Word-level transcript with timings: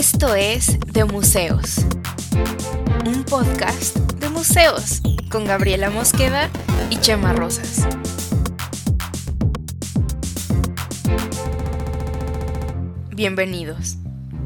Esto 0.00 0.34
es 0.34 0.80
De 0.94 1.04
Museos, 1.04 1.76
un 3.04 3.22
podcast 3.22 3.98
de 4.14 4.30
museos 4.30 5.02
con 5.30 5.44
Gabriela 5.44 5.90
Mosqueda 5.90 6.48
y 6.88 6.96
Chema 6.96 7.34
Rosas. 7.34 7.86
Bienvenidos. 13.14 13.96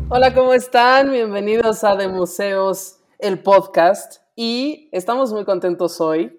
Hola, 0.09 0.35
¿cómo 0.35 0.55
están? 0.55 1.13
Bienvenidos 1.13 1.85
a 1.85 1.95
De 1.95 2.09
Museos, 2.09 2.99
el 3.21 3.41
podcast. 3.41 4.23
Y 4.35 4.89
estamos 4.91 5.33
muy 5.33 5.45
contentos 5.45 6.01
hoy 6.01 6.37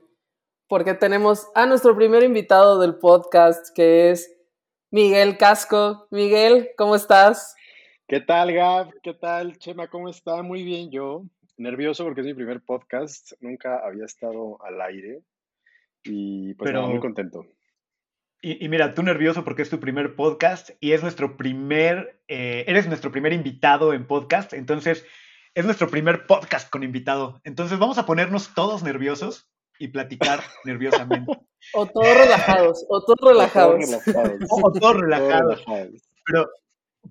porque 0.67 0.93
tenemos 0.93 1.47
a 1.55 1.65
nuestro 1.65 1.95
primer 1.95 2.21
invitado 2.23 2.79
del 2.81 2.95
podcast, 2.95 3.73
que 3.73 4.11
es 4.11 4.29
Miguel 4.91 5.37
Casco. 5.37 6.05
Miguel, 6.11 6.71
¿cómo 6.77 6.97
estás? 6.97 7.55
¿Qué 8.07 8.21
tal, 8.21 8.53
Gab? 8.53 8.93
¿Qué 9.01 9.15
tal, 9.15 9.57
Chema? 9.57 9.87
¿Cómo 9.87 10.09
está? 10.09 10.43
Muy 10.43 10.61
bien, 10.61 10.91
yo. 10.91 11.23
Nervioso 11.57 12.03
porque 12.03 12.21
es 12.21 12.27
mi 12.27 12.35
primer 12.35 12.61
podcast. 12.61 13.31
Nunca 13.41 13.79
había 13.83 14.05
estado 14.05 14.63
al 14.63 14.79
aire. 14.81 15.23
Y 16.03 16.53
pues 16.53 16.71
muy 16.71 16.99
contento. 16.99 17.47
Y, 18.43 18.69
mira, 18.69 18.93
tú 18.93 19.01
nervioso 19.01 19.43
porque 19.43 19.63
es 19.63 19.71
tu 19.71 19.79
primer 19.79 20.15
podcast 20.15 20.69
y 20.79 20.91
es 20.91 21.01
nuestro 21.01 21.35
primer, 21.35 22.21
eh, 22.27 22.63
eres 22.67 22.87
nuestro 22.87 23.11
primer 23.11 23.33
invitado 23.33 23.91
en 23.91 24.05
podcast, 24.05 24.53
entonces 24.53 25.03
es 25.55 25.65
nuestro 25.65 25.89
primer 25.89 26.27
podcast 26.27 26.69
con 26.69 26.83
invitado. 26.83 27.41
Entonces 27.43 27.79
vamos 27.79 27.97
a 27.97 28.05
ponernos 28.05 28.53
todos 28.53 28.83
nerviosos 28.83 29.49
y 29.79 29.87
platicar 29.87 30.41
nerviosamente. 30.63 31.39
O 31.73 31.87
todos 31.87 32.15
relajados, 32.15 32.85
o 32.87 33.03
todos 33.03 33.31
relajados. 33.31 33.83
O 34.51 34.71
todos 34.71 34.95
relajados. 34.95 35.63
Pero, 36.23 36.47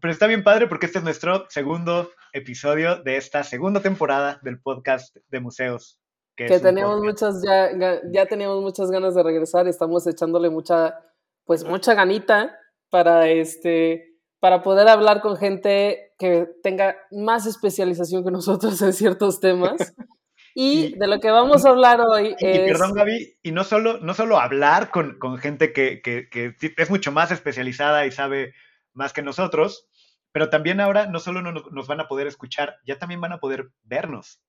pero 0.00 0.12
está 0.12 0.26
bien 0.26 0.44
padre 0.44 0.66
porque 0.66 0.86
este 0.86 0.98
es 0.98 1.04
nuestro 1.04 1.46
segundo 1.48 2.10
episodio 2.32 2.96
de 3.02 3.16
esta 3.16 3.42
segunda 3.44 3.80
temporada 3.80 4.40
del 4.42 4.60
podcast 4.60 5.16
de 5.28 5.40
museos. 5.40 6.00
Que, 6.36 6.58
tenemos 6.58 7.00
muchas, 7.00 7.42
ya, 7.44 7.70
ya 8.12 8.26
teníamos 8.26 8.60
muchas 8.60 8.90
ganas 8.90 9.14
de 9.14 9.22
regresar, 9.22 9.68
estamos 9.68 10.04
echándole 10.06 10.50
mucha, 10.50 10.98
pues 11.44 11.64
mucha 11.64 11.94
ganita 11.94 12.58
para 12.90 13.28
este, 13.28 14.14
para 14.40 14.62
poder 14.62 14.88
hablar 14.88 15.20
con 15.20 15.36
gente 15.36 16.12
que 16.18 16.48
tenga 16.62 16.96
más 17.10 17.46
especialización 17.46 18.24
que 18.24 18.30
nosotros 18.30 18.80
en 18.82 18.92
ciertos 18.92 19.40
temas. 19.40 19.76
Y, 20.56 20.96
de 20.96 21.08
lo 21.08 21.18
que 21.18 21.32
vamos 21.32 21.66
a 21.66 21.70
hablar 21.70 22.00
hoy 22.00 22.36
es... 22.38 22.56
Y 22.56 22.72
perdón, 22.72 22.92
Gaby, 22.94 23.38
y 23.42 23.50
no 23.50 23.64
solo, 23.64 23.98
no 23.98 24.14
solo 24.14 24.38
hablar 24.38 24.90
con, 24.90 25.18
gente 25.38 25.72
que, 25.72 26.00
es 26.76 26.90
mucho 26.90 27.10
más 27.10 27.32
especializada 27.32 28.06
y 28.06 28.12
sabe 28.12 28.54
más 28.94 29.12
que 29.12 29.22
nosotros, 29.22 29.86
pero 30.32 30.50
también 30.50 30.80
ahora 30.80 31.06
no 31.06 31.20
solo 31.20 31.42
nos, 31.42 31.86
van 31.86 32.00
a 32.00 32.08
poder 32.08 32.26
escuchar, 32.26 32.76
ya 32.86 32.98
también 32.98 33.20
van 33.20 33.32
a 33.32 33.38
poder 33.38 33.70
vernos. 33.82 34.40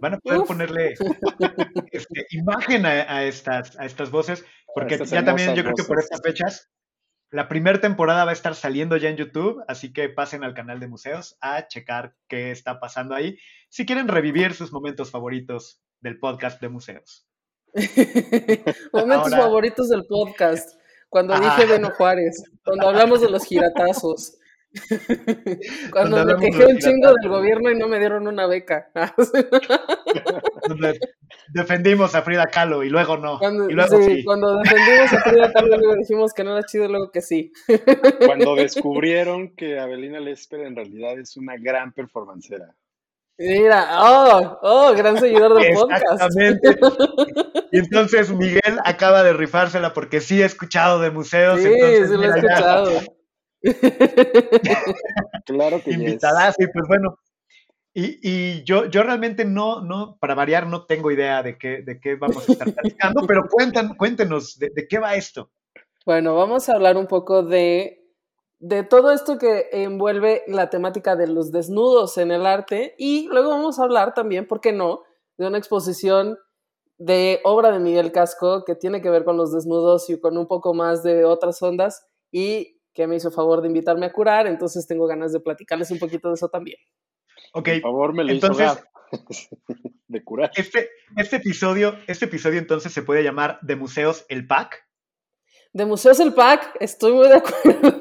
van 0.00 0.14
a 0.14 0.18
poder 0.18 0.42
ponerle 0.42 0.94
este, 1.92 2.26
imagen 2.30 2.84
a, 2.86 3.24
estas, 3.24 3.78
a 3.78 3.86
estas 3.86 4.10
voces, 4.10 4.44
porque 4.74 4.98
ya 5.04 5.24
también 5.24 5.54
yo 5.54 5.62
creo 5.62 5.74
que 5.74 5.84
por 5.84 5.98
estas 5.98 6.20
fechas 6.22 6.70
la 7.34 7.48
primera 7.48 7.80
temporada 7.80 8.24
va 8.24 8.30
a 8.30 8.34
estar 8.34 8.54
saliendo 8.54 8.96
ya 8.96 9.08
en 9.08 9.16
YouTube, 9.16 9.60
así 9.66 9.92
que 9.92 10.08
pasen 10.08 10.44
al 10.44 10.54
canal 10.54 10.78
de 10.78 10.86
museos 10.86 11.36
a 11.40 11.66
checar 11.66 12.14
qué 12.28 12.52
está 12.52 12.78
pasando 12.78 13.12
ahí, 13.14 13.38
si 13.70 13.84
quieren 13.84 14.06
revivir 14.06 14.54
sus 14.54 14.72
momentos 14.72 15.10
favoritos 15.10 15.82
del 16.00 16.20
podcast 16.20 16.60
de 16.60 16.68
museos. 16.68 17.26
momentos 18.92 19.32
favoritos 19.32 19.88
del 19.88 20.04
podcast. 20.06 20.78
Cuando 21.14 21.38
dije 21.38 21.66
Beno 21.66 21.90
Juárez, 21.90 22.42
cuando 22.64 22.88
hablamos 22.88 23.20
de 23.20 23.30
los 23.30 23.44
giratazos, 23.44 24.36
Cuando 25.92 26.24
me 26.24 26.34
quejé 26.40 26.66
un 26.66 26.78
chingo 26.78 27.14
del 27.14 27.30
gobierno 27.30 27.70
y 27.70 27.78
no 27.78 27.86
me 27.86 28.00
dieron 28.00 28.26
una 28.26 28.48
beca. 28.48 28.90
defendimos 31.52 32.16
a 32.16 32.22
Frida 32.22 32.46
Kahlo 32.46 32.82
y 32.82 32.90
luego 32.90 33.16
no. 33.16 33.38
Cuando, 33.38 33.68
cuando 34.24 34.58
defendimos 34.58 35.12
a 35.12 35.20
Frida 35.20 35.52
Kahlo 35.52 35.76
luego 35.76 35.94
dijimos 35.94 36.34
que 36.34 36.42
no 36.42 36.58
era 36.58 36.66
chido 36.66 36.86
y 36.86 36.88
luego 36.88 37.12
que 37.12 37.20
sí. 37.20 37.52
Cuando 38.26 38.56
descubrieron 38.56 39.54
que 39.54 39.78
Abelina 39.78 40.18
Lesper 40.18 40.62
en 40.62 40.74
realidad 40.74 41.16
es 41.16 41.36
una 41.36 41.56
gran 41.56 41.92
performancera. 41.92 42.74
Mira, 43.36 43.88
oh, 44.00 44.58
oh, 44.62 44.94
gran 44.94 45.18
seguidor 45.18 45.60
del 45.60 45.74
podcast. 45.74 46.02
Exactamente. 46.02 46.78
Y 47.72 47.78
entonces 47.78 48.30
Miguel 48.30 48.78
acaba 48.84 49.24
de 49.24 49.32
rifársela 49.32 49.92
porque 49.92 50.20
sí 50.20 50.40
he 50.40 50.44
escuchado 50.44 51.00
de 51.00 51.10
museos. 51.10 51.60
Sí, 51.60 51.68
sí 51.68 52.12
lo 52.12 52.22
he 52.22 52.28
escuchado. 52.28 52.90
claro 55.46 55.82
que 55.82 55.90
Invitadas, 55.90 56.54
y 56.58 56.66
pues 56.68 56.86
bueno. 56.86 57.18
Y, 57.96 58.64
yo, 58.64 58.86
yo 58.86 59.04
realmente 59.04 59.44
no, 59.44 59.80
no, 59.80 60.16
para 60.18 60.34
variar, 60.34 60.66
no 60.66 60.84
tengo 60.84 61.12
idea 61.12 61.44
de 61.44 61.56
qué, 61.56 61.82
de 61.82 62.00
qué 62.00 62.16
vamos 62.16 62.48
a 62.48 62.52
estar 62.52 62.72
platicando, 62.74 63.24
pero 63.24 63.42
cuentan, 63.48 63.94
cuéntenos, 63.94 64.58
de, 64.58 64.72
qué 64.88 64.98
va 64.98 65.14
esto? 65.14 65.52
Bueno, 66.04 66.34
vamos 66.34 66.68
a 66.68 66.72
hablar 66.72 66.96
un 66.96 67.06
poco 67.06 67.44
de, 67.44 68.03
de 68.64 68.82
todo 68.82 69.12
esto 69.12 69.36
que 69.36 69.68
envuelve 69.72 70.42
la 70.46 70.70
temática 70.70 71.16
de 71.16 71.26
los 71.26 71.52
desnudos 71.52 72.16
en 72.16 72.30
el 72.30 72.46
arte 72.46 72.94
y 72.96 73.28
luego 73.28 73.50
vamos 73.50 73.78
a 73.78 73.82
hablar 73.82 74.14
también, 74.14 74.48
¿por 74.48 74.62
qué 74.62 74.72
no?, 74.72 75.02
de 75.36 75.46
una 75.46 75.58
exposición 75.58 76.38
de 76.96 77.40
obra 77.44 77.72
de 77.72 77.78
Miguel 77.78 78.10
Casco 78.10 78.64
que 78.64 78.74
tiene 78.74 79.02
que 79.02 79.10
ver 79.10 79.24
con 79.24 79.36
los 79.36 79.52
desnudos 79.52 80.08
y 80.08 80.18
con 80.18 80.38
un 80.38 80.46
poco 80.46 80.72
más 80.72 81.02
de 81.02 81.26
otras 81.26 81.60
ondas 81.60 82.08
y 82.32 82.80
que 82.94 83.06
me 83.06 83.16
hizo 83.16 83.30
favor 83.30 83.60
de 83.60 83.68
invitarme 83.68 84.06
a 84.06 84.12
curar, 84.12 84.46
entonces 84.46 84.86
tengo 84.86 85.06
ganas 85.06 85.34
de 85.34 85.40
platicarles 85.40 85.90
un 85.90 85.98
poquito 85.98 86.28
de 86.28 86.34
eso 86.34 86.48
también. 86.48 86.78
Ok. 87.52 87.68
Por 87.68 87.82
favor, 87.82 88.14
me 88.14 88.24
lo 88.24 88.32
entonces, 88.32 88.82
de 90.08 90.24
curar. 90.24 90.50
Este, 90.56 90.88
este, 91.18 91.36
episodio, 91.36 91.98
este 92.06 92.24
episodio 92.24 92.60
entonces 92.60 92.94
se 92.94 93.02
puede 93.02 93.22
llamar 93.22 93.58
De 93.60 93.76
Museos 93.76 94.24
el 94.30 94.46
Pack. 94.46 94.88
De 95.74 95.84
Museos 95.84 96.20
el 96.20 96.32
Pack, 96.32 96.76
estoy 96.78 97.12
muy 97.14 97.26
de 97.26 97.34
acuerdo. 97.34 97.98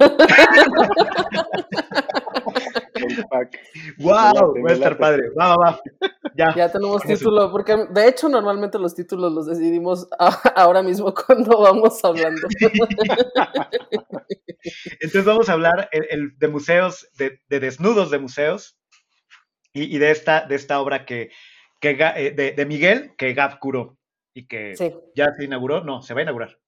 ¡Wow! 3.97 4.63
Va 4.63 4.69
a 4.69 4.73
estar 4.73 4.95
padre. 4.95 5.23
Va, 5.31 5.47
va, 5.50 5.56
va. 5.56 5.81
Ya, 6.35 6.53
ya 6.56 6.72
tenemos 6.72 7.01
título, 7.01 7.51
porque 7.51 7.88
de 7.89 8.07
hecho 8.07 8.29
normalmente 8.29 8.78
los 8.78 8.94
títulos 8.94 9.34
los 9.34 9.47
decidimos 9.47 10.07
ahora 10.56 10.84
mismo 10.84 11.16
cuando 11.25 11.61
vamos 11.61 12.06
hablando. 12.06 12.47
Entonces 15.01 15.25
vamos 15.25 15.50
a 15.50 15.53
hablar 15.53 15.90
el, 15.91 16.38
de 16.38 16.47
museos, 16.50 17.09
de, 17.17 17.40
desnudos 17.50 18.11
de 18.11 18.19
museos 18.19 18.78
y, 19.73 19.97
de, 19.97 20.11
esta, 20.11 20.45
de 20.45 20.53
esta 20.53 20.79
obra 20.79 21.05
que, 21.05 21.31
que 21.81 21.97
eh, 22.00 22.53
de, 22.55 22.66
Miguel 22.67 23.16
que 23.17 23.34
Gab 23.34 23.57
curó 23.57 23.97
y 24.31 24.45
que 24.45 24.75
ya 25.16 25.34
se 25.34 25.45
inauguró, 25.45 25.84
no, 25.84 26.03
se 26.03 26.13
va 26.13 26.19
a 26.19 26.23
inaugurar. 26.23 26.59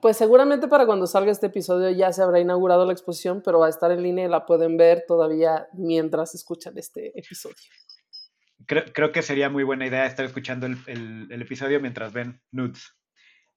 Pues 0.00 0.16
seguramente 0.16 0.68
para 0.68 0.86
cuando 0.86 1.06
salga 1.08 1.32
este 1.32 1.46
episodio 1.46 1.90
ya 1.90 2.12
se 2.12 2.22
habrá 2.22 2.38
inaugurado 2.38 2.86
la 2.86 2.92
exposición, 2.92 3.42
pero 3.44 3.58
va 3.58 3.66
a 3.66 3.70
estar 3.70 3.90
en 3.90 4.02
línea 4.02 4.26
y 4.26 4.28
la 4.28 4.46
pueden 4.46 4.76
ver 4.76 5.04
todavía 5.08 5.68
mientras 5.72 6.34
escuchan 6.34 6.78
este 6.78 7.18
episodio. 7.18 7.56
Creo, 8.66 9.12
que 9.12 9.22
sería 9.22 9.48
muy 9.48 9.64
buena 9.64 9.86
idea 9.86 10.04
estar 10.04 10.26
escuchando 10.26 10.66
el, 10.66 11.28
episodio 11.30 11.80
mientras 11.80 12.12
ven 12.12 12.40
nudes. 12.52 12.92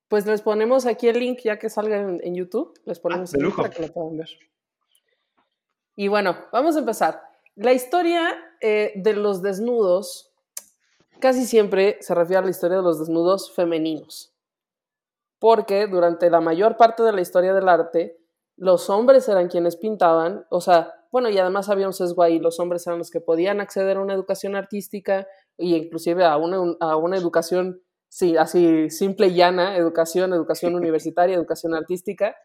Pues 0.08 0.26
les 0.26 0.42
ponemos 0.42 0.86
aquí 0.86 1.10
el 1.10 1.20
link 1.20 1.40
ya 1.44 1.60
que 1.60 1.70
salga 1.70 2.00
en, 2.00 2.36
YouTube. 2.36 2.74
Les 2.86 2.98
ah, 2.98 3.02
ponemos 3.02 3.34
el 3.34 3.44
link 3.44 3.56
para 3.56 3.70
que 3.70 3.82
lo 3.82 3.94
puedan 3.94 4.18
ver. 4.18 4.30
Y 5.96 6.08
bueno, 6.08 6.38
vamos 6.52 6.76
a 6.76 6.80
empezar. 6.80 7.22
La 7.56 7.74
historia 7.74 8.34
eh, 8.62 8.94
de 8.96 9.14
los 9.14 9.42
desnudos 9.42 10.32
casi 11.20 11.46
siempre 11.46 11.98
se 12.00 12.16
refiere 12.16 12.40
a 12.40 12.44
la 12.44 12.50
historia 12.50 12.78
de 12.78 12.84
los 12.84 13.00
desnudos 13.00 13.54
femeninos 13.54 14.31
porque 15.42 15.88
durante 15.88 16.30
la 16.30 16.40
mayor 16.40 16.78
parte 16.78 17.02
de 17.02 17.12
la 17.12 17.22
historia 17.22 17.52
del 17.56 17.68
arte, 17.68 18.16
los 18.58 18.92
hombres 18.92 19.28
eran 19.28 19.48
quienes 19.48 19.76
pintaban, 19.76 20.46
o 20.52 20.62
sea, 20.62 20.94
bueno, 21.12 21.32
y 21.32 21.38
además 21.40 21.68
había 21.68 21.88
un 21.88 21.94
sesgo 21.94 22.22
ahí, 22.22 22.38
los 22.38 22.60
hombres 22.60 22.86
eran 22.86 23.00
los 23.00 23.10
que 23.10 23.22
podían 23.22 23.60
acceder 23.60 23.98
a 23.98 24.02
una 24.02 24.14
educación 24.14 24.56
artística 24.56 25.28
e 25.58 25.66
inclusive 25.66 26.24
a 26.26 26.38
una, 26.38 26.76
a 26.80 26.96
una 26.96 27.18
educación, 27.18 27.82
sí, 28.08 28.38
así 28.38 28.92
simple 28.92 29.30
y 29.30 29.34
llana, 29.34 29.76
educación, 29.78 30.32
educación 30.32 30.76
universitaria, 30.76 31.36
educación 31.36 31.74
artística, 31.74 32.36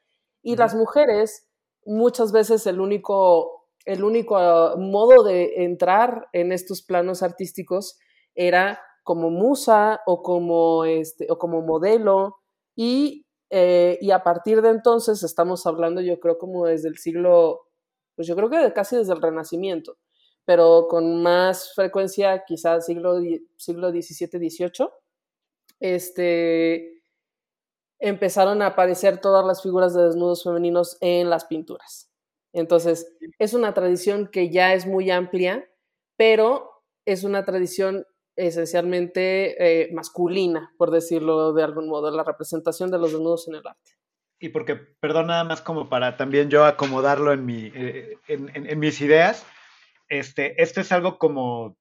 y 0.42 0.56
las 0.56 0.74
mujeres 0.74 1.46
muchas 1.84 2.32
veces 2.32 2.66
el 2.66 2.80
único, 2.80 3.68
el 3.84 4.04
único 4.04 4.38
ah, 4.38 4.74
modo 4.78 5.22
de 5.22 5.64
entrar 5.64 6.28
en 6.32 6.50
estos 6.50 6.82
planos 6.82 7.22
artísticos 7.22 7.98
era 8.34 8.80
como 9.02 9.28
musa 9.28 10.00
o 10.06 10.22
como, 10.22 10.86
este, 10.86 11.26
o 11.28 11.36
como 11.36 11.60
modelo 11.60 12.36
eh, 12.76 13.98
y, 14.00 14.10
a 14.10 14.22
partir 14.22 14.62
de 14.62 14.70
entonces 14.70 15.22
estamos 15.22 15.66
hablando, 15.66 16.00
yo 16.00 16.20
creo, 16.20 16.38
como 16.38 16.66
desde 16.66 16.88
el 16.88 16.98
siglo, 16.98 17.68
pues 18.14 18.28
yo 18.28 18.36
creo 18.36 18.50
que 18.50 18.72
casi 18.72 18.96
desde 18.96 19.12
el 19.14 19.22
Renacimiento, 19.22 19.98
pero 20.44 20.86
con 20.88 21.22
más 21.22 21.72
frecuencia, 21.74 22.44
quizás 22.46 22.86
siglo, 22.86 23.20
siglo 23.56 23.90
XVII, 23.90 24.50
XVIII, 24.50 24.88
este, 25.80 27.02
empezaron 27.98 28.62
a 28.62 28.68
aparecer 28.68 29.20
todas 29.20 29.44
las 29.46 29.62
figuras 29.62 29.94
de 29.94 30.04
desnudos 30.04 30.44
femeninos 30.44 30.98
en 31.00 31.30
las 31.30 31.46
pinturas. 31.46 32.10
Entonces, 32.52 33.16
es 33.38 33.54
una 33.54 33.74
tradición 33.74 34.28
que 34.28 34.50
ya 34.50 34.74
es 34.74 34.86
muy 34.86 35.10
amplia, 35.10 35.68
pero 36.16 36.70
es 37.06 37.24
una 37.24 37.44
tradición 37.44 38.06
esencialmente 38.36 39.82
eh, 39.82 39.92
masculina, 39.92 40.72
por 40.76 40.90
decirlo 40.90 41.52
de 41.52 41.62
algún 41.62 41.88
modo, 41.88 42.10
la 42.10 42.22
representación 42.22 42.90
de 42.90 42.98
los 42.98 43.12
desnudos 43.12 43.48
en 43.48 43.54
el 43.54 43.66
arte. 43.66 43.92
Y 44.38 44.50
porque, 44.50 44.76
perdón, 44.76 45.28
nada 45.28 45.44
más 45.44 45.62
como 45.62 45.88
para 45.88 46.16
también 46.16 46.50
yo 46.50 46.66
acomodarlo 46.66 47.32
en, 47.32 47.46
mi, 47.46 47.72
eh, 47.74 48.18
en, 48.28 48.78
mis 48.78 49.00
ideas, 49.00 49.46
este, 50.08 50.62
esto 50.62 50.82
es 50.82 50.92
algo 50.92 51.18
como, 51.18 51.64
o 51.64 51.76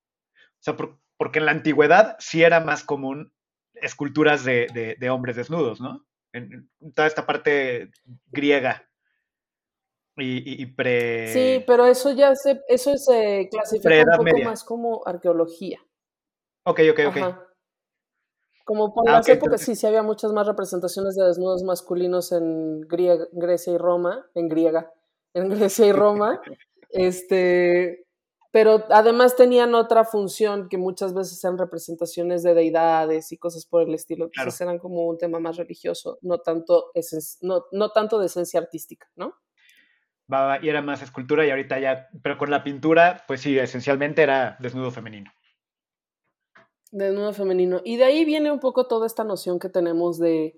sea, 0.60 0.78
porque 1.18 1.40
en 1.40 1.46
la 1.46 1.52
antigüedad 1.52 2.16
sí 2.20 2.44
era 2.44 2.62
más 2.62 2.84
común 2.84 3.34
esculturas 3.74 4.46
de, 4.46 4.96
de, 4.98 5.10
hombres 5.10 5.36
desnudos, 5.36 5.82
¿no? 5.82 6.06
En, 6.32 6.70
toda 6.94 7.08
esta 7.08 7.26
parte 7.26 7.92
griega 8.28 8.88
y, 10.18 10.66
pre... 10.68 11.28
Sí, 11.34 11.64
pero 11.68 11.86
eso 11.86 12.14
ya 12.14 12.34
se, 12.36 12.62
eso 12.70 12.98
se 12.98 13.50
clasifica 13.52 14.18
un 14.18 14.26
poco 14.26 14.44
más 14.46 14.64
como 14.64 15.06
arqueología. 15.06 15.82
Ok, 16.66 16.82
ok, 16.92 17.00
ok. 17.08 17.18
Como 18.66 18.94
por 18.94 19.08
ah, 19.08 19.14
las 19.14 19.30
épocas, 19.30 19.62
sí, 19.62 19.76
sí 19.76 19.86
había 19.86 20.02
muchas 20.02 20.34
más 20.34 20.48
representaciones 20.48 21.16
de 21.16 21.24
desnudos 21.26 21.64
masculinos 21.64 22.32
en 22.32 22.82
Grecia 22.82 23.74
y 23.74 23.78
Roma, 23.78 24.26
en 24.34 24.50
griega, 24.50 24.92
en 25.34 25.50
Grecia 25.50 25.86
y 25.86 25.92
Roma. 25.92 26.42
este, 26.90 28.08
pero 28.52 28.86
además 28.90 29.36
tenían 29.36 29.76
otra 29.76 30.04
función 30.04 30.68
que 30.68 30.78
muchas 30.78 31.14
veces 31.14 31.44
eran 31.44 31.58
representaciones 31.58 32.42
de 32.42 32.56
deidades 32.56 33.32
y 33.32 33.38
cosas 33.38 33.66
por 33.66 33.84
el 33.84 33.94
estilo. 33.94 34.26
Entonces 34.26 34.60
eran 34.62 34.80
como 34.80 35.06
un 35.08 35.18
tema 35.18 35.40
más 35.40 35.58
religioso, 35.58 36.18
no 36.22 36.40
tanto, 36.40 36.92
no, 37.42 37.66
no 37.72 37.90
tanto 37.92 38.18
de 38.18 38.26
esencia 38.26 38.60
artística, 38.60 39.08
¿no? 39.16 39.36
y 40.62 40.70
era 40.70 40.82
más 40.82 41.04
escultura 41.04 41.46
y 41.46 41.52
ahorita 41.52 41.80
ya, 41.80 42.10
pero 42.24 42.40
con 42.40 42.50
la 42.50 42.64
pintura, 42.64 43.24
pues 43.28 43.42
sí, 43.42 43.60
esencialmente 43.60 44.24
era 44.24 44.58
desnudo 44.60 44.90
femenino. 44.90 45.32
Desnudo 46.96 47.34
femenino. 47.34 47.82
Y 47.84 47.98
de 47.98 48.06
ahí 48.06 48.24
viene 48.24 48.54
un 48.54 48.62
poco 48.62 48.88
toda 48.88 49.06
esta 49.06 49.26
noción 49.26 49.60
que 49.60 49.68
tenemos 49.68 50.18
de 50.18 50.56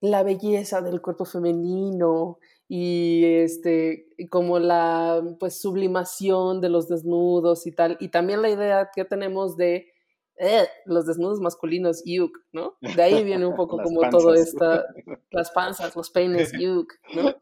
la 0.00 0.22
belleza 0.22 0.82
del 0.82 1.02
cuerpo 1.02 1.24
femenino 1.24 2.38
y 2.68 3.24
este 3.24 4.06
como 4.30 4.60
la 4.60 5.20
pues 5.40 5.60
sublimación 5.60 6.60
de 6.60 6.68
los 6.68 6.86
desnudos 6.88 7.66
y 7.66 7.72
tal 7.72 7.96
y 7.98 8.08
también 8.08 8.40
la 8.40 8.48
idea 8.48 8.90
que 8.94 9.04
tenemos 9.04 9.56
de 9.56 9.92
eh, 10.36 10.68
los 10.86 11.06
desnudos 11.06 11.40
masculinos, 11.40 12.02
yuk, 12.06 12.38
¿no? 12.52 12.76
De 12.80 13.02
ahí 13.02 13.24
viene 13.24 13.44
un 13.44 13.56
poco 13.56 13.76
como 13.82 14.08
todo 14.08 14.32
esta, 14.32 14.86
las 15.32 15.50
panzas, 15.50 15.94
los 15.96 16.08
peines, 16.08 16.52
yuk, 16.58 16.94
¿no? 17.14 17.34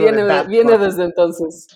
viene, 0.00 0.24
viene 0.48 0.78
desde 0.78 1.04
entonces. 1.04 1.68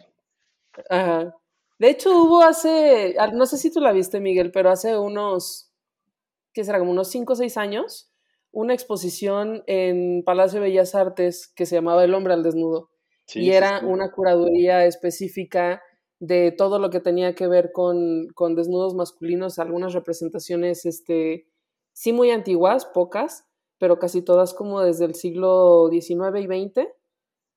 Ajá. 0.88 1.32
De 1.78 1.90
hecho, 1.90 2.10
hubo 2.16 2.42
hace, 2.42 3.16
no 3.32 3.46
sé 3.46 3.58
si 3.58 3.72
tú 3.72 3.80
la 3.80 3.92
viste, 3.92 4.20
Miguel, 4.20 4.52
pero 4.52 4.70
hace 4.70 4.96
unos, 4.96 5.72
¿qué 6.52 6.64
será? 6.64 6.78
Como 6.78 6.92
unos 6.92 7.08
5 7.08 7.32
o 7.32 7.36
6 7.36 7.56
años, 7.56 8.12
una 8.52 8.74
exposición 8.74 9.64
en 9.66 10.22
Palacio 10.24 10.60
de 10.60 10.68
Bellas 10.68 10.94
Artes 10.94 11.52
que 11.54 11.66
se 11.66 11.74
llamaba 11.74 12.04
El 12.04 12.14
hombre 12.14 12.32
al 12.32 12.42
desnudo. 12.42 12.90
y 13.34 13.50
era 13.50 13.80
una 13.84 14.12
curaduría 14.12 14.84
específica 14.84 15.82
de 16.20 16.52
todo 16.52 16.78
lo 16.78 16.90
que 16.90 17.00
tenía 17.00 17.34
que 17.34 17.48
ver 17.48 17.72
con, 17.72 18.28
con, 18.34 18.54
desnudos 18.54 18.94
masculinos, 18.94 19.58
algunas 19.58 19.92
representaciones, 19.92 20.86
este, 20.86 21.48
sí 21.92 22.12
muy 22.12 22.30
antiguas, 22.30 22.86
pocas, 22.86 23.44
pero 23.78 23.98
casi 23.98 24.22
todas 24.22 24.54
como 24.54 24.80
desde 24.80 25.06
el 25.06 25.14
siglo 25.14 25.88
XIX 25.90 26.40
y 26.40 26.44
XX, 26.44 26.88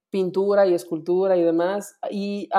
pintura 0.09 0.65
y 0.65 0.73
escultura 0.73 1.37
y 1.37 1.43
demás, 1.43 1.97
y 2.09 2.49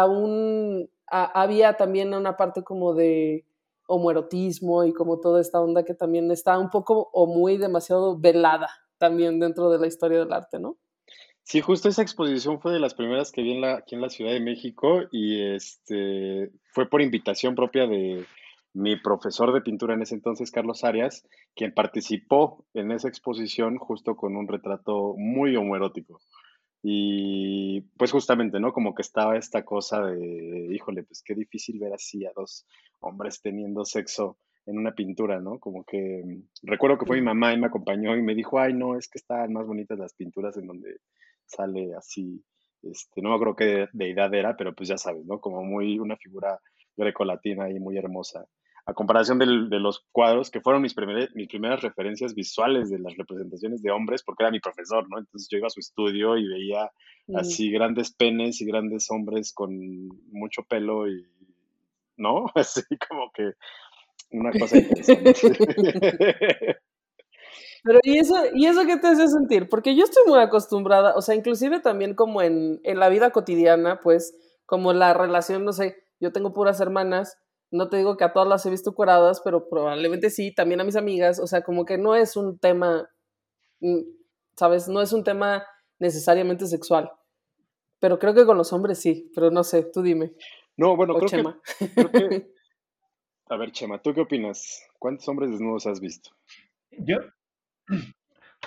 había 1.11 1.77
también 1.77 2.15
una 2.15 2.37
parte 2.37 2.63
como 2.63 2.95
de 2.95 3.45
homoerotismo 3.87 4.85
y 4.85 4.93
como 4.93 5.21
toda 5.21 5.41
esta 5.41 5.61
onda 5.61 5.85
que 5.85 5.95
también 5.95 6.31
está 6.31 6.59
un 6.59 6.71
poco 6.71 7.09
o 7.13 7.27
muy 7.27 7.57
demasiado 7.57 8.19
velada 8.19 8.69
también 8.99 9.41
dentro 9.41 9.71
de 9.71 9.79
la 9.79 9.87
historia 9.87 10.19
del 10.19 10.33
arte, 10.33 10.59
¿no? 10.59 10.77
Sí, 11.43 11.63
justo 11.63 11.89
esa 11.89 12.03
exposición 12.03 12.61
fue 12.61 12.73
de 12.75 12.81
las 12.81 12.93
primeras 12.93 13.33
que 13.33 13.41
vi 13.41 13.53
en 13.53 13.63
la, 13.63 13.77
aquí 13.77 13.95
en 13.95 14.03
la 14.03 14.11
Ciudad 14.11 14.33
de 14.33 14.41
México 14.41 15.05
y 15.11 15.41
este, 15.55 16.51
fue 16.73 16.91
por 16.91 17.01
invitación 17.01 17.55
propia 17.55 17.87
de 17.87 18.27
mi 18.75 18.97
profesor 18.97 19.55
de 19.55 19.63
pintura 19.63 19.95
en 19.95 20.03
ese 20.03 20.15
entonces, 20.15 20.51
Carlos 20.51 20.85
Arias, 20.85 21.27
quien 21.57 21.73
participó 21.73 22.67
en 22.75 22.93
esa 22.93 23.09
exposición 23.09 23.79
justo 23.79 24.15
con 24.15 24.37
un 24.37 24.47
retrato 24.47 25.15
muy 25.17 25.57
homoerótico. 25.57 26.21
Y 26.83 27.81
pues 27.97 28.13
justamente, 28.13 28.61
¿no? 28.61 28.73
Como 28.73 28.95
que 28.95 29.03
estaba 29.03 29.37
esta 29.37 29.65
cosa 29.65 30.07
de, 30.07 30.69
híjole, 30.71 31.03
pues 31.03 31.23
qué 31.25 31.35
difícil 31.35 31.79
ver 31.81 31.93
así 31.93 32.25
a 32.25 32.33
dos 32.35 32.67
hombres 33.01 33.41
teniendo 33.43 33.85
sexo 33.85 34.39
en 34.67 34.79
una 34.79 34.95
pintura, 34.95 35.41
¿no? 35.41 35.59
Como 35.59 35.85
que 35.85 36.23
recuerdo 36.63 36.99
que 36.99 37.07
fue 37.07 37.17
mi 37.17 37.23
mamá 37.23 37.53
y 37.53 37.59
me 37.59 37.67
acompañó 37.67 38.17
y 38.17 38.23
me 38.23 38.35
dijo, 38.35 38.61
ay, 38.61 38.75
no, 38.75 38.97
es 38.97 39.09
que 39.09 39.19
están 39.19 39.53
más 39.53 39.67
bonitas 39.67 39.99
las 39.99 40.15
pinturas 40.15 40.57
en 40.57 40.67
donde 40.67 40.99
sale 41.47 41.95
así, 41.95 42.45
este, 42.83 43.23
no 43.23 43.31
me 43.31 43.35
acuerdo 43.35 43.57
qué 43.57 43.89
deidad 43.93 44.33
era, 44.35 44.57
pero 44.57 44.75
pues 44.75 44.89
ya 44.89 44.99
sabes, 44.99 45.25
¿no? 45.25 45.41
Como 45.41 45.65
muy 45.65 45.99
una 45.99 46.17
figura 46.17 46.61
grecolatina 46.97 47.71
y 47.71 47.81
muy 47.81 47.97
hermosa. 47.97 48.47
A 48.89 48.95
comparación 48.95 49.39
de 49.39 49.79
los 49.79 50.07
cuadros, 50.13 50.51
que 50.51 50.63
fueron 50.63 50.81
mis, 50.81 50.97
mis 51.35 51.49
primeras 51.49 51.83
referencias 51.83 52.35
visuales 52.35 52.89
de 52.89 52.99
las 52.99 53.15
representaciones 53.19 53.83
de 53.83 53.91
hombres, 53.91 54.23
porque 54.23 54.45
era 54.45 54.51
mi 54.51 54.61
profesor, 54.61 55.07
¿no? 55.11 55.19
Entonces 55.19 55.47
yo 55.51 55.59
iba 55.59 55.67
a 55.67 55.71
su 55.71 55.81
estudio 55.81 56.39
y 56.39 56.49
veía 56.49 56.91
así 57.35 57.71
grandes 57.71 58.15
penes 58.15 58.63
y 58.63 58.65
grandes 58.65 59.11
hombres 59.11 59.53
con 59.53 60.09
mucho 60.33 60.63
pelo 60.63 61.07
y, 61.07 61.23
¿no? 62.17 62.47
Así 62.55 62.83
como 63.09 63.31
que 63.33 63.53
una 64.31 64.53
cosa 64.53 64.79
interesante. 64.79 65.35
Pero 67.85 68.01
¿y 68.03 68.19
eso, 68.19 68.35
¿y 68.55 68.67
eso 68.67 68.87
qué 68.87 68.97
te 68.97 69.07
hace 69.07 69.29
sentir? 69.29 69.69
Porque 69.69 69.95
yo 69.95 70.05
estoy 70.05 70.25
muy 70.27 70.41
acostumbrada, 70.41 71.15
o 71.15 71.23
sea, 71.23 71.35
inclusive 71.35 71.81
también 71.81 72.15
como 72.15 72.43
en, 72.43 72.81
en 72.85 72.99
la 72.99 73.09
vida 73.09 73.31
cotidiana, 73.31 74.01
pues, 74.03 74.35
como 74.67 74.93
la 74.93 75.15
relación, 75.15 75.65
no 75.65 75.73
sé, 75.73 75.97
yo 76.21 76.33
tengo 76.33 76.53
puras 76.53 76.81
hermanas, 76.81 77.39
no 77.71 77.89
te 77.89 77.99
digo 77.99 78.17
que 78.17 78.25
a 78.25 78.33
todas 78.33 78.49
las 78.49 78.65
he 78.67 78.71
visto 78.71 78.95
curadas, 78.95 79.41
pero 79.45 79.69
probablemente 79.69 80.31
sí, 80.31 80.55
también 80.55 80.81
a 80.81 80.85
mis 80.85 80.97
amigas, 80.97 81.39
o 81.39 81.47
sea, 81.47 81.63
como 81.63 81.85
que 81.85 81.99
no 81.99 82.15
es 82.15 82.37
un 82.37 82.59
tema, 82.59 83.09
mm, 83.81 84.01
¿sabes? 84.57 84.89
No 84.89 85.01
es 85.01 85.13
un 85.13 85.25
tema 85.25 85.65
necesariamente 85.99 86.67
sexual. 86.67 87.11
Pero 88.01 88.19
creo 88.19 88.35
que 88.35 88.47
con 88.47 88.57
los 88.57 88.73
hombres 88.73 89.01
sí, 89.01 89.31
pero 89.35 89.51
no 89.51 89.65
sé, 89.65 89.83
tú 89.93 90.03
dime. 90.03 90.35
No, 90.77 90.97
bueno, 90.97 91.15
creo 91.15 91.29
Chema. 91.29 91.61
que, 91.79 92.53
A 93.51 93.57
ver, 93.57 93.73
Chema, 93.73 94.01
¿tú 94.01 94.15
qué 94.15 94.21
opinas? 94.21 94.83
¿Cuántos 94.99 95.27
hombres 95.29 95.51
desnudos 95.51 95.87
has 95.87 96.01
visto? 96.01 96.31
Yo, 96.91 97.17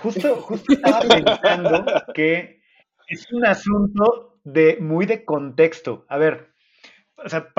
Justo, 0.02 0.36
justo 0.38 0.74
estaba 0.74 1.02
pensando 1.02 1.86
que 2.14 2.62
es 3.08 3.32
un 3.32 3.46
asunto 3.46 4.40
de 4.44 4.78
muy 4.80 5.06
de 5.06 5.26
contexto. 5.26 6.06
A 6.10 6.18
ver, 6.18 6.51
o 7.24 7.30
sea, 7.30 7.54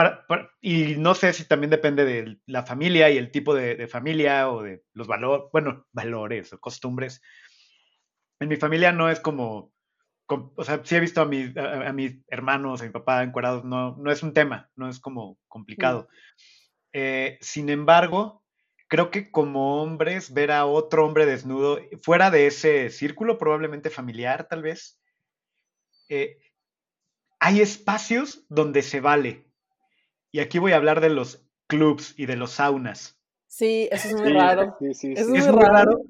y 0.61 0.97
no 0.97 1.15
sé 1.15 1.33
si 1.33 1.45
también 1.47 1.71
depende 1.71 2.05
de 2.05 2.39
la 2.47 2.65
familia 2.65 3.11
y 3.11 3.19
el 3.19 3.31
tipo 3.31 3.55
de, 3.55 3.87
familia 3.89 4.51
o 4.51 4.63
de 4.63 4.85
los 4.93 5.07
valores, 5.07 5.47
bueno, 5.53 5.87
valores 5.93 6.53
o 6.53 6.61
costumbres. 6.61 7.23
En 8.41 8.49
mi 8.49 8.57
familia 8.57 8.93
no 8.93 9.09
es 9.09 9.21
como, 9.21 9.73
o 10.27 10.65
sea, 10.65 10.81
sí 10.85 10.97
he 10.97 11.01
visto 11.01 11.21
a, 11.21 11.27
mi, 11.27 11.53
a, 11.57 11.93
mis 11.93 12.19
hermanos, 12.29 12.81
a 12.81 12.85
mi 12.85 12.91
papá 12.91 13.23
encuadrados, 13.23 13.65
no, 13.65 13.97
no 13.97 14.11
es 14.11 14.23
un 14.23 14.33
tema, 14.33 14.71
no 14.75 14.89
es 14.89 14.99
como 14.99 15.39
complicado. 15.49 16.09
Mm. 16.11 16.33
Eh, 16.95 17.39
sin 17.41 17.71
embargo, 17.71 18.45
creo 18.89 19.11
que 19.11 19.31
como 19.31 19.83
hombres, 19.83 20.35
ver 20.35 20.51
a 20.53 20.67
otro 20.67 21.07
hombre 21.07 21.25
desnudo, 21.25 21.81
fuera 22.03 22.31
de 22.31 22.47
ese 22.47 22.91
círculo, 22.91 23.39
probablemente 23.39 23.91
familiar 23.91 24.49
tal 24.49 24.63
vez, 24.63 25.01
eh, 26.09 26.39
hay 27.39 27.61
espacios 27.61 28.45
donde 28.49 28.83
se 28.83 29.01
vale. 29.01 29.52
Y 30.33 30.41
aquí 30.41 30.59
voy 30.59 30.73
a 30.73 30.77
hablar 30.77 31.01
de 31.01 31.11
los 31.11 31.47
clubs 31.69 32.15
y 32.17 32.27
de 32.27 32.37
los 32.37 32.53
saunas. 32.53 33.19
Sí, 33.47 33.89
eso 33.93 34.09
es 34.09 34.15
muy 34.15 34.33
raro. 34.33 34.77
es, 34.81 35.29
muy, 35.29 35.41
raro. 35.41 36.01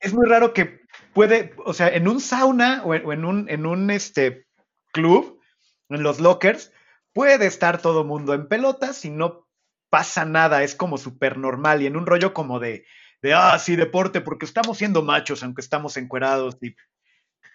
Es 0.00 0.12
muy 0.12 0.26
raro 0.26 0.52
que 0.52 0.80
puede, 1.14 1.54
o 1.64 1.72
sea, 1.72 1.88
en 1.88 2.08
un 2.08 2.20
sauna 2.20 2.82
o 2.84 2.92
en, 2.94 3.24
un, 3.24 3.48
en 3.48 3.66
un 3.66 3.90
este, 3.90 4.46
club, 4.92 5.40
en 5.88 6.02
los 6.02 6.18
lockers, 6.18 6.72
puede 7.12 7.46
estar 7.46 7.80
todo 7.80 8.04
mundo 8.04 8.34
en 8.34 8.48
pelotas 8.48 9.04
y 9.04 9.10
no 9.10 9.46
pasa 9.90 10.24
nada, 10.24 10.62
es 10.62 10.74
como 10.74 10.98
súper 10.98 11.38
normal 11.38 11.82
y 11.82 11.86
en 11.86 11.96
un 11.96 12.06
rollo 12.06 12.34
como 12.34 12.58
de, 12.58 12.84
de, 13.22 13.32
ah, 13.32 13.58
sí, 13.58 13.76
deporte, 13.76 14.20
porque 14.20 14.44
estamos 14.44 14.78
siendo 14.78 15.02
machos, 15.02 15.42
aunque 15.42 15.60
estamos 15.60 15.96
encuerados 15.96 16.58
y 16.60 16.74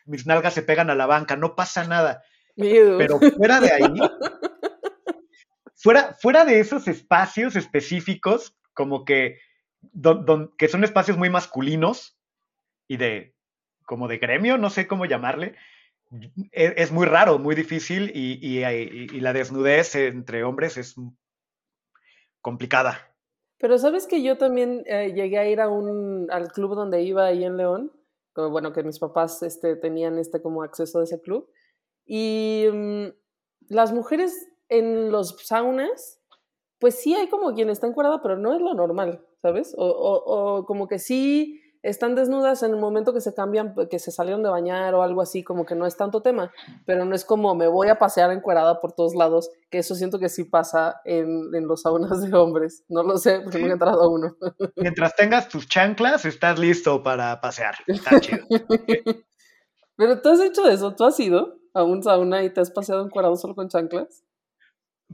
mis 0.06 0.25
nalgas 0.25 0.53
se 0.53 0.63
pegan 0.63 0.89
a 0.89 0.96
la 0.96 1.06
banca, 1.06 1.36
no 1.36 1.56
pasa 1.56 1.86
nada. 1.86 2.24
Pero 2.56 3.20
fuera 3.20 3.60
de 3.60 3.72
ahí, 3.72 3.84
fuera, 5.84 6.16
fuera 6.20 6.46
de 6.46 6.62
esos 6.62 6.88
espacios 6.88 7.58
específicos, 7.58 8.56
como 8.74 9.04
que, 9.04 9.40
que 10.58 10.68
son 10.70 10.84
espacios 10.84 11.18
muy 11.18 11.30
masculinos 11.30 12.18
y 12.88 12.98
de, 12.98 13.36
como 13.86 14.08
de 14.08 14.18
gremio, 14.18 14.58
no 14.58 14.70
sé 14.70 14.88
cómo 14.88 15.06
llamarle, 15.06 15.56
e, 16.52 16.74
es, 16.78 16.92
muy 16.92 17.06
raro, 17.06 17.38
muy 17.38 17.54
difícil 17.54 18.12
y, 18.16 19.20
la 19.20 19.34
desnudez 19.34 19.96
entre 19.96 20.46
hombres 20.46 20.78
es 20.78 20.96
complicada. 22.42 23.13
Pero 23.58 23.78
sabes 23.78 24.08
que 24.08 24.24
yo 24.24 24.38
también 24.38 24.84
eh, 24.86 25.12
llegué 25.13 25.38
a 25.38 25.48
ir 25.48 25.60
a 25.60 25.70
un, 25.70 26.28
al 26.32 26.52
club 26.52 26.75
donde 26.75 27.02
iba 27.02 27.25
ahí 27.25 27.44
en 27.44 27.58
León, 27.58 27.92
bueno, 28.36 28.72
que 28.72 28.84
mis 28.84 29.00
papás 29.00 29.44
este, 29.44 29.75
tenían 29.75 30.18
este 30.18 30.42
como 30.42 30.63
acceso 30.63 31.00
a 31.00 31.04
ese 31.04 31.22
club, 31.22 31.50
y 32.06 32.68
mm, 32.72 33.08
las 33.70 33.92
mujeres 33.92 34.50
en 34.77 35.12
los 35.12 35.36
saunas, 35.44 36.20
pues 36.80 36.96
sí 36.96 37.15
hay 37.15 37.30
como 37.30 37.53
quien 37.53 37.70
está 37.70 37.88
encuadrada, 37.88 38.22
pero 38.22 38.38
no 38.38 38.53
es 38.53 38.62
lo 38.62 38.74
normal, 38.74 39.25
¿sabes? 39.42 39.74
O, 39.77 39.86
o 39.86 40.65
como 40.65 40.88
que 40.88 41.00
sí 41.00 41.62
están 41.84 42.15
desnudas 42.15 42.63
en 42.63 42.72
el 42.72 42.80
momento 42.80 43.13
que 43.13 43.20
se 43.20 43.34
cambian, 43.34 43.75
que 43.92 44.00
se 44.00 44.12
salieron 44.12 44.42
de 44.42 44.50
bañar 44.50 44.96
o 44.96 45.03
algo 45.03 45.22
así, 45.22 45.44
como 45.44 45.65
que 45.65 45.75
no 45.75 45.86
es 45.86 45.98
tanto 45.98 46.22
tema, 46.22 46.51
pero 46.86 47.03
no 47.03 47.13
es 47.13 47.25
como 47.25 47.53
me 47.56 47.68
voy 47.68 47.89
a 47.89 48.00
pasear 48.00 48.32
encuerada 48.32 48.80
por 48.80 48.94
todos 48.94 49.15
lados, 49.15 49.50
que 49.70 49.80
eso 49.80 49.94
siento 49.94 50.18
que 50.18 50.30
sí 50.30 50.46
pasa 50.46 51.01
en, 51.03 51.51
los 51.68 51.82
saunas 51.82 52.22
de 52.22 52.36
hombres. 52.36 52.86
No 52.88 53.03
lo 53.03 53.18
sé, 53.18 53.42
porque 53.42 53.60
no 53.60 53.68
he 53.68 53.72
entrado 53.72 54.01
a 54.01 54.08
uno. 54.08 54.36
Mientras 54.77 55.15
tengas 55.15 55.50
tus 55.50 55.68
chanclas, 55.68 56.24
estás 56.24 56.58
listo 56.58 57.03
para 57.03 57.42
pasear. 57.42 57.75
Está 57.86 58.20
chido. 58.22 58.46
pero 59.98 60.22
tú 60.22 60.30
has 60.30 60.39
hecho 60.39 60.68
eso, 60.70 60.96
¿tú 60.96 61.03
has 61.03 61.20
ido 61.20 61.60
a 61.74 61.84
un 61.84 62.01
sauna 62.01 62.44
y 62.44 62.50
te 62.50 62.62
has 62.62 62.72
paseado 62.72 63.06
encuerado 63.06 63.36
solo 63.36 63.56
con 63.56 63.68
chanclas? 63.68 64.24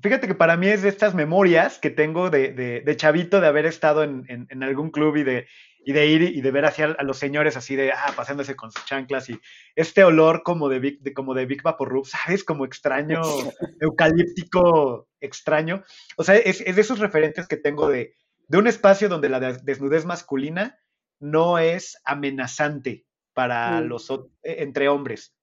Fíjate 0.02 0.28
que 0.28 0.36
para 0.36 0.58
mí 0.58 0.68
es 0.68 0.82
de 0.82 0.90
estas 0.90 1.16
memorias 1.16 1.80
que 1.80 1.90
tengo 1.90 2.30
de, 2.30 2.52
de, 2.54 2.96
chavito 2.96 3.42
de 3.42 3.48
haber 3.48 3.66
estado 3.66 4.04
en, 4.04 4.26
en, 4.28 4.64
algún 4.64 4.92
club 4.92 5.18
y 5.18 5.24
de, 5.24 5.48
y 5.84 5.94
de 5.94 6.08
ir 6.08 6.22
y 6.22 6.42
de 6.42 6.52
ver 6.52 6.66
hacia 6.66 6.86
a 6.86 7.04
los 7.04 7.18
señores 7.18 7.58
así 7.58 7.76
de, 7.76 7.92
ah, 7.92 8.14
pasándose 8.16 8.56
con 8.56 8.72
sus 8.72 8.86
chanclas 8.86 9.30
y 9.30 9.40
este 9.76 10.04
olor 10.04 10.44
como 10.44 10.70
de 10.70 10.80
Big, 10.80 11.02
de, 11.02 11.14
como 11.14 11.34
de 11.34 11.46
Big 11.46 11.64
Vaporub, 11.64 12.06
¿sabes? 12.06 12.44
Como 12.44 12.66
extraño, 12.66 13.22
eucalíptico 13.82 15.08
extraño. 15.20 15.84
O 16.18 16.24
sea, 16.24 16.36
es, 16.36 16.62
es, 16.62 16.76
de 16.76 16.82
esos 16.82 17.00
referentes 17.00 17.48
que 17.48 17.58
tengo 17.58 17.90
de, 17.90 18.14
de 18.48 18.58
un 18.58 18.68
espacio 18.68 19.10
donde 19.10 19.30
la 19.30 19.40
desnudez 19.40 20.06
masculina 20.06 20.80
no 21.20 21.60
es 21.60 22.02
amenazante 22.06 23.06
para 23.34 23.82
mm. 23.82 23.86
los 23.86 24.10
e, 24.10 24.64
entre 24.64 24.90
hombres. 24.90 25.36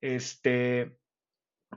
Este, 0.00 0.98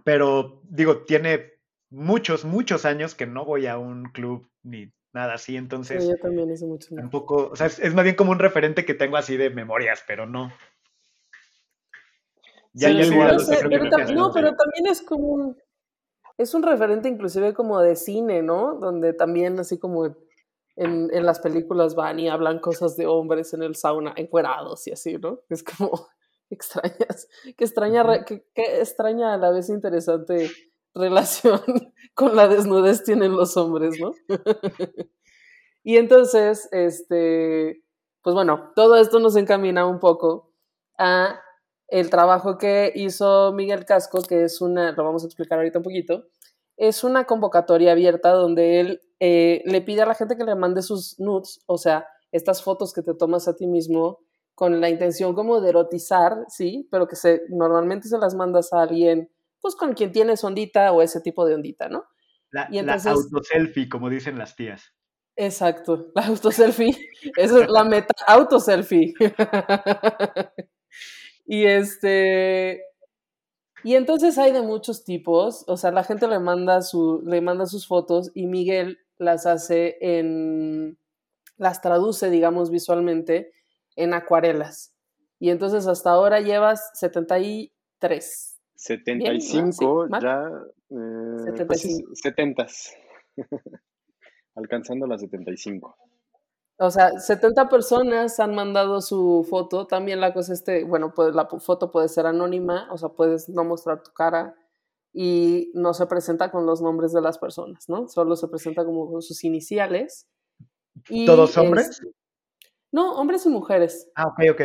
pero 0.04 0.62
digo, 0.70 1.04
tiene 1.04 1.61
muchos, 1.92 2.46
muchos 2.46 2.86
años 2.86 3.14
que 3.14 3.28
no 3.28 3.46
voy 3.46 3.68
a 3.68 3.78
un 3.78 4.06
club 4.06 4.50
ni 4.64 4.92
nada 5.14 5.34
así, 5.34 5.58
entonces... 5.58 6.08
yo 6.08 6.18
también 6.18 6.50
hice 6.50 6.66
mucho. 6.66 6.96
Tampoco, 6.96 7.50
o 7.52 7.56
sea, 7.56 7.68
es, 7.68 7.94
más 7.94 8.04
bien 8.04 8.16
como 8.16 8.32
un 8.32 8.40
referente 8.40 8.86
que 8.86 8.94
tengo 8.94 9.18
así 9.18 9.38
de 9.38 9.50
memorias, 9.50 10.04
pero 10.08 10.26
no. 10.26 10.52
Ya 12.74 12.94
no, 12.94 14.32
pero 14.34 14.56
también 14.56 14.88
es 14.90 15.02
como 15.02 15.28
un... 15.28 15.58
Es 16.38 16.56
un 16.56 16.64
referente 16.64 17.10
inclusive 17.10 17.54
como 17.54 17.80
de 17.82 17.96
cine, 17.96 18.42
¿no? 18.42 18.76
Donde 18.80 19.14
también 19.14 19.60
así 19.60 19.78
como 19.78 20.06
en, 20.76 21.10
en 21.14 21.26
las 21.26 21.40
películas 21.40 21.94
van 21.94 22.20
y 22.20 22.30
hablan 22.30 22.60
cosas 22.60 22.96
de 22.96 23.06
hombres 23.06 23.54
en 23.54 23.62
el 23.62 23.76
sauna, 23.76 24.14
encuerados 24.16 24.88
y 24.88 24.94
así, 24.94 25.18
¿no? 25.18 25.42
Es 25.50 25.62
como 25.62 26.08
extrañas, 26.50 27.28
que 27.58 27.66
extraña, 27.66 28.26
que, 28.26 28.46
que 28.56 28.80
extraña 28.80 29.34
a 29.34 29.38
la 29.38 29.52
vez 29.52 29.70
interesante 29.70 30.50
relación 30.94 31.62
con 32.14 32.36
la 32.36 32.48
desnudez 32.48 33.04
tienen 33.04 33.36
los 33.36 33.58
hombres, 33.58 34.00
¿no? 34.00 34.14
y 35.84 35.98
entonces, 35.98 36.68
este, 36.72 37.84
pues 38.22 38.34
bueno, 38.34 38.72
todo 38.76 38.96
esto 38.98 39.20
nos 39.20 39.36
encamina 39.36 39.86
un 39.86 40.00
poco 40.00 40.54
a 40.98 41.40
el 41.88 42.10
trabajo 42.10 42.58
que 42.58 42.92
hizo 42.96 43.52
Miguel 43.54 43.86
Casco, 43.86 44.22
que 44.22 44.46
es 44.46 44.62
una, 44.62 44.94
lo 44.94 45.04
vamos 45.04 45.24
a 45.24 45.28
explicar 45.28 45.60
ahorita 45.60 45.80
un 45.80 45.84
poquito, 45.84 46.26
es 46.78 47.04
una 47.04 47.26
convocatoria 47.26 47.92
abierta 47.92 48.32
donde 48.32 48.80
él 48.80 49.02
eh, 49.20 49.62
le 49.66 49.82
pide 49.82 50.02
a 50.02 50.06
la 50.06 50.16
gente 50.16 50.38
que 50.38 50.46
le 50.46 50.56
mande 50.56 50.82
sus 50.82 51.20
nudes, 51.20 51.62
o 51.68 51.78
sea, 51.78 52.08
estas 52.32 52.64
fotos 52.64 52.94
que 52.94 53.02
te 53.02 53.14
tomas 53.14 53.48
a 53.48 53.56
ti 53.56 53.68
mismo 53.68 54.20
con 54.56 54.80
la 54.80 54.90
intención 54.90 55.36
como 55.36 55.60
de 55.60 55.70
erotizar, 55.70 56.46
sí, 56.48 56.88
pero 56.92 57.08
que 57.08 57.16
se, 57.16 57.42
normalmente 57.50 58.08
se 58.08 58.18
las 58.18 58.36
mandas 58.36 58.72
a 58.74 58.82
alguien 58.82 59.30
pues 59.62 59.76
con 59.76 59.94
quien 59.94 60.12
tienes 60.12 60.44
ondita 60.44 60.92
o 60.92 61.02
ese 61.02 61.22
tipo 61.22 61.46
de 61.46 61.56
ondita, 61.56 61.88
¿no? 61.88 62.06
La, 62.50 62.68
y 62.70 62.80
entonces, 62.80 63.12
autoselfie, 63.12 63.88
como 63.88 64.10
dicen 64.10 64.38
las 64.38 64.56
tías. 64.56 64.94
Exacto, 65.36 66.12
la 66.16 66.28
autoselfie. 66.28 66.98
Esa 67.38 67.64
es 67.64 67.70
la 67.70 67.84
meta, 67.84 68.14
autoselfie. 68.28 69.14
y 71.46 71.66
este. 71.66 72.84
Y 73.84 73.96
entonces 73.96 74.38
hay 74.38 74.52
de 74.52 74.62
muchos 74.62 75.04
tipos. 75.04 75.64
O 75.68 75.78
sea, 75.78 75.92
la 75.92 76.04
gente 76.04 76.28
le 76.28 76.40
manda, 76.40 76.82
su, 76.82 77.24
le 77.26 77.42
manda 77.42 77.66
sus 77.66 77.88
fotos 77.88 78.32
y 78.36 78.48
Miguel 78.48 79.00
las 79.18 79.46
hace 79.46 79.98
en. 80.02 80.98
las 81.58 81.82
traduce, 81.82 82.30
digamos, 82.30 82.70
visualmente 82.70 83.54
en 83.96 84.14
acuarelas. 84.14 84.94
Y 85.40 85.50
entonces 85.50 85.88
hasta 85.88 86.12
ahora 86.12 86.40
llevas 86.42 86.92
73 86.94 88.51
75, 88.82 90.08
ya. 90.20 90.50
Eh, 90.90 91.66
70. 92.14 92.64
Pues 92.66 92.96
Alcanzando 94.56 95.06
las 95.06 95.22
75. 95.22 95.96
O 96.80 96.90
sea, 96.90 97.20
70 97.20 97.70
personas 97.70 98.40
han 98.40 98.56
mandado 98.56 99.02
su 99.02 99.46
foto. 99.48 99.86
También 99.86 100.20
la 100.20 100.34
cosa 100.34 100.54
este, 100.54 100.84
bueno, 100.84 101.14
pues 101.14 101.36
la 101.36 101.46
foto 101.46 101.92
puede 101.92 102.10
ser 102.10 102.26
anónima, 102.26 102.88
o 102.92 102.98
sea, 102.98 103.10
puedes 103.10 103.50
no 103.50 103.64
mostrar 103.64 104.02
tu 104.02 104.12
cara 104.14 104.56
y 105.14 105.72
no 105.76 105.94
se 105.94 106.08
presenta 106.08 106.50
con 106.50 106.66
los 106.66 106.82
nombres 106.82 107.14
de 107.14 107.22
las 107.22 107.38
personas, 107.38 107.88
¿no? 107.88 108.08
Solo 108.08 108.36
se 108.36 108.48
presenta 108.48 108.84
como 108.84 109.12
con 109.12 109.22
sus 109.22 109.44
iniciales. 109.44 110.28
¿Todos 111.28 111.56
hombres? 111.56 112.02
no, 112.92 113.14
hombres 113.14 113.46
y 113.46 113.50
mujeres. 113.50 114.10
Ah, 114.16 114.26
ok, 114.28 114.40
ok. 114.54 114.62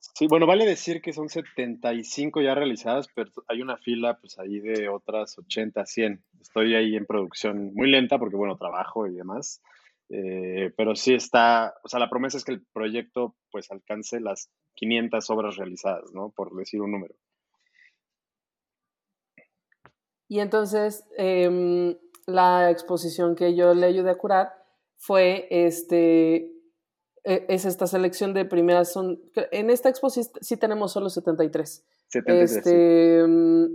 Sí, 0.00 0.26
bueno, 0.26 0.46
vale 0.46 0.64
decir 0.66 1.02
que 1.02 1.12
son 1.12 1.28
75 1.28 2.40
ya 2.40 2.54
realizadas, 2.54 3.08
pero 3.14 3.30
hay 3.48 3.60
una 3.60 3.76
fila 3.76 4.18
pues 4.18 4.38
ahí 4.38 4.58
de 4.58 4.88
otras 4.88 5.38
80, 5.38 5.84
100. 5.84 6.22
Estoy 6.40 6.74
ahí 6.74 6.96
en 6.96 7.06
producción 7.06 7.74
muy 7.74 7.90
lenta 7.90 8.18
porque, 8.18 8.36
bueno, 8.36 8.56
trabajo 8.56 9.06
y 9.06 9.14
demás. 9.14 9.62
Eh, 10.08 10.72
pero 10.76 10.96
sí 10.96 11.14
está, 11.14 11.74
o 11.84 11.88
sea, 11.88 12.00
la 12.00 12.10
promesa 12.10 12.36
es 12.36 12.44
que 12.44 12.52
el 12.52 12.66
proyecto 12.72 13.36
pues 13.52 13.70
alcance 13.70 14.20
las 14.20 14.50
500 14.74 15.30
obras 15.30 15.56
realizadas, 15.56 16.12
¿no? 16.12 16.30
Por 16.30 16.54
decir 16.56 16.80
un 16.80 16.92
número. 16.92 17.14
Y 20.28 20.40
entonces, 20.40 21.04
em, 21.16 21.96
la 22.26 22.70
exposición 22.70 23.36
que 23.36 23.54
yo 23.54 23.74
le 23.74 23.86
ayudé 23.86 24.10
a 24.10 24.18
curar 24.18 24.52
fue 24.96 25.46
este, 25.50 26.50
es 27.24 27.64
esta 27.64 27.86
selección 27.86 28.34
de 28.34 28.44
primeras, 28.44 28.92
son, 28.92 29.20
en 29.50 29.70
esta 29.70 29.88
expo 29.88 30.08
sí, 30.10 30.56
tenemos 30.56 30.92
solo 30.92 31.10
73. 31.10 31.84
73 32.08 32.56
este, 32.56 33.24
mm, 33.26 33.66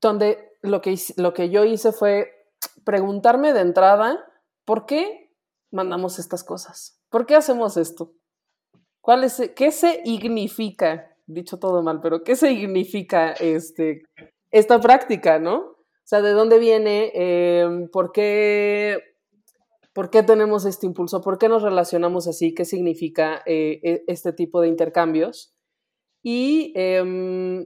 Donde 0.00 0.52
lo 0.62 0.80
que, 0.80 0.96
lo 1.16 1.32
que 1.32 1.50
yo 1.50 1.64
hice 1.64 1.92
fue 1.92 2.32
preguntarme 2.84 3.52
de 3.52 3.60
entrada, 3.60 4.24
¿por 4.64 4.86
qué 4.86 5.30
mandamos 5.70 6.18
estas 6.18 6.44
cosas? 6.44 7.00
¿Por 7.10 7.26
qué 7.26 7.36
hacemos 7.36 7.76
esto? 7.76 8.12
¿Cuál 9.00 9.24
es, 9.24 9.52
¿Qué 9.54 9.70
se 9.70 10.02
significa? 10.04 11.16
Dicho 11.26 11.58
todo 11.58 11.82
mal, 11.82 12.00
pero 12.00 12.22
¿qué 12.22 12.36
significa 12.36 13.32
este, 13.32 14.02
esta 14.50 14.80
práctica, 14.80 15.38
no? 15.38 15.56
O 15.58 16.08
sea, 16.08 16.22
¿de 16.22 16.30
dónde 16.32 16.58
viene? 16.58 17.10
Em, 17.14 17.88
¿Por 17.88 18.12
qué 18.12 19.15
¿Por 19.96 20.10
qué 20.10 20.22
tenemos 20.22 20.66
este 20.66 20.84
impulso? 20.84 21.22
¿Por 21.22 21.38
qué 21.38 21.48
nos 21.48 21.62
relacionamos 21.62 22.28
así? 22.28 22.54
¿Qué 22.54 22.66
significa 22.66 23.42
eh, 23.46 23.80
e, 23.82 24.04
este 24.08 24.34
tipo 24.34 24.60
de 24.60 24.68
intercambios? 24.68 25.56
Y, 26.22 26.74
em, 26.76 27.64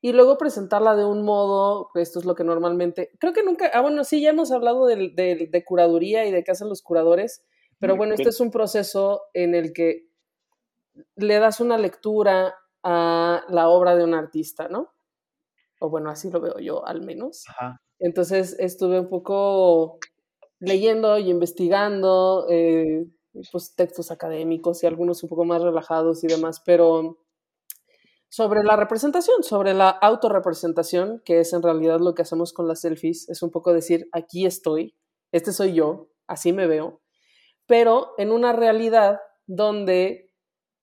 y 0.00 0.12
luego 0.12 0.38
presentarla 0.38 0.96
de 0.96 1.04
un 1.04 1.22
modo, 1.22 1.90
esto 1.96 2.18
es 2.18 2.24
lo 2.24 2.34
que 2.34 2.44
normalmente, 2.44 3.10
creo 3.20 3.34
que 3.34 3.42
nunca, 3.42 3.70
ah, 3.74 3.82
bueno, 3.82 4.04
sí, 4.04 4.22
ya 4.22 4.30
hemos 4.30 4.52
hablado 4.52 4.86
de, 4.86 4.96
de, 5.14 5.64
curaduría 5.66 6.24
y 6.24 6.32
de 6.32 6.44
qué 6.44 6.52
hacen 6.52 6.70
los 6.70 6.80
curadores, 6.80 7.44
pero 7.78 7.94
bueno, 7.94 8.14
este 8.14 8.30
es 8.30 8.40
un 8.40 8.50
proceso 8.50 9.24
en 9.34 9.54
el 9.54 9.74
que 9.74 10.08
le 11.14 11.38
das 11.38 11.60
una 11.60 11.76
lectura 11.76 12.54
a 12.84 13.44
la 13.50 13.68
obra 13.68 13.94
de 13.96 14.04
un 14.04 14.14
artista, 14.14 14.68
¿no? 14.68 14.94
O 15.80 15.90
bueno, 15.90 16.08
así 16.08 16.30
lo 16.30 16.40
veo 16.40 16.58
yo 16.58 16.86
al 16.86 17.02
menos. 17.02 17.44
Entonces 17.98 18.56
estuve 18.58 18.98
un 18.98 19.10
poco 19.10 19.98
leyendo 20.58 21.18
y 21.18 21.30
investigando 21.30 22.46
eh, 22.48 23.06
pues, 23.52 23.74
textos 23.74 24.10
académicos 24.10 24.82
y 24.82 24.86
algunos 24.86 25.22
un 25.22 25.28
poco 25.28 25.44
más 25.44 25.62
relajados 25.62 26.24
y 26.24 26.26
demás, 26.26 26.62
pero 26.64 27.18
sobre 28.28 28.62
la 28.64 28.76
representación, 28.76 29.42
sobre 29.42 29.74
la 29.74 29.88
autorrepresentación, 29.88 31.22
que 31.24 31.40
es 31.40 31.52
en 31.52 31.62
realidad 31.62 32.00
lo 32.00 32.14
que 32.14 32.22
hacemos 32.22 32.52
con 32.52 32.68
las 32.68 32.80
selfies, 32.80 33.28
es 33.28 33.42
un 33.42 33.50
poco 33.50 33.72
decir, 33.72 34.08
aquí 34.12 34.46
estoy, 34.46 34.96
este 35.32 35.52
soy 35.52 35.74
yo, 35.74 36.08
así 36.26 36.52
me 36.52 36.66
veo, 36.66 37.00
pero 37.66 38.14
en 38.18 38.32
una 38.32 38.52
realidad 38.52 39.20
donde 39.46 40.32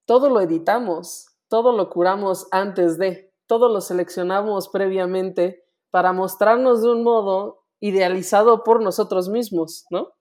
todo 0.05 0.29
lo 0.29 0.41
editamos, 0.41 1.27
todo 1.47 1.75
lo 1.75 1.89
curamos 1.89 2.47
antes 2.51 2.97
de, 2.97 3.33
todo 3.45 3.69
lo 3.69 3.81
seleccionamos 3.81 4.69
previamente 4.69 5.63
para 5.91 6.13
mostrarnos 6.13 6.81
de 6.81 6.91
un 6.91 7.03
modo 7.03 7.62
idealizado 7.83 8.63
por 8.63 8.81
nosotros 8.81 9.27
mismos, 9.27 9.85
¿no? 9.89 10.13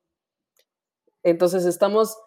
Entonces 1.23 1.65
estamos 1.65 2.19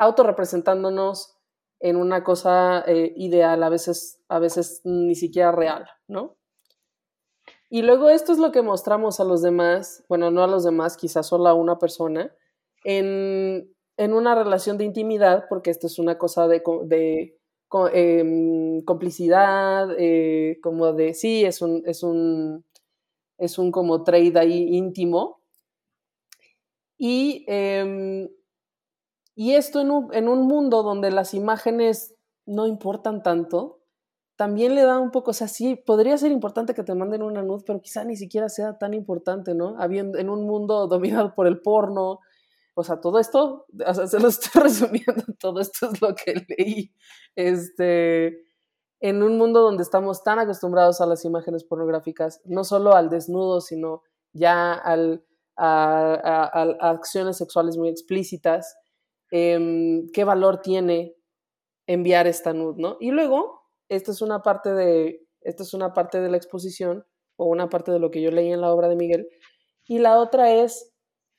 autorrepresentándonos 0.00 1.36
en 1.78 1.94
una 1.94 2.24
cosa 2.24 2.82
eh, 2.88 3.12
ideal, 3.14 3.62
a 3.62 3.68
veces, 3.68 4.20
a 4.28 4.40
veces 4.40 4.80
ni 4.82 5.14
siquiera 5.14 5.52
real, 5.52 5.86
¿no? 6.08 6.36
Y 7.68 7.82
luego 7.82 8.10
esto 8.10 8.32
es 8.32 8.38
lo 8.38 8.50
que 8.50 8.62
mostramos 8.62 9.20
a 9.20 9.24
los 9.24 9.42
demás, 9.42 10.04
bueno, 10.08 10.32
no 10.32 10.42
a 10.42 10.48
los 10.48 10.64
demás, 10.64 10.96
quizás 10.96 11.28
solo 11.28 11.46
a 11.46 11.54
una 11.54 11.78
persona, 11.78 12.34
en, 12.82 13.72
una 13.96 14.34
relación 14.34 14.76
de 14.76 14.86
intimidad, 14.86 15.44
porque 15.48 15.70
esto 15.70 15.86
es 15.86 16.00
una 16.00 16.18
cosa 16.18 16.48
de, 16.48 16.64
de 16.86 17.38
em, 17.92 18.82
complicidad, 18.84 19.88
eh, 19.96 20.58
como 20.60 20.92
de, 20.94 21.14
sí, 21.14 21.44
es 21.44 21.62
un, 21.62 21.84
es 21.86 22.02
un, 22.02 22.64
es 23.40 23.58
un 23.58 23.72
como 23.72 24.04
trade 24.04 24.38
ahí 24.38 24.76
íntimo. 24.76 25.40
Y, 26.98 27.44
em, 27.48 28.28
y 29.34 29.54
esto 29.54 29.80
en 29.80 29.90
un, 29.90 30.14
en 30.14 30.28
un 30.28 30.46
mundo 30.46 30.82
donde 30.82 31.10
las 31.10 31.34
imágenes 31.34 32.14
no 32.46 32.66
importan 32.66 33.22
tanto, 33.22 33.80
también 34.36 34.74
le 34.74 34.82
da 34.82 34.98
un 34.98 35.10
poco, 35.10 35.32
o 35.32 35.34
sea, 35.34 35.48
sí, 35.48 35.76
podría 35.76 36.16
ser 36.16 36.32
importante 36.32 36.74
que 36.74 36.82
te 36.82 36.94
manden 36.94 37.22
una 37.22 37.42
nud, 37.42 37.62
pero 37.66 37.80
quizá 37.82 38.04
ni 38.04 38.16
siquiera 38.16 38.48
sea 38.48 38.78
tan 38.78 38.94
importante, 38.94 39.54
¿no? 39.54 39.76
Habiendo, 39.78 40.18
en 40.18 40.30
un 40.30 40.46
mundo 40.46 40.86
dominado 40.88 41.34
por 41.34 41.46
el 41.46 41.60
porno, 41.60 42.20
o 42.74 42.84
sea, 42.84 43.00
todo 43.00 43.18
esto, 43.18 43.66
o 43.86 43.94
sea, 43.94 44.06
se 44.06 44.20
lo 44.20 44.28
estoy 44.28 44.62
resumiendo, 44.62 45.24
todo 45.38 45.60
esto 45.60 45.90
es 45.92 46.00
lo 46.00 46.14
que 46.14 46.46
leí, 46.48 46.92
este, 47.34 48.49
en 49.00 49.22
un 49.22 49.38
mundo 49.38 49.62
donde 49.62 49.82
estamos 49.82 50.22
tan 50.22 50.38
acostumbrados 50.38 51.00
a 51.00 51.06
las 51.06 51.24
imágenes 51.24 51.64
pornográficas, 51.64 52.40
no 52.44 52.64
solo 52.64 52.94
al 52.94 53.08
desnudo, 53.08 53.60
sino 53.60 54.02
ya 54.32 54.74
al, 54.74 55.24
a, 55.56 56.90
acciones 56.90 57.38
sexuales 57.38 57.76
muy 57.76 57.88
explícitas, 57.88 58.76
em, 59.30 60.10
¿qué 60.12 60.24
valor 60.24 60.60
tiene 60.60 61.16
enviar 61.86 62.26
esta 62.26 62.52
nud, 62.52 62.76
no? 62.76 62.96
Y 63.00 63.10
luego, 63.10 63.62
esta 63.88 64.12
es 64.12 64.22
una 64.22 64.42
parte 64.42 64.72
de, 64.72 65.26
esta 65.40 65.62
es 65.62 65.74
una 65.74 65.94
parte 65.94 66.20
de 66.20 66.30
la 66.30 66.36
exposición 66.36 67.04
o 67.36 67.46
una 67.46 67.68
parte 67.68 67.90
de 67.92 67.98
lo 67.98 68.10
que 68.10 68.20
yo 68.20 68.30
leí 68.30 68.52
en 68.52 68.60
la 68.60 68.72
obra 68.72 68.88
de 68.88 68.96
Miguel. 68.96 69.28
Y 69.86 69.98
la 69.98 70.18
otra 70.18 70.52
es, 70.52 70.92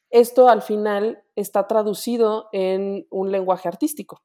esto 0.09 0.49
al 0.49 0.61
final 0.61 1.23
está 1.35 1.67
traducido 1.67 2.49
en 2.51 3.07
un 3.11 3.31
lenguaje 3.31 3.67
artístico. 3.67 4.23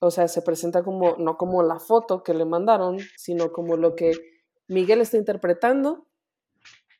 O 0.00 0.10
sea, 0.10 0.28
se 0.28 0.42
presenta 0.42 0.82
como, 0.82 1.16
no 1.16 1.36
como 1.36 1.62
la 1.62 1.78
foto 1.78 2.22
que 2.22 2.34
le 2.34 2.44
mandaron, 2.44 2.98
sino 3.16 3.52
como 3.52 3.76
lo 3.76 3.94
que 3.94 4.12
Miguel 4.68 5.00
está 5.00 5.16
interpretando 5.16 6.06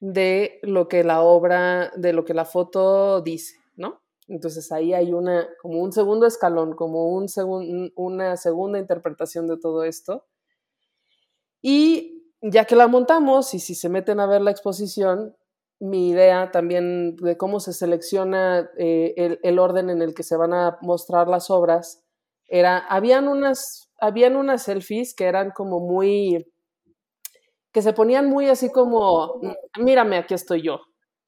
de 0.00 0.58
lo 0.62 0.88
que 0.88 1.04
la 1.04 1.22
obra, 1.22 1.90
de 1.96 2.12
lo 2.12 2.24
que 2.24 2.34
la 2.34 2.44
foto 2.44 3.20
dice, 3.20 3.56
¿no? 3.76 4.02
Entonces 4.28 4.70
ahí 4.72 4.94
hay 4.94 5.12
una, 5.12 5.48
como 5.60 5.80
un 5.80 5.92
segundo 5.92 6.26
escalón, 6.26 6.74
como 6.74 7.08
un 7.08 7.26
una 7.96 8.36
segunda 8.36 8.78
interpretación 8.78 9.46
de 9.46 9.58
todo 9.58 9.84
esto, 9.84 10.26
y 11.60 12.30
ya 12.42 12.66
que 12.66 12.76
la 12.76 12.88
montamos, 12.88 13.54
y 13.54 13.58
si 13.58 13.74
se 13.74 13.88
meten 13.88 14.20
a 14.20 14.26
ver 14.26 14.42
la 14.42 14.50
exposición, 14.50 15.34
mi 15.80 16.10
idea 16.10 16.50
también 16.50 17.16
de 17.16 17.36
cómo 17.36 17.58
se 17.58 17.72
selecciona 17.72 18.70
eh, 18.76 19.38
el, 19.42 19.58
orden 19.58 19.90
en 19.90 20.02
el 20.02 20.14
que 20.14 20.22
se 20.22 20.36
van 20.36 20.52
a 20.52 20.78
mostrar 20.82 21.28
las 21.28 21.50
obras 21.50 22.03
era, 22.48 22.78
habían 22.78 23.28
unas, 23.28 23.90
habían 24.00 24.36
unas 24.36 24.62
selfies 24.62 25.14
que 25.14 25.24
eran 25.24 25.50
como 25.50 25.80
muy, 25.80 26.46
que 27.72 27.82
se 27.82 27.92
ponían 27.92 28.28
muy 28.28 28.48
así 28.48 28.70
como, 28.70 29.40
mírame, 29.78 30.18
aquí 30.18 30.34
estoy 30.34 30.62
yo, 30.62 30.80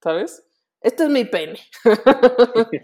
¿sabes? 0.02 0.46
Este 0.80 1.04
es 1.04 1.10
mi 1.10 1.24
pene. 1.24 1.58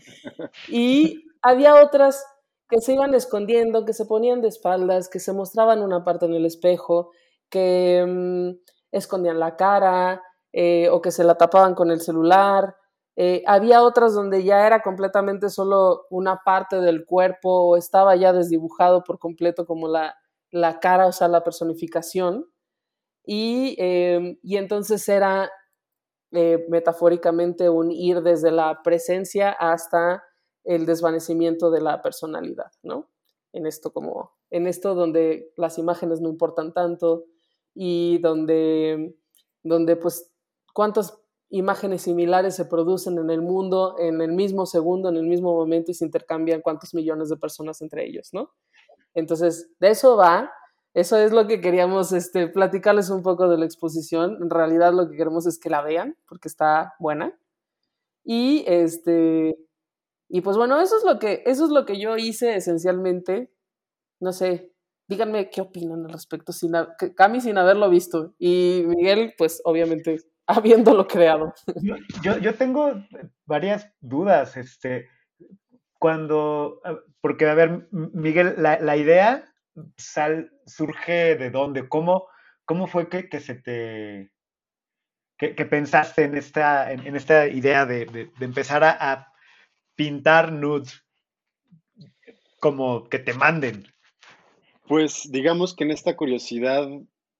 y 0.68 1.24
había 1.42 1.76
otras 1.82 2.24
que 2.68 2.80
se 2.80 2.94
iban 2.94 3.14
escondiendo, 3.14 3.84
que 3.84 3.92
se 3.92 4.06
ponían 4.06 4.40
de 4.40 4.48
espaldas, 4.48 5.08
que 5.08 5.20
se 5.20 5.32
mostraban 5.32 5.82
una 5.82 6.04
parte 6.04 6.26
en 6.26 6.34
el 6.34 6.46
espejo, 6.46 7.10
que 7.50 8.04
mm, 8.06 8.50
escondían 8.92 9.38
la 9.38 9.56
cara 9.56 10.22
eh, 10.52 10.88
o 10.88 11.02
que 11.02 11.10
se 11.10 11.22
la 11.22 11.36
tapaban 11.36 11.74
con 11.74 11.90
el 11.90 12.00
celular. 12.00 12.74
Eh, 13.16 13.42
había 13.46 13.82
otras 13.82 14.14
donde 14.14 14.42
ya 14.44 14.66
era 14.66 14.82
completamente 14.82 15.50
solo 15.50 16.06
una 16.10 16.40
parte 16.44 16.76
del 16.80 17.04
cuerpo 17.04 17.68
o 17.68 17.76
estaba 17.76 18.16
ya 18.16 18.32
desdibujado 18.32 19.04
por 19.04 19.18
completo 19.18 19.66
como 19.66 19.88
la, 19.88 20.14
la 20.50 20.80
cara, 20.80 21.06
o 21.06 21.12
sea, 21.12 21.28
la 21.28 21.44
personificación. 21.44 22.46
Y, 23.24 23.76
em, 23.78 24.38
y 24.42 24.56
entonces 24.56 25.08
era 25.08 25.50
eh, 26.32 26.64
metafóricamente 26.68 27.68
un 27.70 27.92
ir 27.92 28.22
desde 28.22 28.50
la 28.50 28.82
presencia 28.82 29.50
hasta 29.52 30.24
el 30.64 30.86
desvanecimiento 30.86 31.70
de 31.70 31.80
la 31.82 32.02
personalidad, 32.02 32.72
¿no? 32.82 33.10
En 33.52 33.66
esto 33.66 33.92
como, 33.92 34.32
en 34.50 34.66
esto 34.66 34.94
donde 34.94 35.52
las 35.56 35.78
imágenes 35.78 36.20
no 36.20 36.30
importan 36.30 36.72
tanto, 36.72 37.26
y 37.74 38.18
donde, 38.18 39.16
donde 39.62 39.96
pues 39.96 40.30
cuántas 40.74 41.21
imágenes 41.52 42.02
similares 42.02 42.56
se 42.56 42.64
producen 42.64 43.18
en 43.18 43.30
el 43.30 43.42
mundo 43.42 43.94
en 43.98 44.22
el 44.22 44.32
mismo 44.32 44.64
segundo, 44.64 45.10
en 45.10 45.16
el 45.16 45.26
mismo 45.26 45.54
momento 45.54 45.90
y 45.90 45.94
se 45.94 46.06
intercambian 46.06 46.62
cuántos 46.62 46.94
millones 46.94 47.28
de 47.28 47.36
personas 47.36 47.82
entre 47.82 48.06
ellos, 48.06 48.30
¿no? 48.32 48.50
Entonces, 49.14 49.70
de 49.78 49.90
eso 49.90 50.16
va, 50.16 50.50
eso 50.94 51.18
es 51.18 51.30
lo 51.30 51.46
que 51.46 51.60
queríamos 51.60 52.12
este, 52.12 52.48
platicarles 52.48 53.10
un 53.10 53.22
poco 53.22 53.48
de 53.48 53.58
la 53.58 53.66
exposición. 53.66 54.38
En 54.40 54.48
realidad 54.48 54.94
lo 54.94 55.10
que 55.10 55.16
queremos 55.16 55.46
es 55.46 55.58
que 55.58 55.68
la 55.68 55.82
vean, 55.82 56.16
porque 56.26 56.48
está 56.48 56.94
buena. 56.98 57.38
Y 58.24 58.64
este, 58.66 59.58
y 60.30 60.40
pues 60.40 60.56
bueno, 60.56 60.80
eso 60.80 60.96
es 60.96 61.04
lo 61.04 61.18
que, 61.18 61.42
eso 61.44 61.66
es 61.66 61.70
lo 61.70 61.84
que 61.84 62.00
yo 62.00 62.16
hice 62.16 62.56
esencialmente. 62.56 63.52
No 64.20 64.32
sé, 64.32 64.72
díganme 65.06 65.50
qué 65.50 65.60
opinan 65.60 66.06
al 66.06 66.12
respecto, 66.12 66.52
sin 66.52 66.72
Cami 67.14 67.42
sin 67.42 67.58
haberlo 67.58 67.90
visto 67.90 68.32
y 68.38 68.84
Miguel, 68.86 69.34
pues 69.36 69.60
obviamente 69.64 70.31
habiéndolo 70.46 71.06
creado. 71.06 71.54
Yo, 72.22 72.38
yo 72.38 72.54
tengo 72.54 72.94
varias 73.46 73.90
dudas, 74.00 74.56
este, 74.56 75.08
cuando, 75.98 76.80
porque 77.20 77.46
a 77.46 77.54
ver, 77.54 77.88
Miguel, 77.92 78.54
la, 78.58 78.96
idea 78.96 79.44
sal, 79.96 80.50
surge 80.66 81.36
de 81.36 81.50
dónde, 81.50 81.88
cómo, 81.88 82.26
cómo 82.64 82.86
fue 82.86 83.08
que, 83.08 83.28
que 83.28 83.40
se 83.40 83.54
te, 83.54 84.32
que, 85.38 85.64
pensaste 85.64 86.24
en 86.24 86.36
esta, 86.36 86.92
en, 86.92 87.16
esta 87.16 87.46
idea 87.46 87.86
de, 87.86 88.06
de, 88.06 88.44
empezar 88.44 88.84
a, 88.84 89.12
a 89.12 89.32
pintar 89.94 90.52
nudes 90.52 91.04
como 92.60 93.08
que 93.08 93.18
te 93.18 93.34
manden. 93.34 93.86
Pues 94.86 95.28
digamos 95.30 95.74
que 95.74 95.84
en 95.84 95.90
esta 95.90 96.16
curiosidad 96.16 96.88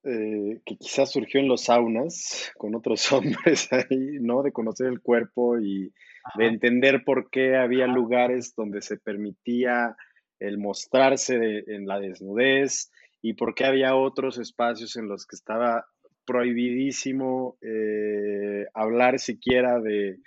eh, 0.03 0.59
que 0.65 0.75
quizás 0.77 1.11
surgió 1.11 1.39
en 1.39 1.47
los 1.47 1.65
saunas 1.65 2.51
con 2.57 2.75
otros 2.75 3.11
hombres 3.13 3.71
ahí, 3.71 4.19
¿no? 4.19 4.43
De 4.43 4.51
conocer 4.51 4.87
el 4.87 5.01
cuerpo 5.01 5.59
y 5.59 5.93
de 6.37 6.45
entender 6.47 7.03
por 7.03 7.29
qué 7.29 7.57
había 7.57 7.87
lugares 7.87 8.55
donde 8.55 8.81
se 8.81 8.97
permitía 8.97 9.95
el 10.39 10.57
mostrarse 10.57 11.63
en 11.67 11.85
la 11.85 11.99
desnudez 11.99 12.91
y 13.21 13.33
por 13.33 13.55
qué 13.55 13.65
había 13.65 13.95
otros 13.95 14.37
espacios 14.37 14.95
en 14.95 15.07
los 15.07 15.25
que 15.25 15.35
estaba 15.35 15.85
prohibidísimo 16.25 17.57
eh, 17.61 18.65
hablar 18.73 19.19
siquiera 19.19 19.79
de, 19.79 20.19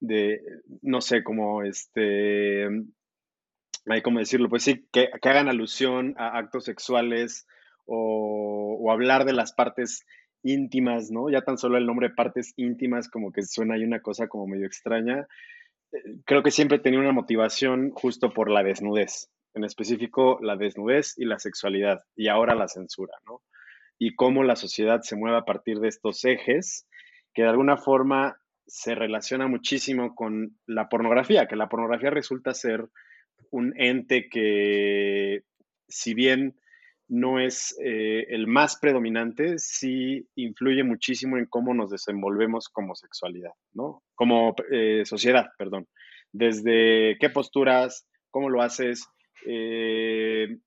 de, 0.00 0.40
no 0.82 1.00
sé, 1.00 1.22
como 1.22 1.62
este, 1.62 2.66
hay 3.86 4.02
como 4.02 4.18
decirlo, 4.18 4.48
pues 4.48 4.64
sí, 4.64 4.86
que, 4.92 5.08
hagan 5.22 5.48
alusión 5.48 6.14
a 6.16 6.36
actos 6.38 6.64
sexuales 6.64 7.46
o, 7.86 8.90
hablar 8.90 9.24
de 9.24 9.32
las 9.32 9.52
partes 9.52 10.06
íntimas, 10.42 11.10
¿no? 11.10 11.28
Ya 11.28 11.42
tan 11.42 11.58
solo 11.58 11.76
el 11.76 11.86
nombre 11.86 12.10
partes 12.10 12.54
íntimas 12.56 13.08
como 13.08 13.32
que 13.32 13.42
suena 13.42 13.74
ahí 13.74 13.82
una 13.82 14.00
cosa 14.00 14.28
como 14.28 14.46
medio 14.46 14.66
extraña. 14.66 15.26
Eh, 15.92 15.98
creo 16.24 16.42
que 16.42 16.50
siempre 16.50 16.78
tenía 16.78 17.00
una 17.00 17.12
motivación 17.12 17.90
justo 17.90 18.32
por 18.32 18.50
la 18.50 18.62
desnudez, 18.62 19.28
en 19.54 19.64
específico 19.64 20.38
la 20.40 20.56
desnudez 20.56 21.14
y 21.18 21.24
la 21.24 21.38
sexualidad, 21.38 22.04
y 22.14 22.28
ahora 22.28 22.54
la 22.54 22.68
censura, 22.68 23.14
¿no? 23.26 23.42
Y 23.98 24.14
cómo 24.14 24.44
la 24.44 24.56
sociedad 24.56 25.00
se 25.02 25.16
mueve 25.16 25.38
a 25.38 25.44
partir 25.44 25.80
de 25.80 25.88
estos 25.88 26.24
ejes 26.24 26.86
que 27.34 27.42
de 27.42 27.48
alguna 27.48 27.76
forma 27.76 28.38
se 28.66 28.94
relaciona 28.94 29.46
muchísimo 29.46 30.14
con 30.14 30.56
la 30.66 30.88
pornografía, 30.88 31.46
que 31.46 31.56
la 31.56 31.68
pornografía 31.68 32.10
resulta 32.10 32.54
ser 32.54 32.88
un 33.50 33.72
ente 33.76 34.28
que, 34.28 35.42
si 35.88 36.14
bien 36.14 36.56
no 37.08 37.38
es 37.38 37.76
eh, 37.82 38.26
el 38.30 38.46
más 38.46 38.78
predominante, 38.78 39.58
sí 39.58 40.28
influye 40.34 40.82
muchísimo 40.82 41.36
en 41.36 41.46
cómo 41.46 41.72
nos 41.74 41.90
desenvolvemos 41.90 42.68
como 42.68 42.94
sexualidad, 42.94 43.52
¿no? 43.72 44.02
Como 44.14 44.54
eh, 44.70 45.02
sociedad, 45.04 45.46
perdón. 45.56 45.86
Desde 46.32 47.16
qué 47.20 47.30
posturas, 47.30 48.08
cómo 48.30 48.50
lo 48.50 48.62
haces, 48.62 49.06
eh, 49.46 50.58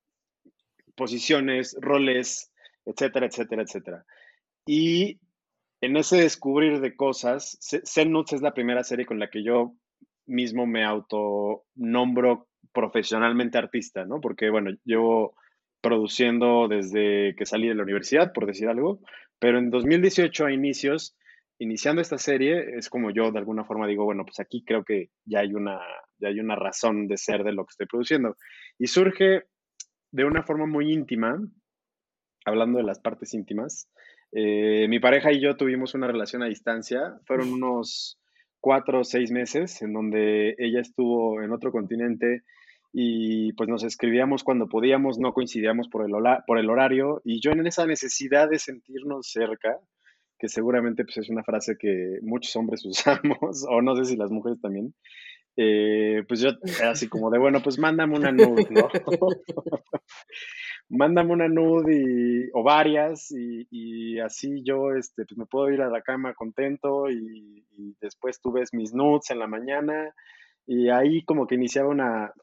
posiciones, 0.95 1.75
roles, 1.80 2.52
etcétera, 2.86 3.25
etcétera, 3.28 3.63
etcétera. 3.63 4.06
Y 4.65 5.19
en 5.82 5.97
ese 5.97 6.17
descubrir 6.17 6.80
de 6.80 6.95
cosas, 6.95 7.58
Zen 7.62 8.13
es 8.32 8.41
la 8.41 8.54
primera 8.54 8.84
serie 8.84 9.06
con 9.06 9.19
la 9.19 9.30
que 9.30 9.43
yo 9.43 9.73
mismo 10.25 10.65
me 10.65 10.86
autonombro 10.86 12.47
profesionalmente 12.73 13.58
artista, 13.58 14.06
¿no? 14.06 14.21
Porque, 14.21 14.49
bueno, 14.49 14.71
llevo 14.84 15.36
produciendo 15.82 16.68
desde 16.68 17.36
que 17.36 17.46
salí 17.46 17.68
de 17.68 17.76
la 17.76 17.84
universidad, 17.84 18.34
por 18.34 18.46
decir 18.46 18.68
algo, 18.68 19.00
pero 19.39 19.58
en 19.58 19.70
2018 19.70 20.46
a 20.46 20.52
inicios, 20.52 21.15
iniciando 21.60 22.02
esta 22.02 22.18
serie, 22.18 22.78
es 22.78 22.89
como 22.89 23.12
yo 23.12 23.32
de 23.32 23.39
alguna 23.39 23.63
forma 23.63 23.88
digo, 23.88 24.06
bueno, 24.06 24.26
pues 24.26 24.39
aquí 24.39 24.63
creo 24.65 24.84
que 24.84 25.10
ya 25.26 25.39
hay 25.39 25.54
una, 25.54 25.80
ya 26.18 26.30
hay 26.30 26.39
una 26.39 26.56
razón 26.56 27.08
de 27.08 27.18
ser 27.18 27.44
de 27.44 27.54
lo 27.54 27.65
que 27.65 27.72
estoy 27.72 27.88
produciendo. 27.88 28.36
Y 28.78 28.88
surge 28.88 29.44
de 30.12 30.26
una 30.26 30.44
forma 30.44 30.65
muy 30.65 30.92
íntima, 30.92 31.39
hablando 32.46 32.80
de 32.80 32.84
las 32.84 33.00
partes 33.00 33.34
íntimas, 33.34 33.89
eh, 34.32 34.88
mi 34.89 35.00
pareja 35.00 35.32
y 35.32 35.42
yo 35.42 35.56
tuvimos 35.56 35.96
una 35.96 36.08
relación 36.08 36.44
a 36.44 36.48
distancia, 36.48 37.20
fueron 37.26 37.52
unos 37.52 38.20
cuatro 38.60 39.02
o 39.02 39.04
seis 39.04 39.32
meses 39.32 39.82
en 39.82 39.94
donde 39.94 40.56
ella 40.58 40.82
estuvo 40.82 41.42
en 41.42 41.52
otro 41.52 41.72
continente 41.72 42.44
y 42.91 43.54
pues 43.54 43.69
nos 43.69 43.84
escribíamos 43.84 44.43
cuando 44.43 44.67
podíamos, 44.67 45.19
no 45.19 45.34
coincidíamos 45.34 45.89
por 45.89 46.06
el, 46.06 46.12
por 46.47 46.58
el 46.58 46.69
horario 46.69 47.21
y 47.23 47.39
yo 47.41 47.52
en 47.52 47.67
esa 47.67 47.86
necesidad 47.86 48.49
de 48.49 48.60
sentirnos 48.60 49.30
cerca, 49.32 49.78
que 50.39 50.47
seguramente 50.47 51.04
pues 51.04 51.17
es 51.17 51.30
una 51.30 51.43
frase 51.43 51.75
que 51.78 52.19
muchos 52.21 52.56
hombres 52.56 52.86
usamos, 52.86 53.65
o 53.69 53.82
no 53.82 53.95
sé 53.95 54.06
si 54.06 54.15
las 54.15 54.32
mujeres 54.32 54.60
también, 54.62 54.93
eh, 55.58 56.23
pues 56.28 56.39
yo 56.39 56.52
así 56.84 57.10
como 57.10 57.30
de, 57.30 57.38
bueno, 57.38 57.62
pues 57.62 57.78
mándame 57.78 58.17
una 58.17 58.32
nude, 58.32 58.67
¿no? 58.69 58.88
mándame 60.89 61.34
una 61.34 61.47
nude 61.47 61.95
y, 61.95 62.49
o 62.54 62.63
varias 62.63 63.32
y, 63.32 64.19
así 64.19 64.63
yo 64.63 64.93
este, 64.95 65.25
pues 65.25 65.38
me 65.38 65.45
puedo 65.45 65.69
ir 65.69 65.82
a 65.82 65.89
la 65.89 66.02
cama 66.02 66.34
contento 66.34 67.10
y, 67.10 67.65
después 68.02 68.41
tú 68.41 68.52
ves 68.52 68.73
mis 68.73 68.93
nudes 68.93 69.30
en 69.30 69.39
la 69.39 69.47
mañana 69.47 70.13
y 70.65 70.89
ahí 70.89 71.23
como 71.23 71.47
que 71.47 71.56
iniciaba 71.56 71.89
una 71.89 72.34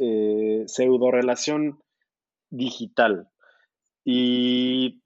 eh, 0.00 0.64
pseudo 0.66 1.10
relación 1.10 1.78
digital. 2.50 3.28
Y 4.04 5.02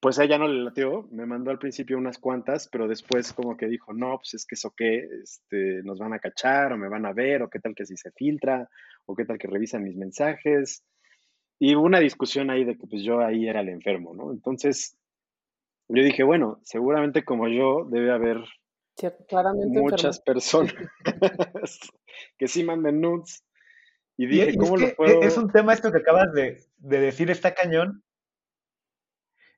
pues 0.00 0.18
a 0.18 0.24
ella 0.24 0.38
no 0.38 0.48
le 0.48 0.62
latió, 0.62 1.08
me 1.10 1.26
mandó 1.26 1.50
al 1.50 1.58
principio 1.58 1.98
unas 1.98 2.18
cuantas, 2.18 2.68
pero 2.68 2.88
después 2.88 3.32
como 3.32 3.56
que 3.56 3.66
dijo, 3.66 3.92
no, 3.92 4.16
pues 4.18 4.34
es 4.34 4.46
que 4.46 4.54
eso 4.54 4.72
qué, 4.76 5.06
este, 5.22 5.82
nos 5.82 5.98
van 5.98 6.12
a 6.12 6.18
cachar 6.18 6.72
o 6.72 6.78
me 6.78 6.88
van 6.88 7.04
a 7.06 7.12
ver 7.12 7.42
o 7.42 7.50
qué 7.50 7.58
tal 7.60 7.74
que 7.74 7.84
si 7.84 7.96
se 7.96 8.10
filtra 8.12 8.68
o 9.04 9.14
qué 9.14 9.24
tal 9.24 9.38
que 9.38 9.48
revisan 9.48 9.84
mis 9.84 9.96
mensajes. 9.96 10.82
Y 11.58 11.74
hubo 11.74 11.84
una 11.84 12.00
discusión 12.00 12.50
ahí 12.50 12.64
de 12.64 12.76
que 12.76 12.86
pues 12.86 13.02
yo 13.02 13.20
ahí 13.20 13.48
era 13.48 13.60
el 13.60 13.68
enfermo, 13.68 14.14
¿no? 14.14 14.32
Entonces, 14.32 14.96
yo 15.88 16.02
dije, 16.02 16.22
bueno, 16.22 16.58
seguramente 16.62 17.24
como 17.24 17.48
yo 17.48 17.84
debe 17.90 18.12
haber 18.12 18.38
muchas 19.68 20.20
personas 20.20 20.74
que 22.38 22.48
sí 22.48 22.64
manden 22.64 23.00
nudes. 23.00 23.44
Y 24.16 24.26
dije, 24.26 24.56
¿cómo 24.56 24.76
lo 24.76 24.94
puedo? 24.94 25.22
Es 25.22 25.36
un 25.36 25.50
tema 25.50 25.74
esto 25.74 25.92
que 25.92 25.98
acabas 25.98 26.32
de, 26.32 26.58
decir, 26.78 27.30
está 27.30 27.54
cañón. 27.54 28.02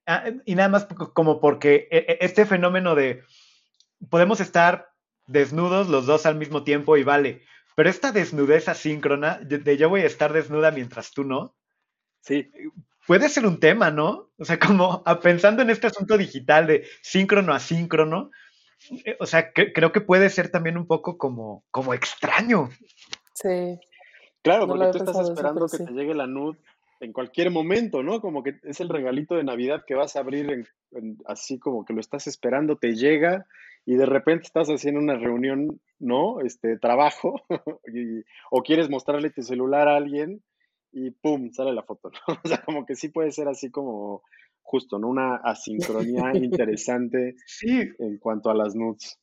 Ah, 0.07 0.31
y 0.45 0.55
nada 0.55 0.69
más 0.69 0.87
como 1.13 1.41
porque 1.41 1.87
e, 1.91 1.99
e, 1.99 2.19
este 2.23 2.47
fenómeno 2.47 2.95
de 2.95 3.23
podemos 4.11 4.41
estar 4.41 4.89
desnudos 5.27 5.89
los 5.89 6.07
dos 6.07 6.25
al 6.25 6.37
mismo 6.37 6.65
tiempo 6.65 6.97
y 6.97 7.05
vale, 7.05 7.43
pero 7.77 7.91
esta 7.91 8.11
desnudez 8.11 8.69
asíncrona, 8.69 9.39
de 9.43 9.77
yo 9.77 9.91
voy 9.91 10.01
a 10.01 10.07
estar 10.07 10.33
desnuda 10.33 10.71
mientras 10.71 11.13
tú 11.13 11.25
no, 11.25 11.59
Sí. 12.29 12.51
Puede 13.07 13.29
ser 13.29 13.47
un 13.47 13.59
tema, 13.59 13.91
¿no? 13.91 14.31
O 14.39 14.45
sea, 14.45 14.59
como 14.59 15.03
pensando 15.23 15.63
en 15.63 15.71
este 15.71 15.87
asunto 15.87 16.19
digital 16.19 16.67
de 16.67 16.87
síncrono 17.03 17.55
a 17.55 17.61
síncrono, 17.61 18.31
eh, 19.05 19.17
o 19.19 19.27
sea, 19.27 19.53
creo 19.53 19.93
que 19.93 20.01
puede 20.01 20.29
ser 20.31 20.51
también 20.51 20.77
un 20.77 20.87
poco 20.87 21.17
como, 21.17 21.65
como 21.71 21.95
extraño. 21.95 22.69
Sí. 23.35 23.79
Claro, 24.49 24.67
porque 24.67 24.91
tú 24.93 24.99
estás 24.99 25.29
esperando 25.29 25.67
que 25.67 25.85
te 25.85 25.93
llegue 25.93 26.15
la 26.15 26.27
nud 26.27 26.57
en 27.01 27.13
cualquier 27.13 27.51
momento, 27.51 28.03
¿no? 28.03 28.23
Como 28.23 28.43
que 28.43 28.59
es 28.63 28.81
el 28.81 28.89
regalito 28.89 29.37
de 29.37 29.45
Navidad 29.45 29.85
que 29.87 29.95
vas 29.95 30.17
a 30.17 30.21
abrir 30.21 30.67
así 31.27 31.59
como 31.59 31.85
que 31.85 31.93
lo 31.93 32.01
estás 32.01 32.27
esperando, 32.27 32.77
te 32.77 32.95
llega 32.95 33.47
y 33.85 33.97
de 33.97 34.07
repente 34.07 34.47
estás 34.47 34.69
haciendo 34.69 35.01
una 35.01 35.17
reunión, 35.17 35.81
¿no? 35.99 36.41
Este 36.41 36.79
trabajo 36.79 37.43
o 38.51 38.63
quieres 38.63 38.89
mostrarle 38.89 39.29
tu 39.29 39.43
celular 39.43 39.87
a 39.87 39.97
alguien 39.97 40.43
y 40.93 41.11
pum, 41.11 41.53
sale 41.53 41.75
la 41.75 41.83
foto, 41.83 42.11
¿no? 42.29 42.39
O 42.43 42.49
sea, 42.49 42.63
como 42.63 42.87
que 42.87 42.97
sí 42.97 43.11
puede 43.11 43.33
ser 43.33 43.49
así 43.49 43.71
como 43.71 44.23
justo, 44.63 44.99
¿no? 44.99 45.09
Una 45.09 45.37
asincronía 45.37 46.33
interesante 46.35 47.37
sí. 47.45 47.83
en 47.99 48.17
cuanto 48.17 48.49
a 48.49 48.55
las 48.55 48.75
nudes. 48.75 49.19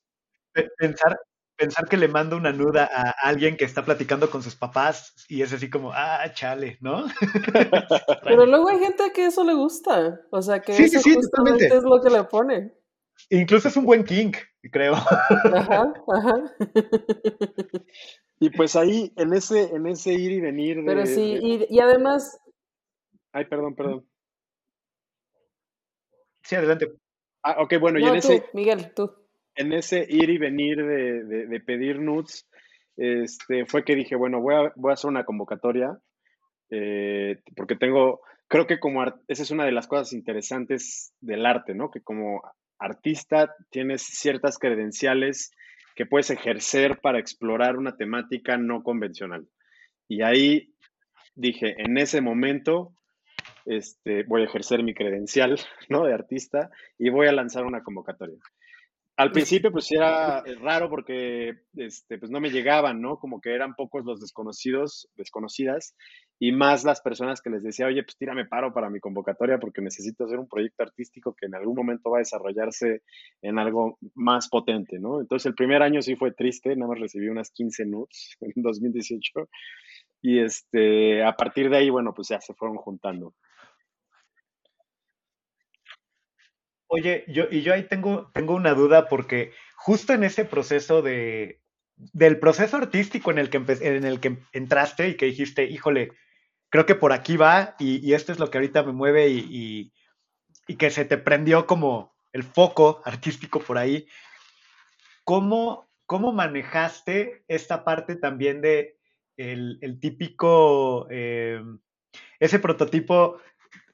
Pensar, 0.77 1.19
pensar 1.55 1.85
que 1.87 1.97
le 1.97 2.07
mando 2.07 2.37
una 2.37 2.51
nuda 2.51 2.89
a 2.93 3.11
alguien 3.27 3.57
que 3.57 3.65
está 3.65 3.83
platicando 3.83 4.29
con 4.29 4.43
sus 4.43 4.55
papás 4.55 5.13
y 5.29 5.41
es 5.41 5.53
así 5.53 5.69
como, 5.69 5.91
ah, 5.93 6.31
chale, 6.33 6.77
¿no? 6.81 7.05
Pero 8.23 8.45
luego 8.45 8.69
hay 8.69 8.79
gente 8.79 9.11
que 9.13 9.25
eso 9.27 9.43
le 9.43 9.53
gusta, 9.53 10.19
o 10.31 10.41
sea, 10.41 10.61
que 10.61 10.75
eso 10.75 10.99
justamente 11.01 11.67
es 11.67 11.83
lo 11.83 12.01
que 12.01 12.09
le 12.09 12.23
pone. 12.25 12.73
Incluso 13.29 13.69
es 13.69 13.77
un 13.77 13.85
buen 13.85 14.03
kink, 14.03 14.37
creo. 14.71 14.93
Ajá, 14.93 15.93
ajá. 16.13 16.55
Y 18.39 18.49
pues 18.49 18.75
ahí, 18.75 19.13
en 19.15 19.33
ese, 19.33 19.73
en 19.73 19.87
ese 19.87 20.13
ir 20.13 20.31
y 20.31 20.41
venir. 20.41 20.83
Pero 20.85 21.05
sí, 21.05 21.67
y, 21.69 21.79
además. 21.79 22.37
Ay, 23.31 23.45
perdón, 23.45 23.75
perdón. 23.75 24.07
Sí, 26.43 26.55
adelante. 26.55 26.91
Ah, 27.43 27.61
ok, 27.61 27.75
bueno, 27.79 27.99
y 27.99 28.03
en 28.03 28.15
ese. 28.15 28.45
Miguel, 28.53 28.93
tú. 28.93 29.11
En 29.55 29.73
ese 29.73 30.05
ir 30.07 30.29
y 30.29 30.37
venir 30.37 30.77
de, 30.85 31.59
pedir 31.65 31.99
nudes, 31.99 32.47
este, 32.97 33.65
fue 33.65 33.83
que 33.83 33.95
dije, 33.95 34.15
bueno, 34.15 34.41
voy 34.41 34.55
a, 34.55 34.73
voy 34.75 34.91
a 34.91 34.93
hacer 34.93 35.09
una 35.09 35.25
convocatoria. 35.25 35.97
Eh, 36.69 37.41
porque 37.55 37.75
tengo. 37.75 38.21
Creo 38.47 38.67
que 38.67 38.79
como 38.79 39.03
esa 39.03 39.43
es 39.43 39.51
una 39.51 39.65
de 39.65 39.71
las 39.71 39.87
cosas 39.87 40.13
interesantes 40.13 41.13
del 41.19 41.45
arte, 41.45 41.73
¿no? 41.73 41.89
Que 41.89 42.01
como 42.01 42.41
artista 42.77 43.55
tienes 43.71 44.03
ciertas 44.03 44.59
credenciales 44.59 45.51
que 45.95 46.05
puedes 46.05 46.29
ejercer 46.29 46.99
para 47.01 47.19
explorar 47.19 47.77
una 47.77 47.95
temática 47.95 48.57
no 48.57 48.83
convencional. 48.83 49.47
Y 50.07 50.21
ahí 50.21 50.73
dije, 51.35 51.75
en 51.77 51.97
ese 51.97 52.21
momento 52.21 52.93
este, 53.65 54.23
voy 54.23 54.41
a 54.41 54.45
ejercer 54.45 54.83
mi 54.83 54.93
credencial 54.93 55.59
¿no? 55.89 56.05
de 56.05 56.13
artista 56.13 56.69
y 56.97 57.09
voy 57.09 57.27
a 57.27 57.31
lanzar 57.31 57.65
una 57.65 57.81
convocatoria 57.81 58.37
al 59.17 59.31
principio 59.31 59.71
pues 59.71 59.91
era 59.91 60.43
raro 60.61 60.89
porque 60.89 61.59
este, 61.75 62.17
pues 62.17 62.31
no 62.31 62.41
me 62.41 62.49
llegaban, 62.49 63.01
¿no? 63.01 63.17
Como 63.17 63.39
que 63.39 63.53
eran 63.53 63.73
pocos 63.75 64.03
los 64.03 64.19
desconocidos, 64.19 65.09
desconocidas, 65.15 65.95
y 66.37 66.51
más 66.51 66.83
las 66.83 67.01
personas 67.01 67.41
que 67.41 67.49
les 67.49 67.63
decía, 67.63 67.85
oye, 67.85 68.03
pues 68.03 68.17
tírame 68.17 68.45
paro 68.45 68.73
para 68.73 68.89
mi 68.89 68.99
convocatoria 68.99 69.57
porque 69.57 69.81
necesito 69.81 70.25
hacer 70.25 70.37
un 70.37 70.49
proyecto 70.49 70.83
artístico 70.83 71.33
que 71.33 71.45
en 71.45 71.55
algún 71.55 71.75
momento 71.75 72.09
va 72.09 72.17
a 72.17 72.19
desarrollarse 72.19 73.03
en 73.41 73.57
algo 73.57 73.97
más 74.15 74.49
potente, 74.49 74.99
¿no? 74.99 75.21
Entonces 75.21 75.45
el 75.45 75.55
primer 75.55 75.81
año 75.81 76.01
sí 76.01 76.15
fue 76.15 76.33
triste, 76.33 76.75
nada 76.75 76.89
más 76.89 76.99
recibí 76.99 77.29
unas 77.29 77.51
15 77.51 77.85
nudes 77.85 78.35
en 78.41 78.61
2018, 78.61 79.49
y 80.21 80.39
este, 80.39 81.23
a 81.23 81.33
partir 81.33 81.69
de 81.69 81.77
ahí, 81.77 81.89
bueno, 81.89 82.13
pues 82.13 82.29
ya 82.29 82.41
se 82.41 82.53
fueron 82.53 82.77
juntando. 82.77 83.33
Oye, 86.95 87.25
yo, 87.27 87.45
y 87.51 87.61
yo 87.61 87.73
ahí 87.73 87.83
tengo, 87.83 88.31
tengo 88.33 88.55
una 88.55 88.73
duda 88.73 89.09
porque 89.09 89.51
justo 89.75 90.13
en 90.13 90.23
ese 90.23 90.45
proceso 90.45 91.01
de, 91.01 91.59
del 91.97 92.39
proceso 92.39 92.77
artístico 92.77 93.31
en 93.31 93.37
el 93.37 93.49
que, 93.49 93.57
en 93.57 94.05
el 94.05 94.21
que 94.21 94.37
entraste 94.53 95.09
y 95.09 95.15
que 95.15 95.25
dijiste, 95.25 95.65
híjole, 95.65 96.11
creo 96.69 96.85
que 96.85 96.95
por 96.95 97.11
aquí 97.11 97.35
va 97.35 97.75
y, 97.79 98.13
esto 98.13 98.31
es 98.31 98.39
lo 98.39 98.49
que 98.49 98.59
ahorita 98.59 98.83
me 98.83 98.93
mueve 98.93 99.27
y, 99.27 99.91
que 100.79 100.89
se 100.89 101.03
te 101.03 101.17
prendió 101.17 101.67
como 101.67 102.15
el 102.31 102.43
foco 102.43 103.01
artístico 103.03 103.59
por 103.59 103.77
ahí, 103.77 104.07
¿cómo, 105.25 105.89
cómo 106.05 106.31
manejaste 106.31 107.43
esta 107.49 107.83
parte 107.83 108.15
también 108.15 108.61
de 108.61 108.97
el, 109.35 109.99
típico, 109.99 111.07
eh, 111.09 111.61
ese 112.39 112.59
prototipo 112.59 113.41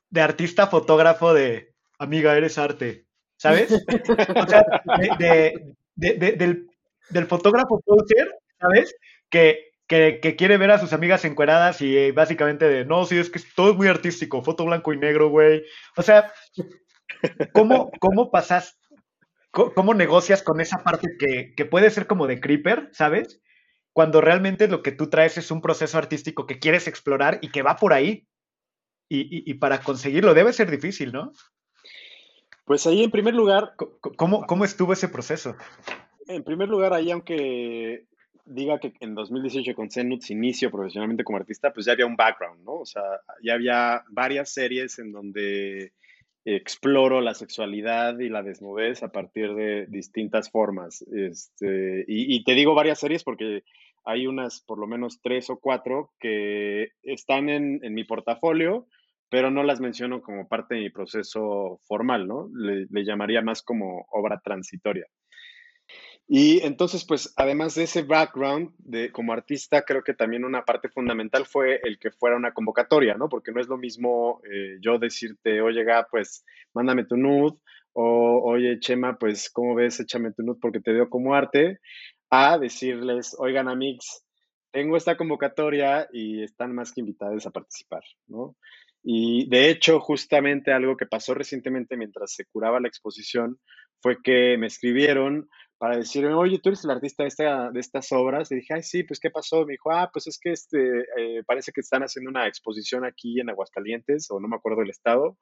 de 0.10 0.22
artista 0.22 0.68
fotógrafo 0.68 1.34
de 1.34 1.71
amiga, 2.02 2.36
eres 2.36 2.58
arte, 2.58 3.06
¿sabes? 3.38 3.72
o 3.72 4.48
sea, 4.48 4.66
del, 5.96 7.28
fotógrafo 7.28 7.80
poser, 7.82 8.28
¿sabes? 8.60 8.96
Que, 9.30 9.72
quiere 9.88 10.58
ver 10.58 10.72
a 10.72 10.80
sus 10.80 10.94
amigas 10.94 11.26
encueradas 11.26 11.82
y 11.82 11.98
eh, 11.98 12.12
básicamente 12.12 12.68
de, 12.68 12.86
no, 12.86 13.06
sí, 13.06 13.18
es 13.18 13.30
que 13.30 13.42
todo 13.56 13.72
es 13.72 13.78
muy 13.78 13.88
artístico, 13.88 14.42
foto 14.42 14.66
blanco 14.66 14.94
y 14.94 14.98
negro, 14.98 15.30
güey. 15.30 15.64
O 15.98 16.02
sea, 16.02 16.32
¿cómo, 17.54 17.92
cómo 18.00 18.32
pasas, 18.32 18.80
cómo, 19.52 19.94
negocias 19.94 20.44
con 20.44 20.62
esa 20.62 20.84
parte 20.84 21.10
que, 21.20 21.54
que 21.56 21.66
puede 21.66 21.92
ser 21.92 22.08
como 22.08 22.26
de 22.26 22.40
creeper, 22.40 22.90
¿sabes? 22.94 23.42
Cuando 23.94 24.22
realmente 24.22 24.70
lo 24.70 24.82
que 24.82 24.94
tú 24.94 25.10
traes 25.10 25.38
es 25.38 25.52
un 25.52 25.62
proceso 25.62 25.98
artístico 25.98 26.48
que 26.48 26.60
quieres 26.60 26.88
explorar 26.88 27.40
y 27.42 27.52
que 27.52 27.62
va 27.62 27.76
por 27.76 27.94
ahí. 27.94 28.28
y, 29.10 29.54
para 29.56 29.82
conseguirlo 29.82 30.34
debe 30.34 30.54
ser 30.54 30.72
difícil, 30.72 31.12
¿no? 31.12 31.34
Pues 32.66 32.86
ahí 32.88 33.04
en 33.04 33.12
primer 33.12 33.34
lugar... 33.34 33.74
¿Cómo, 34.18 34.46
cómo 34.46 34.66
estuvo 34.66 34.94
ese 34.94 35.10
proceso? 35.10 35.56
En 36.28 36.44
primer 36.44 36.70
lugar, 36.70 36.94
ahí 36.94 37.12
aunque 37.12 38.06
diga 38.46 38.80
que 38.80 38.94
en 39.00 39.16
2018 39.16 39.76
con 39.76 39.90
Zenuts 39.90 40.30
inicio 40.30 40.72
profesionalmente 40.72 41.24
como 41.24 41.38
artista, 41.38 41.72
pues 41.74 41.86
ya 41.86 41.94
había 41.94 42.06
un 42.06 42.16
background, 42.16 42.64
¿no? 42.64 42.74
O 42.74 42.86
sea, 42.86 43.04
ya 43.44 43.54
había 43.54 44.04
varias 44.10 44.54
series 44.54 45.00
en 45.00 45.12
donde 45.12 45.94
exploro 46.44 47.22
la 47.22 47.36
sexualidad 47.36 48.20
y 48.20 48.30
la 48.30 48.42
desnudez 48.42 49.04
a 49.04 49.12
partir 49.12 49.54
de 49.54 49.86
distintas 49.88 50.50
formas. 50.50 51.04
Este, 51.14 52.04
y, 52.08 52.44
te 52.44 52.54
digo 52.54 52.74
varias 52.74 53.00
series 53.00 53.24
porque 53.24 53.64
hay 54.04 54.26
unas, 54.26 54.62
por 54.62 54.80
lo 54.80 54.88
menos 54.88 55.20
tres 55.22 55.50
o 55.50 55.60
cuatro, 55.60 56.12
que 56.20 56.94
están 57.04 57.50
en, 57.50 57.94
mi 57.94 58.04
portafolio, 58.04 58.88
pero 59.32 59.50
no 59.50 59.64
las 59.64 59.80
menciono 59.80 60.22
como 60.22 60.48
parte 60.48 60.76
de 60.76 60.82
mi 60.82 60.90
proceso 60.92 61.80
formal, 61.88 62.28
¿no? 62.28 62.50
le 62.54 63.04
llamaría 63.04 63.42
más 63.42 63.64
como 63.64 64.06
obra 64.12 64.40
transitoria. 64.44 65.08
Y 66.34 66.66
entonces, 66.66 67.04
pues, 67.04 67.34
además 67.36 67.76
de 67.76 67.84
ese 67.84 68.04
background 68.04 68.74
de 68.78 69.12
como 69.12 69.34
artista, 69.34 69.82
creo 69.82 70.02
que 70.02 70.14
también 70.14 70.46
una 70.46 70.64
parte 70.64 70.88
fundamental 70.88 71.46
fue 71.46 71.82
el 71.84 72.00
que 72.00 72.10
fuera 72.10 72.38
una 72.38 72.54
convocatoria, 72.54 73.16
¿no? 73.16 73.28
Porque 73.28 73.52
no 73.52 73.60
es 73.60 73.68
lo 73.68 73.78
mismo 73.78 74.42
eh, 74.50 74.78
yo 74.80 74.98
decirte, 74.98 75.62
oye, 75.62 75.84
Ga, 75.84 76.08
pues, 76.10 76.46
mándame 76.74 77.04
tu 77.04 77.18
nude, 77.18 77.58
o 77.92 78.42
oye, 78.46 78.80
Chema, 78.80 79.18
pues, 79.18 79.50
¿cómo 79.50 79.76
ves? 79.76 80.00
Échame 80.00 80.32
tu 80.32 80.44
nude 80.44 80.60
porque 80.62 80.80
te 80.80 80.94
veo 80.94 81.10
como 81.10 81.36
arte, 81.36 81.80
a 82.30 82.58
decirles, 82.58 83.36
oigan, 83.38 83.68
Amix, 83.68 84.26
tengo 84.72 84.96
esta 84.96 85.18
convocatoria 85.18 86.08
y 86.14 86.44
están 86.44 86.74
más 86.74 86.94
que 86.94 87.02
invitados 87.02 87.46
a 87.46 87.52
participar, 87.52 88.04
¿no? 88.28 88.56
Y 89.04 89.50
de 89.50 89.70
hecho, 89.70 90.00
justamente 90.00 90.72
algo 90.72 90.96
que 90.98 91.06
pasó 91.06 91.34
recientemente 91.34 91.98
mientras 91.98 92.34
se 92.34 92.46
curaba 92.46 92.80
la 92.80 92.88
exposición 92.88 93.60
fue 94.02 94.18
que 94.24 94.58
me 94.58 94.68
escribieron 94.68 95.48
para 95.82 95.98
decirme, 95.98 96.36
oye, 96.36 96.60
tú 96.60 96.70
eres 96.70 96.84
el 96.86 96.92
artista 96.92 97.24
de, 97.24 97.30
esta, 97.30 97.72
de 97.72 97.80
estas 97.80 98.12
obras. 98.12 98.52
Y 98.52 98.56
dije, 98.58 98.76
ay, 98.76 98.84
sí, 98.84 99.04
pues, 99.04 99.20
¿qué 99.20 99.32
pasó? 99.32 99.66
Me 99.66 99.74
dijo, 99.74 99.92
ah, 99.92 100.12
pues 100.14 100.28
es 100.28 100.38
que 100.40 100.52
este, 100.52 101.00
eh, 101.18 101.44
parece 101.48 101.72
que 101.72 101.82
están 101.82 102.04
haciendo 102.04 102.30
una 102.30 102.48
exposición 102.48 103.04
aquí 103.04 103.40
en 103.40 103.50
Aguascalientes, 103.50 104.30
o 104.30 104.40
no 104.40 104.48
me 104.48 104.58
acuerdo 104.58 104.82
del 104.82 104.92
estado, 104.92 105.40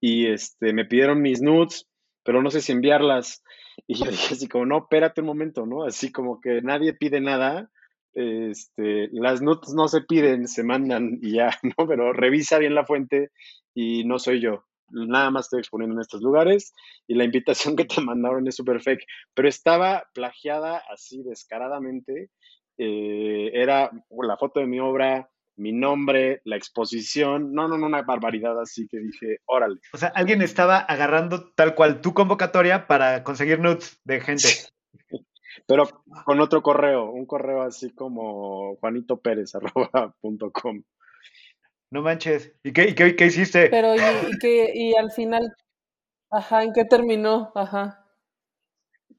y 0.00 0.28
este, 0.28 0.72
me 0.72 0.86
pidieron 0.86 1.20
mis 1.20 1.42
nudes, 1.42 1.86
pero 2.24 2.42
no 2.42 2.50
sé 2.50 2.62
si 2.62 2.72
enviarlas. 2.72 3.42
Y 3.86 3.94
yo 3.94 4.10
dije 4.10 4.34
así 4.34 4.48
como, 4.48 4.66
no, 4.66 4.78
espérate 4.78 5.22
un 5.22 5.26
momento, 5.26 5.64
¿no? 5.64 5.84
Así 5.84 6.12
como 6.12 6.40
que 6.40 6.60
nadie 6.60 6.92
pide 6.92 7.20
nada, 7.22 7.70
este, 8.14 9.08
las 9.12 9.42
nudes 9.42 9.74
no 9.74 9.88
se 9.88 10.02
piden, 10.02 10.48
se 10.48 10.62
mandan 10.62 11.18
y 11.22 11.34
ya, 11.34 11.50
¿no? 11.78 11.86
Pero 11.86 12.12
revisa 12.12 12.58
bien 12.58 12.74
la 12.74 12.86
fuente 12.86 13.30
y 13.74 14.04
no 14.04 14.18
soy 14.18 14.40
yo 14.40 14.64
nada 14.92 15.30
más 15.30 15.46
estoy 15.46 15.60
exponiendo 15.60 15.94
en 15.94 16.00
estos 16.00 16.20
lugares 16.22 16.72
y 17.06 17.14
la 17.14 17.24
invitación 17.24 17.76
que 17.76 17.84
te 17.84 18.00
mandaron 18.00 18.46
es 18.46 18.56
súper 18.56 18.80
fake, 18.80 19.04
pero 19.34 19.48
estaba 19.48 20.04
plagiada 20.14 20.82
así 20.92 21.22
descaradamente. 21.22 22.30
Eh, 22.78 23.50
era 23.52 23.90
la 24.10 24.36
foto 24.36 24.60
de 24.60 24.66
mi 24.66 24.80
obra, 24.80 25.30
mi 25.56 25.72
nombre, 25.72 26.40
la 26.44 26.56
exposición, 26.56 27.52
no, 27.52 27.68
no, 27.68 27.76
no, 27.76 27.86
una 27.86 28.02
barbaridad 28.02 28.58
así 28.60 28.88
que 28.88 28.98
dije, 28.98 29.38
órale. 29.44 29.78
O 29.92 29.98
sea, 29.98 30.08
alguien 30.14 30.40
estaba 30.40 30.78
agarrando 30.78 31.52
tal 31.54 31.74
cual 31.74 32.00
tu 32.00 32.14
convocatoria 32.14 32.86
para 32.86 33.22
conseguir 33.22 33.60
nudes 33.60 34.00
de 34.04 34.20
gente. 34.20 34.48
Pero 35.66 35.84
con 36.24 36.40
otro 36.40 36.62
correo, 36.62 37.10
un 37.10 37.26
correo 37.26 37.62
así 37.62 37.90
como 37.90 38.76
juanitopérez.com. 38.76 40.82
No 41.90 42.02
manches. 42.02 42.54
¿Y 42.64 42.72
qué, 42.72 42.88
y 42.88 42.94
qué, 42.94 43.26
hiciste? 43.26 43.68
Pero, 43.68 43.94
¿y, 43.94 43.98
y, 44.42 44.90
y 44.90 44.96
al 44.96 45.10
final? 45.10 45.54
Ajá, 46.30 46.62
¿en 46.62 46.72
qué 46.72 46.86
terminó? 46.86 47.52
Ajá. 47.54 48.02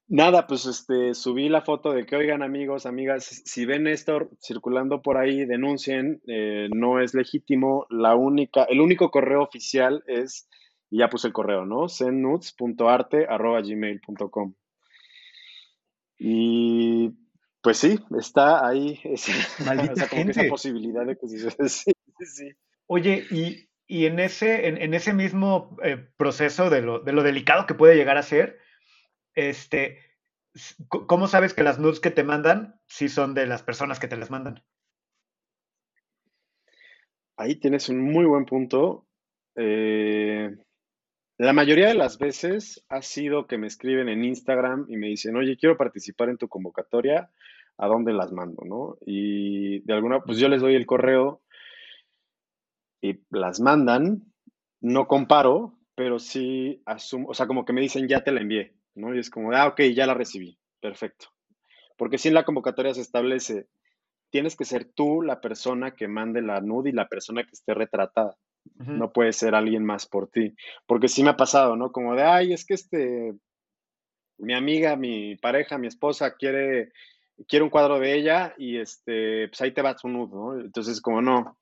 Nada, 0.08 0.48
pues 0.48 0.66
este, 0.66 1.14
subí 1.16 1.50
la 1.50 1.62
foto 1.62 1.92
de 1.92 2.06
que, 2.06 2.16
oigan 2.16 2.44
amigos, 2.44 2.86
amigas, 2.86 3.42
si 3.46 3.66
ven 3.66 3.88
esto 3.88 4.30
circulando 4.40 5.02
por 5.02 5.18
ahí, 5.18 5.46
denuncien, 5.46 6.22
eh, 6.28 6.68
no 6.72 7.00
es 7.00 7.16
legítimo, 7.16 7.88
la 7.90 8.16
única, 8.16 8.64
el 8.66 8.82
único 8.82 9.10
correo 9.10 9.42
oficial 9.42 10.04
es, 10.08 10.48
y 10.92 11.00
ya 11.00 11.10
puse 11.10 11.28
el 11.28 11.34
correo, 11.34 11.66
¿no? 11.66 11.88
gmail.com 13.64 14.54
Y 16.18 17.12
pues 17.62 17.78
sí, 17.78 18.00
está 18.20 18.68
ahí 18.68 19.00
esa, 19.06 19.32
Maldita 19.66 20.08
como 20.08 20.30
esa 20.30 20.44
posibilidad 20.50 21.06
de 21.06 21.18
que 21.18 21.28
sí, 21.70 21.94
sí. 22.20 22.52
Oye, 22.88 23.26
y, 23.88 24.06
en, 24.06 24.20
ese, 24.20 24.68
en, 24.68 24.94
ese 24.94 25.14
mismo 25.14 25.78
eh, 25.84 25.98
proceso 26.18 26.70
de 26.70 26.82
lo, 26.82 27.00
de 27.00 27.14
lo, 27.14 27.24
delicado 27.24 27.66
que 27.66 27.74
puede 27.74 27.96
llegar 27.96 28.18
a 28.18 28.24
ser, 28.24 28.60
este, 29.34 30.00
¿cómo 30.88 31.28
sabes 31.28 31.54
que 31.54 31.64
las 31.64 31.80
nudes 31.80 32.00
que 32.00 32.12
te 32.12 32.24
mandan 32.24 32.80
sí 32.88 33.08
son 33.08 33.34
de 33.34 33.48
las 33.48 33.64
personas 33.64 34.00
que 34.00 34.08
te 34.08 34.18
las 34.18 34.30
mandan? 34.30 34.64
Ahí 37.38 37.56
tienes 37.56 37.90
un 37.90 38.02
muy 38.02 38.26
buen 38.26 38.46
punto. 38.46 39.08
Eh, 39.56 40.56
la 41.44 41.54
mayoría 41.54 41.88
de 41.88 41.96
las 41.96 42.18
veces 42.18 42.86
ha 42.90 43.02
sido 43.02 43.48
que 43.48 43.58
me 43.58 43.68
escriben 43.68 44.08
en 44.08 44.24
Instagram 44.24 44.86
y 44.88 44.98
me 44.98 45.08
dicen, 45.08 45.36
oye, 45.36 45.58
quiero 45.58 45.78
participar 45.78 46.30
en 46.30 46.38
tu 46.38 46.48
convocatoria, 46.48 47.30
¿a 47.78 47.88
dónde 47.88 48.14
las 48.14 48.32
mando? 48.32 48.64
¿no? 48.66 48.98
Y 49.06 49.80
de 49.82 49.94
alguna, 49.94 50.22
pues 50.22 50.38
yo 50.38 50.48
les 50.48 50.62
doy 50.62 50.76
el 50.76 50.86
correo 50.86 51.42
y 53.02 53.20
las 53.30 53.60
mandan, 53.60 54.24
no 54.80 55.08
comparo, 55.08 55.78
pero 55.96 56.20
sí 56.20 56.82
asumo, 56.86 57.28
o 57.30 57.34
sea, 57.34 57.48
como 57.48 57.66
que 57.66 57.74
me 57.74 57.82
dicen, 57.82 58.08
ya 58.08 58.24
te 58.24 58.32
la 58.32 58.42
envié, 58.42 58.76
¿no? 58.96 59.14
Y 59.14 59.20
es 59.20 59.30
como, 59.30 59.52
ah, 59.52 59.68
ok, 59.68 59.82
ya 59.94 60.08
la 60.08 60.14
recibí, 60.14 60.58
perfecto. 60.80 61.28
Porque 61.98 62.18
si 62.18 62.30
en 62.30 62.34
la 62.34 62.46
convocatoria 62.46 62.94
se 62.94 63.02
establece, 63.02 63.68
tienes 64.30 64.56
que 64.56 64.66
ser 64.66 64.86
tú 64.86 65.22
la 65.22 65.42
persona 65.42 65.92
que 65.92 66.08
mande 66.08 66.42
la 66.42 66.62
nude 66.62 66.90
y 66.90 66.94
la 66.94 67.08
persona 67.08 67.44
que 67.44 67.52
esté 67.52 67.74
retratada. 67.74 68.38
No 68.76 69.12
puede 69.14 69.34
ser 69.34 69.56
alguien 69.56 69.86
más 69.86 70.08
por 70.08 70.30
ti. 70.30 70.56
Porque 70.86 71.08
sí 71.08 71.24
me 71.24 71.30
ha 71.30 71.38
pasado, 71.38 71.76
¿no? 71.76 71.92
Como 71.92 72.16
de, 72.16 72.24
ay, 72.24 72.54
es 72.54 72.66
que 72.66 72.74
este, 72.74 73.34
mi 74.38 74.54
amiga, 74.54 74.96
mi 74.96 75.36
pareja, 75.38 75.78
mi 75.78 75.88
esposa 75.88 76.36
quiere, 76.36 76.92
quiere 77.48 77.64
un 77.64 77.70
cuadro 77.70 78.00
de 78.00 78.14
ella 78.14 78.54
y 78.58 78.78
este, 78.78 79.48
pues 79.48 79.62
ahí 79.62 79.72
te 79.72 79.82
va 79.82 79.98
su 79.98 80.08
nude, 80.08 80.36
¿no? 80.36 80.60
Entonces, 80.60 81.02
como 81.02 81.22
no, 81.22 81.58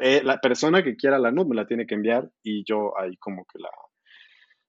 eh, 0.00 0.22
la 0.24 0.38
persona 0.38 0.82
que 0.82 0.96
quiera 0.96 1.18
la 1.18 1.30
nude 1.30 1.48
me 1.48 1.56
la 1.56 1.66
tiene 1.66 1.86
que 1.86 1.94
enviar 1.94 2.30
y 2.42 2.64
yo 2.64 2.98
ahí 2.98 3.16
como 3.16 3.44
que 3.44 3.58
la, 3.58 3.70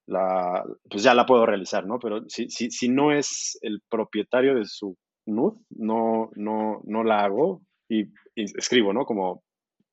la 0.08 0.66
pues 0.90 1.04
ya 1.04 1.14
la 1.14 1.26
puedo 1.26 1.46
realizar, 1.46 1.86
¿no? 1.86 2.00
Pero 2.00 2.24
si, 2.28 2.50
si, 2.50 2.72
si 2.72 2.90
no 2.90 3.12
es 3.12 3.58
el 3.62 3.82
propietario 3.90 4.56
de 4.56 4.66
su 4.66 4.98
nude, 5.26 5.60
no, 5.70 6.32
no, 6.36 6.82
no 6.84 7.04
la 7.04 7.24
hago 7.24 7.62
y, 7.90 8.06
escribo, 8.36 8.94
¿no? 8.94 9.06
Como 9.06 9.44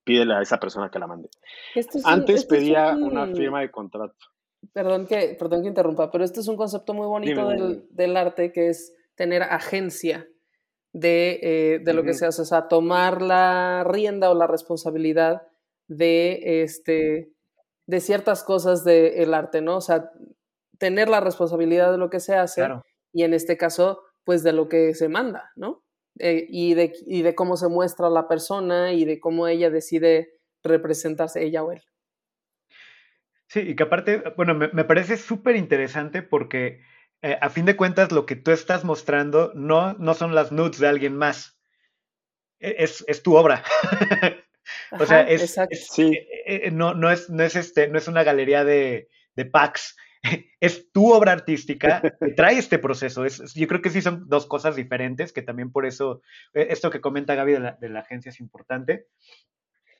pídele 0.05 0.35
a 0.35 0.43
esa 0.43 0.61
persona 0.61 0.91
que 0.91 0.99
la 0.99 1.07
mande. 1.07 1.29
Antes 2.05 2.45
pedía 2.45 2.95
una 2.97 3.27
firma 3.27 3.61
de 3.61 3.71
contrato. 3.71 4.15
Perdón 4.73 5.07
que, 5.07 5.37
perdón 5.39 5.63
que 5.63 5.69
interrumpa, 5.69 6.11
pero 6.11 6.25
este 6.25 6.41
es 6.41 6.49
un 6.49 6.57
concepto 6.57 6.95
muy 6.95 7.07
bonito 7.07 7.49
del, 7.49 7.87
del, 7.91 8.17
arte 8.17 8.53
que 8.53 8.69
es 8.69 8.95
tener 9.15 9.43
agencia 9.43 10.27
de, 10.93 11.41
eh, 11.43 11.79
de 11.81 11.93
lo 11.93 12.03
que 12.03 12.15
se 12.15 12.27
hace, 12.27 12.43
o 12.43 12.45
sea, 12.45 12.69
tomar 12.69 13.21
la 13.21 13.85
rienda 13.85 14.31
o 14.31 14.35
la 14.35 14.47
responsabilidad 14.47 15.43
de, 15.89 16.63
este, 16.63 17.33
de 17.87 18.01
ciertas 18.01 18.43
cosas 18.43 18.85
del 18.85 19.35
arte, 19.35 19.61
¿no? 19.61 19.77
O 19.77 19.81
sea, 19.81 20.11
tener 20.79 21.09
la 21.09 21.21
responsabilidad 21.21 21.93
de 21.93 21.99
lo 21.99 22.11
que 22.11 22.21
se 22.21 22.35
hace 22.35 22.67
y 23.13 23.23
en 23.23 23.35
este 23.35 23.57
caso, 23.57 24.03
pues 24.25 24.43
de 24.43 24.53
lo 24.53 24.69
que 24.69 24.95
se 24.95 25.09
manda, 25.09 25.51
¿no? 25.57 25.84
Eh, 26.19 26.47
y, 26.49 26.75
de, 26.75 26.93
y 27.07 27.23
de 27.23 27.35
cómo 27.35 27.57
se 27.57 27.69
muestra 27.69 28.09
la 28.09 28.29
persona 28.29 28.93
y 28.93 29.05
de 29.05 29.19
cómo 29.19 29.49
ella 29.49 29.71
decide 29.71 30.39
representarse, 30.63 31.43
ella 31.43 31.65
o 31.65 31.73
él. 31.73 31.83
Sí, 33.49 33.61
y 33.61 33.77
que 33.77 33.83
aparte, 33.83 34.23
bueno, 34.37 34.55
me, 34.55 34.69
me 34.69 34.85
parece 34.85 35.17
súper 35.17 35.57
interesante 35.57 36.23
porque 36.23 36.81
eh, 37.27 37.39
a 37.41 37.49
fin 37.49 37.65
de 37.65 37.75
cuentas, 37.75 38.13
lo 38.13 38.27
que 38.27 38.37
tú 38.37 38.51
estás 38.51 38.85
mostrando 38.85 39.51
no, 39.55 39.95
no 39.95 40.13
son 40.13 40.35
las 40.35 40.53
nudes 40.53 40.79
de 40.79 40.89
alguien 40.89 41.17
más. 41.17 41.59
E, 42.61 42.77
es, 42.81 43.03
es 43.09 43.23
tu 43.23 43.35
obra. 43.35 43.65
o 44.91 45.07
sea, 45.07 45.23
es, 45.23 45.57
sí. 45.91 46.13
Eh, 46.13 46.67
eh, 46.67 46.71
no, 46.71 46.93
no, 46.93 47.11
es, 47.11 47.31
no, 47.31 47.43
es 47.43 47.57
este, 47.57 47.89
no 47.89 47.97
es 47.97 48.09
una 48.09 48.25
galería 48.25 48.63
de, 48.63 49.09
de 49.37 49.45
packs. 49.47 49.97
Es 50.61 50.91
tu 50.93 51.13
obra 51.13 51.33
artística 51.33 52.01
que 52.01 52.31
trae 52.31 52.59
este 52.59 52.79
proceso. 52.79 53.27
Es, 53.27 53.53
yo 53.53 53.69
creo 53.69 53.83
que 53.83 53.91
sí 53.91 54.01
son 54.01 54.29
dos 54.29 54.47
cosas 54.47 54.77
diferentes, 54.77 55.33
que 55.33 55.43
también 55.43 55.71
por 55.71 55.85
eso 55.85 56.23
esto 56.55 56.91
que 56.91 57.03
comenta 57.03 57.35
Gaby 57.35 57.53
de 57.53 57.61
la, 57.61 57.73
de 57.73 57.89
la 57.91 58.01
agencia 58.01 58.31
es 58.31 58.41
importante. 58.41 59.07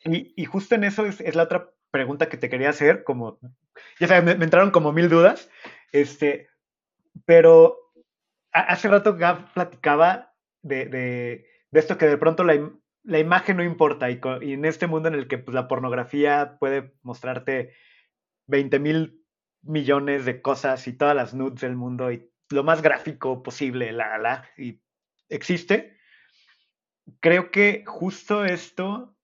Y, 0.05 0.33
y, 0.37 0.45
justo 0.47 0.75
en 0.75 0.85
eso 0.85 1.05
es, 1.05 1.21
es, 1.21 1.35
la 1.35 1.43
otra 1.43 1.71
pregunta 1.91 2.29
que 2.29 2.37
te 2.37 2.49
quería 2.49 2.71
hacer, 2.71 3.05
como, 3.05 3.39
ya 3.99 4.07
sabes, 4.09 4.39
me, 4.39 4.45
entraron 4.45 4.71
como 4.71 4.93
mil 4.93 5.09
dudas. 5.09 5.51
Este, 5.93 6.49
pero 7.25 7.79
hace 8.53 8.89
rato 8.89 9.17
Gab 9.17 9.53
platicaba 9.53 10.35
de, 10.63 11.47
esto 11.73 11.99
que 11.99 12.07
de 12.07 12.19
pronto 12.19 12.45
la, 12.45 12.71
la 13.03 13.19
imagen 13.19 13.57
no 13.57 13.65
importa 13.65 14.11
y, 14.11 14.21
en 14.53 14.65
este 14.65 14.87
mundo 14.87 15.09
en 15.09 15.15
el 15.15 15.29
que 15.29 15.39
pues, 15.39 15.55
la 15.55 15.69
pornografía 15.69 16.57
puede 16.59 16.95
mostrarte 17.03 17.75
20 18.47 18.79
mil 18.79 19.24
millones 19.65 20.25
de 20.25 20.43
cosas 20.43 20.87
y 20.87 20.93
todas 20.93 21.17
las 21.17 21.35
nudes 21.35 21.61
del 21.61 21.77
mundo 21.77 22.13
y 22.13 22.31
lo 22.51 22.63
más 22.63 22.83
gráfico 22.83 23.43
posible, 23.43 23.93
la, 23.93 24.19
la, 24.19 24.49
y 24.57 24.81
existe, 25.29 25.99
creo 27.21 27.51
que 27.51 27.85
justo 27.87 28.45
esto, 28.45 29.17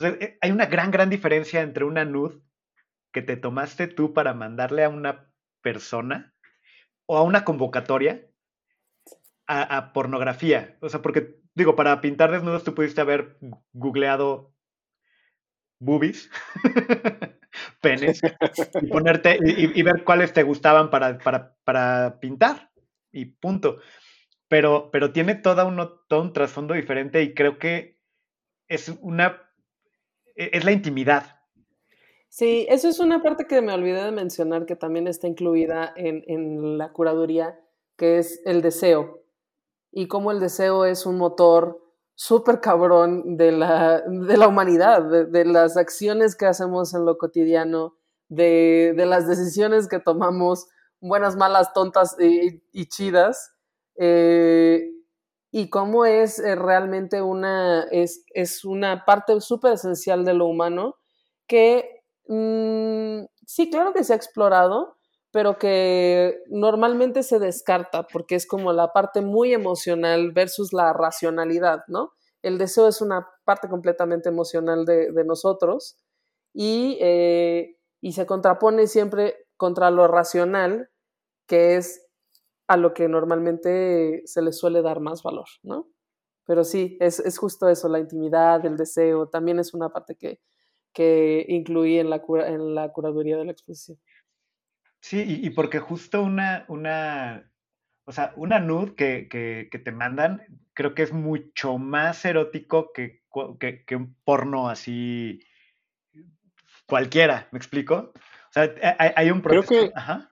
eh, 0.00 0.38
hay 0.40 0.50
una 0.50 0.66
gran, 0.66 0.90
gran 0.90 1.10
diferencia 1.10 1.60
entre 1.60 1.84
una 1.84 2.04
nude 2.04 2.40
que 3.12 3.22
te 3.22 3.36
tomaste 3.36 3.86
tú 3.86 4.12
para 4.12 4.34
mandarle 4.34 4.84
a 4.84 4.88
una 4.88 5.30
persona 5.62 6.34
o 7.06 7.16
a 7.16 7.22
una 7.22 7.44
convocatoria 7.44 8.26
a, 9.46 9.92
pornografía. 9.92 10.76
O 10.80 10.88
sea, 10.88 11.02
porque, 11.02 11.36
digo, 11.54 11.76
para 11.76 12.00
pintar 12.00 12.30
desnudos 12.32 12.64
tú 12.64 12.74
pudiste 12.74 13.00
haber 13.00 13.38
googleado 13.72 14.54
boobies, 15.78 16.30
penes, 17.80 18.20
y 18.80 18.86
ponerte 18.86 19.38
y, 19.42 19.82
ver 19.82 20.04
cuáles 20.04 20.32
te 20.32 20.42
gustaban 20.42 20.90
para, 20.90 21.18
para, 21.64 22.20
pintar. 22.20 22.70
Y 23.12 23.26
punto. 23.26 23.78
Pero, 24.48 24.90
pero 24.90 25.12
tiene 25.12 25.34
toda 25.36 25.64
todo 26.08 26.22
un 26.22 26.32
trasfondo 26.32 26.74
diferente 26.74 27.22
y 27.22 27.34
creo 27.34 27.58
que 27.58 28.00
es 28.68 28.88
una. 29.00 29.40
E, 30.36 30.50
es 30.52 30.64
la 30.64 30.72
intimidad. 30.72 31.40
Sí, 32.28 32.66
eso 32.68 32.88
es 32.88 32.98
una 32.98 33.22
parte 33.22 33.46
que 33.46 33.62
me 33.62 33.72
olvidé 33.72 34.02
de 34.02 34.10
mencionar 34.10 34.66
que 34.66 34.74
también 34.74 35.06
está 35.06 35.28
incluida 35.28 35.92
en, 35.96 36.24
en 36.26 36.78
la 36.78 36.92
curaduría, 36.92 37.58
que 37.96 38.18
es 38.18 38.42
el 38.44 38.60
deseo 38.60 39.24
y 39.94 40.08
cómo 40.08 40.32
el 40.32 40.40
deseo 40.40 40.84
es 40.84 41.06
un 41.06 41.16
motor 41.16 41.83
súper 42.14 42.60
cabrón 42.60 43.36
de 43.36 43.52
la, 43.52 44.02
de 44.06 44.36
la 44.36 44.48
humanidad, 44.48 45.02
de, 45.02 45.44
las 45.44 45.76
acciones 45.76 46.36
que 46.36 46.46
hacemos 46.46 46.94
en 46.94 47.04
lo 47.04 47.18
cotidiano, 47.18 47.96
de, 48.28 48.94
las 48.96 49.26
decisiones 49.26 49.88
que 49.88 49.98
tomamos, 49.98 50.66
buenas, 51.00 51.36
malas, 51.36 51.72
tontas 51.72 52.16
y, 52.18 52.88
chidas, 52.88 53.52
eh, 53.96 54.90
y 55.50 55.70
cómo 55.70 56.04
es 56.04 56.38
eh, 56.38 56.56
realmente 56.56 57.22
una, 57.22 57.84
es, 57.90 58.24
es 58.32 58.64
una 58.64 59.04
parte 59.04 59.40
súper 59.40 59.74
esencial 59.74 60.24
de 60.24 60.34
lo 60.34 60.46
humano 60.46 60.96
que 61.46 62.02
mm, 62.26 63.24
sí, 63.46 63.70
claro 63.70 63.92
que 63.92 64.04
se 64.04 64.12
ha 64.12 64.16
explorado, 64.16 64.98
pero 65.34 65.58
que 65.58 66.44
normalmente 66.46 67.24
se 67.24 67.40
descarta 67.40 68.06
porque 68.06 68.36
es 68.36 68.46
como 68.46 68.72
la 68.72 68.92
parte 68.92 69.20
muy 69.20 69.52
emocional 69.52 70.30
versus 70.30 70.72
la 70.72 70.92
racionalidad, 70.92 71.80
¿no? 71.88 72.12
El 72.40 72.56
deseo 72.56 72.86
es 72.86 73.00
una 73.00 73.26
parte 73.44 73.68
completamente 73.68 74.28
emocional 74.28 74.84
de, 74.84 75.10
nosotros 75.24 75.96
eh, 76.54 77.76
y, 78.00 78.12
se 78.12 78.26
contrapone 78.26 78.86
siempre 78.86 79.48
contra 79.56 79.90
lo 79.90 80.06
racional, 80.06 80.88
que 81.48 81.78
es 81.78 82.06
a 82.68 82.76
lo 82.76 82.94
que 82.94 83.08
normalmente 83.08 84.22
se 84.26 84.40
le 84.40 84.52
suele 84.52 84.82
dar 84.82 85.00
más 85.00 85.24
valor, 85.24 85.48
¿no? 85.64 85.88
Pero 86.46 86.62
sí, 86.62 86.96
es, 87.00 87.36
justo 87.38 87.68
eso, 87.68 87.88
la 87.88 87.98
intimidad, 87.98 88.64
el 88.64 88.76
deseo, 88.76 89.28
también 89.28 89.58
es 89.58 89.74
una 89.74 89.88
parte 89.88 90.14
que, 90.14 90.38
que 90.92 91.44
incluí 91.48 91.98
en 91.98 92.08
la, 92.08 92.22
en 92.46 92.76
la 92.76 92.92
curaduría 92.92 93.36
de 93.36 93.46
la 93.46 93.50
exposición. 93.50 93.98
Sí, 95.04 95.22
y, 95.42 95.50
porque 95.50 95.80
justo 95.80 96.22
una, 96.22 96.64
una, 96.66 97.52
o 98.06 98.12
sea, 98.12 98.32
una 98.36 98.58
nude 98.58 98.94
que, 98.94 99.28
que, 99.70 99.78
te 99.78 99.92
mandan, 99.92 100.40
creo 100.72 100.94
que 100.94 101.02
es 101.02 101.12
mucho 101.12 101.76
más 101.76 102.24
erótico 102.24 102.90
que, 102.90 103.20
que, 103.86 103.96
un 103.96 104.16
porno 104.24 104.70
así 104.70 105.40
cualquiera, 106.86 107.48
¿me 107.52 107.58
explico? 107.58 108.14
O 108.14 108.50
sea, 108.50 108.74
hay, 108.98 109.30
un 109.30 109.42
proceso. 109.42 109.68
Creo 109.68 109.90
que, 109.90 110.28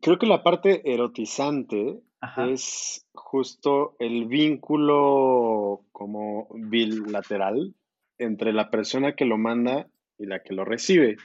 creo 0.00 0.18
que 0.20 0.26
la 0.26 0.44
parte 0.44 0.88
erotizante 0.88 2.00
es 2.48 3.04
justo 3.14 3.96
el 3.98 4.26
vínculo 4.26 5.82
como 5.90 6.46
bilateral 6.54 7.74
entre 8.16 8.52
la 8.52 8.70
persona 8.70 9.16
que 9.16 9.24
lo 9.24 9.38
manda 9.38 9.88
y 10.18 10.26
la 10.26 10.44
que 10.44 10.54
lo 10.54 10.64
recibe 10.64 11.16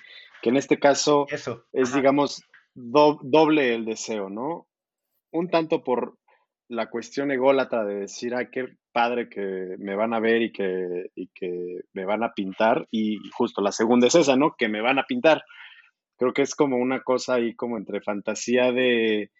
que 0.41 0.49
en 0.49 0.57
este 0.57 0.79
caso 0.79 1.27
es, 1.71 1.93
digamos, 1.93 2.43
doble 2.73 3.75
el 3.75 3.85
deseo, 3.85 4.29
¿no? 4.29 4.67
Un 5.31 5.49
tanto 5.49 5.83
por 5.83 6.17
la 6.67 6.89
cuestión 6.89 7.31
ególatra 7.31 7.83
de 7.83 7.95
decir, 8.01 8.33
ay, 8.33 8.47
qué 8.51 8.65
padre 8.93 9.29
que 9.29 9.75
me 9.77 9.95
van 9.95 10.13
a 10.13 10.19
ver 10.19 10.41
y 10.41 10.51
que, 10.51 11.11
y 11.15 11.29
que 11.33 11.81
me 11.93 12.05
van 12.05 12.23
a 12.23 12.33
pintar, 12.33 12.87
y 12.91 13.17
justo 13.31 13.61
la 13.61 13.71
segunda 13.71 14.07
es 14.07 14.15
esa, 14.15 14.35
¿no? 14.35 14.55
Que 14.57 14.67
me 14.67 14.81
van 14.81 14.99
a 14.99 15.05
pintar. 15.05 15.43
Creo 16.17 16.33
que 16.33 16.43
es 16.43 16.55
como 16.55 16.77
una 16.77 17.01
cosa 17.01 17.35
ahí 17.35 17.55
como 17.55 17.77
entre 17.77 18.01
fantasía 18.01 18.71
de, 18.71 19.31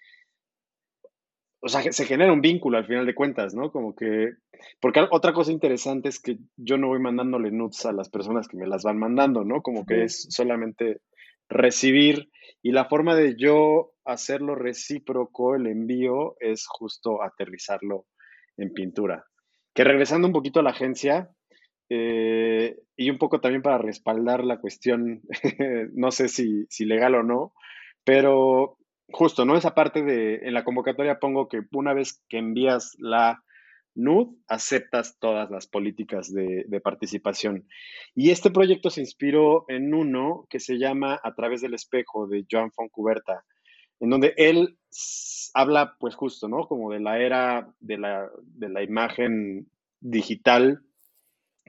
o 1.61 1.69
sea, 1.69 1.83
se 1.91 2.05
genera 2.05 2.33
un 2.33 2.41
vínculo 2.41 2.77
al 2.77 2.87
final 2.87 3.05
de 3.05 3.13
cuentas, 3.13 3.53
¿no? 3.53 3.71
Como 3.71 3.95
que, 3.95 4.31
porque 4.79 5.05
otra 5.11 5.31
cosa 5.31 5.51
interesante 5.51 6.09
es 6.09 6.19
que 6.19 6.39
yo 6.57 6.77
no 6.77 6.87
voy 6.87 6.99
mandándole 6.99 7.51
nudes 7.51 7.85
a 7.85 7.93
las 7.93 8.09
personas 8.09 8.47
que 8.47 8.57
me 8.57 8.67
las 8.67 8.83
van 8.83 8.97
mandando, 8.97 9.43
¿no? 9.43 9.61
Como 9.61 9.85
que 9.85 10.03
es 10.03 10.27
solamente 10.29 11.01
recibir 11.47 12.29
y 12.63 12.71
la 12.71 12.85
forma 12.85 13.15
de 13.15 13.35
yo 13.37 13.93
hacerlo 14.05 14.55
recíproco, 14.55 15.55
el 15.55 15.67
envío, 15.67 16.35
es 16.39 16.65
justo 16.67 17.21
aterrizarlo 17.21 18.07
en 18.57 18.73
pintura. 18.73 19.25
Que 19.73 19.83
regresando 19.83 20.27
un 20.27 20.33
poquito 20.33 20.59
a 20.59 20.63
la 20.63 20.71
agencia, 20.71 21.29
eh, 21.89 22.79
y 22.95 23.09
un 23.09 23.17
poco 23.17 23.39
también 23.39 23.61
para 23.61 23.77
respaldar 23.77 24.43
la 24.43 24.59
cuestión, 24.59 25.21
no 25.93 26.11
sé 26.11 26.27
si, 26.27 26.65
si 26.69 26.85
legal 26.85 27.15
o 27.15 27.23
no, 27.23 27.53
pero 28.03 28.77
justo, 29.11 29.45
¿no? 29.45 29.55
Esa 29.55 29.75
parte 29.75 30.03
de, 30.03 30.35
en 30.43 30.53
la 30.53 30.63
convocatoria 30.63 31.19
pongo 31.19 31.47
que 31.47 31.61
una 31.71 31.93
vez 31.93 32.23
que 32.29 32.37
envías 32.37 32.95
la 32.99 33.43
NUD, 33.95 34.35
aceptas 34.47 35.17
todas 35.19 35.49
las 35.51 35.67
políticas 35.67 36.33
de, 36.33 36.81
participación. 36.81 37.67
Y 38.15 38.31
este 38.31 38.49
proyecto 38.49 38.89
se 38.89 39.01
inspiró 39.01 39.65
en 39.67 39.93
uno 39.93 40.47
que 40.49 40.59
se 40.59 40.77
llama 40.77 41.19
A 41.23 41.33
través 41.35 41.61
del 41.61 41.73
espejo 41.73 42.27
de 42.27 42.45
Joan 42.49 42.71
Foncuberta, 42.71 43.43
en 43.99 44.09
donde 44.09 44.33
él 44.37 44.77
habla, 45.53 45.95
pues 45.99 46.15
justo, 46.15 46.47
¿no? 46.47 46.67
Como 46.67 46.91
de 46.91 46.99
la 46.99 47.19
era 47.19 47.73
de 47.79 47.97
la, 47.97 48.29
de 48.41 48.69
la 48.69 48.83
imagen 48.83 49.67
digital 49.99 50.83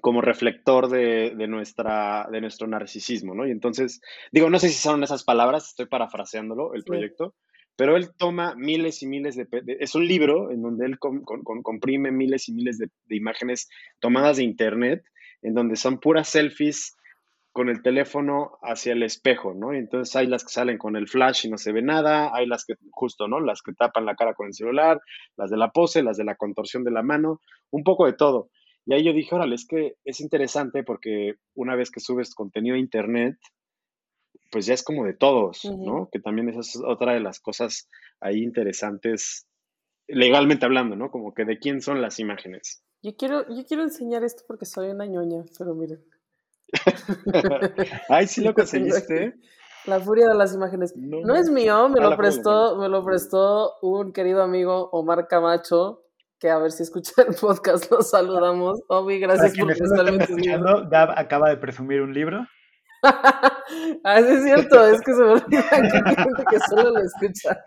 como 0.00 0.20
reflector 0.20 0.88
de, 0.88 1.34
nuestra, 1.48 2.28
de 2.30 2.40
nuestro 2.40 2.66
narcisismo, 2.66 3.34
¿no? 3.34 3.46
Y 3.46 3.50
entonces, 3.50 4.00
digo, 4.32 4.50
no 4.50 4.58
sé 4.58 4.68
si 4.68 4.74
son 4.74 5.04
esas 5.04 5.22
palabras, 5.22 5.68
estoy 5.68 5.86
parafraseándolo, 5.86 6.74
el 6.74 6.82
proyecto, 6.82 7.34
pero 7.76 7.96
él 7.96 8.10
toma 8.16 8.54
miles 8.56 9.02
y 9.02 9.06
miles 9.06 9.36
de, 9.36 9.46
Es 9.80 9.94
un 9.94 10.06
libro 10.06 10.50
en 10.50 10.62
donde 10.62 10.86
él 10.86 10.98
comprime 10.98 12.10
miles 12.10 12.48
y 12.48 12.52
miles 12.52 12.78
de, 12.78 12.88
imágenes 13.10 13.68
tomadas 14.00 14.38
de 14.38 14.44
internet, 14.44 15.04
en 15.42 15.54
donde 15.54 15.76
son 15.76 15.98
puras 15.98 16.28
selfies 16.28 16.96
con 17.52 17.68
el 17.68 17.82
teléfono 17.82 18.58
hacia 18.62 18.94
el 18.94 19.02
espejo, 19.02 19.52
¿no? 19.54 19.74
Y 19.74 19.78
entonces 19.78 20.16
hay 20.16 20.26
las 20.26 20.42
que 20.42 20.52
salen 20.52 20.78
con 20.78 20.96
el 20.96 21.06
flash 21.06 21.46
y 21.46 21.50
no 21.50 21.58
se 21.58 21.72
ve 21.72 21.82
nada, 21.82 22.30
hay 22.34 22.46
las 22.46 22.64
que, 22.64 22.74
justo, 22.90 23.28
¿no? 23.28 23.40
Las 23.40 23.60
que 23.62 23.72
tapan 23.74 24.06
la 24.06 24.16
cara 24.16 24.34
con 24.34 24.46
el 24.46 24.54
celular, 24.54 25.00
las 25.36 25.50
de 25.50 25.58
la 25.58 25.70
pose, 25.70 26.02
las 26.02 26.16
de 26.16 26.24
la 26.24 26.34
contorsión 26.34 26.82
de 26.82 26.90
la 26.90 27.02
mano, 27.02 27.40
un 27.70 27.84
poco 27.84 28.06
de 28.06 28.14
todo. 28.14 28.48
Y 28.84 28.94
ahí 28.94 29.04
yo 29.04 29.12
dije, 29.12 29.34
órale, 29.34 29.54
es 29.54 29.66
que 29.66 29.94
es 30.04 30.20
interesante 30.20 30.82
porque 30.82 31.34
una 31.54 31.76
vez 31.76 31.90
que 31.90 32.00
subes 32.00 32.34
contenido 32.34 32.74
a 32.76 32.80
internet, 32.80 33.38
pues 34.50 34.66
ya 34.66 34.74
es 34.74 34.82
como 34.82 35.04
de 35.04 35.14
todos, 35.14 35.64
¿no? 35.64 36.08
Que 36.10 36.20
también 36.20 36.48
esa 36.48 36.60
es 36.60 36.76
otra 36.84 37.14
de 37.14 37.20
las 37.20 37.40
cosas 37.40 37.88
ahí 38.20 38.42
interesantes, 38.42 39.46
legalmente 40.08 40.66
hablando, 40.66 40.96
¿no? 40.96 41.10
Como 41.10 41.32
que 41.32 41.44
de 41.44 41.58
quién 41.58 41.80
son 41.80 42.02
las 42.02 42.18
imágenes. 42.18 42.82
Yo 43.02 43.16
quiero, 43.16 43.48
yo 43.48 43.64
quiero 43.66 43.82
enseñar 43.82 44.24
esto 44.24 44.44
porque 44.46 44.66
soy 44.66 44.90
una 44.90 45.06
ñoña, 45.06 45.44
pero 45.58 45.74
miren. 45.74 46.04
Ay, 48.08 48.26
sí 48.26 48.40
lo 48.44 48.54
conseguiste. 48.54 49.34
La 49.86 49.98
furia 49.98 50.28
de 50.28 50.34
las 50.34 50.54
imágenes. 50.54 50.94
No, 50.96 51.34
es 51.34 51.50
mío, 51.50 51.88
me 51.88 52.00
lo 52.00 52.16
prestó, 52.16 52.76
me 52.76 52.88
lo 52.88 53.04
prestó 53.04 53.78
un 53.82 54.12
querido 54.12 54.42
amigo 54.42 54.90
Omar 54.92 55.26
Camacho, 55.26 56.04
que 56.42 56.50
a 56.50 56.58
ver 56.58 56.72
si 56.72 56.82
escucha 56.82 57.12
el 57.28 57.36
podcast, 57.36 57.88
los 57.92 58.10
saludamos. 58.10 58.80
Obi, 58.88 59.20
gracias 59.20 59.56
por 59.56 59.68
prestarme 59.68 60.24
escuchando, 60.24 60.82
Dab 60.90 61.10
acaba 61.16 61.48
de 61.48 61.56
presumir 61.56 62.02
un 62.02 62.12
libro. 62.12 62.44
ah, 63.04 64.18
es 64.18 64.42
cierto, 64.42 64.84
es 64.84 65.00
que 65.02 65.14
se 65.14 65.22
me 65.22 65.30
olvida 65.34 65.62
que 65.70 65.76
hay 65.76 66.16
gente 66.16 66.44
que 66.50 66.58
solo 66.68 66.90
lo 66.90 66.98
escucha. 66.98 67.62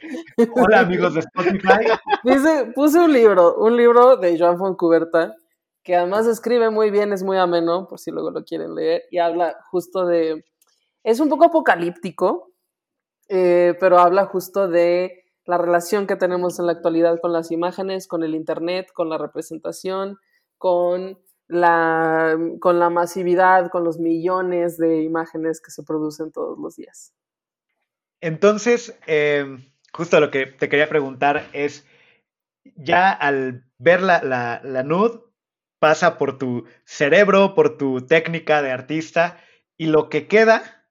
Hola 0.57 0.81
amigos 0.81 1.13
de 1.13 1.21
Spotify. 1.21 1.85
Dice, 2.25 2.73
puse 2.75 2.99
un 2.99 3.13
libro, 3.13 3.55
un 3.55 3.77
libro 3.77 4.17
de 4.17 4.37
Joan 4.37 4.57
Foncuberta, 4.57 5.33
que 5.81 5.95
además 5.95 6.27
escribe 6.27 6.69
muy 6.69 6.91
bien, 6.91 7.13
es 7.13 7.23
muy 7.23 7.37
ameno, 7.37 7.87
por 7.87 7.97
si 7.97 8.11
luego 8.11 8.29
lo 8.29 8.43
quieren 8.43 8.75
leer, 8.75 9.03
y 9.09 9.19
habla 9.19 9.55
justo 9.71 10.05
de, 10.05 10.43
es 11.01 11.21
un 11.21 11.29
poco 11.29 11.45
apocalíptico, 11.45 12.51
eh, 13.29 13.73
pero 13.79 13.99
habla 13.99 14.25
justo 14.25 14.67
de 14.67 15.24
la 15.45 15.57
relación 15.57 16.07
que 16.07 16.15
tenemos 16.15 16.59
en 16.59 16.65
la 16.65 16.73
actualidad 16.73 17.19
con 17.21 17.33
las 17.33 17.51
imágenes, 17.51 18.07
con 18.07 18.23
el 18.23 18.35
Internet, 18.35 18.91
con 18.93 19.09
la 19.09 19.17
representación, 19.17 20.17
con 20.57 21.19
la, 21.47 22.37
con 22.59 22.79
la 22.79 22.89
masividad, 22.89 23.69
con 23.69 23.83
los 23.83 23.99
millones 23.99 24.77
de 24.77 25.03
imágenes 25.03 25.61
que 25.61 25.71
se 25.71 25.83
producen 25.83 26.31
todos 26.31 26.57
los 26.57 26.75
días. 26.75 27.13
Entonces, 28.21 28.97
em, 29.05 29.63
justo 29.93 30.19
lo 30.19 30.31
que 30.31 30.47
te 30.47 30.67
quería 30.69 30.89
preguntar 30.89 31.47
es, 31.53 31.85
ya 32.75 33.11
al 33.11 33.65
ver 33.77 34.01
la, 34.01 34.23
la, 34.23 34.61
la 34.63 34.83
nud, 34.83 35.21
pasa 35.77 36.17
por 36.17 36.39
tu 36.39 36.65
cerebro, 36.85 37.53
por 37.53 37.77
tu 37.77 38.01
técnica 38.01 38.63
de 38.63 38.71
artista, 38.71 39.37
y 39.77 39.87
lo 39.87 40.09
que 40.09 40.27
queda 40.27 40.87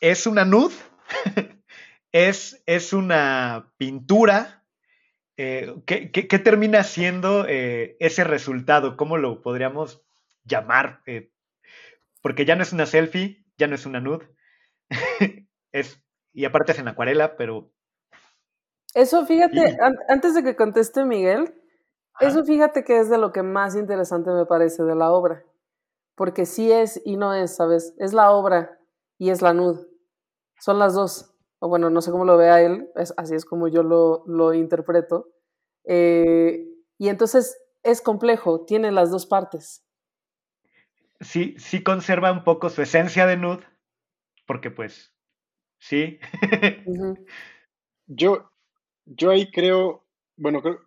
es 0.00 0.26
una 0.26 0.44
nud, 0.44 0.72
es, 2.16 2.62
es 2.64 2.94
una 2.94 3.72
pintura. 3.76 4.64
Eh, 5.36 5.74
¿qué, 5.84 6.38
termina 6.38 6.82
siendo 6.82 7.44
eh, 7.46 7.98
ese 8.00 8.24
resultado? 8.24 8.96
¿Cómo 8.96 9.18
lo 9.18 9.42
podríamos 9.42 10.02
llamar? 10.44 11.02
Eh, 11.04 11.30
porque 12.22 12.46
ya 12.46 12.56
no 12.56 12.62
es 12.62 12.72
una 12.72 12.86
selfie, 12.86 13.44
ya 13.58 13.66
no 13.66 13.74
es 13.74 13.84
una 13.84 14.00
nud. 14.00 14.22
es, 15.72 16.02
y 16.32 16.46
aparte 16.46 16.72
es 16.72 16.78
en 16.78 16.88
acuarela, 16.88 17.36
pero... 17.36 17.70
Eso, 18.94 19.26
fíjate, 19.26 19.76
antes 20.08 20.34
de 20.34 20.42
que 20.42 20.56
conteste 20.56 21.04
Miguel, 21.04 21.54
eso 22.18 22.46
fíjate 22.46 22.82
que 22.82 22.98
es 22.98 23.10
de 23.10 23.18
lo 23.18 23.30
que 23.30 23.42
más 23.42 23.76
interesante 23.76 24.30
me 24.30 24.46
parece 24.46 24.84
de 24.84 24.94
la 24.94 25.10
obra. 25.10 25.44
Porque 26.14 26.46
sí 26.46 26.72
es 26.72 26.98
y 27.04 27.18
no 27.18 27.34
es, 27.34 27.56
¿sabes? 27.56 27.94
Es 27.98 28.14
la 28.14 28.30
obra 28.30 28.78
y 29.18 29.28
es 29.28 29.42
la 29.42 29.52
nud. 29.52 29.86
Son 30.58 30.78
las 30.78 30.94
dos. 30.94 31.35
O 31.58 31.68
bueno, 31.68 31.90
no 31.90 32.02
sé 32.02 32.10
cómo 32.10 32.24
lo 32.24 32.36
vea 32.36 32.60
él, 32.60 32.88
es, 32.96 33.14
así 33.16 33.34
es 33.34 33.44
como 33.44 33.68
yo 33.68 33.82
lo, 33.82 34.24
lo 34.26 34.52
interpreto. 34.52 35.30
Eh, 35.84 36.66
y 36.98 37.08
entonces 37.08 37.58
es 37.82 38.00
complejo, 38.00 38.64
tiene 38.64 38.92
las 38.92 39.10
dos 39.10 39.26
partes. 39.26 39.84
Sí, 41.20 41.54
sí 41.58 41.82
conserva 41.82 42.32
un 42.32 42.44
poco 42.44 42.68
su 42.68 42.82
esencia 42.82 43.26
de 43.26 43.36
nud, 43.36 43.60
porque 44.46 44.70
pues, 44.70 45.14
sí. 45.78 46.18
Yo, 48.08 48.52
yo 49.04 49.30
ahí 49.30 49.50
creo, 49.50 50.06
bueno, 50.36 50.62
creo, 50.62 50.78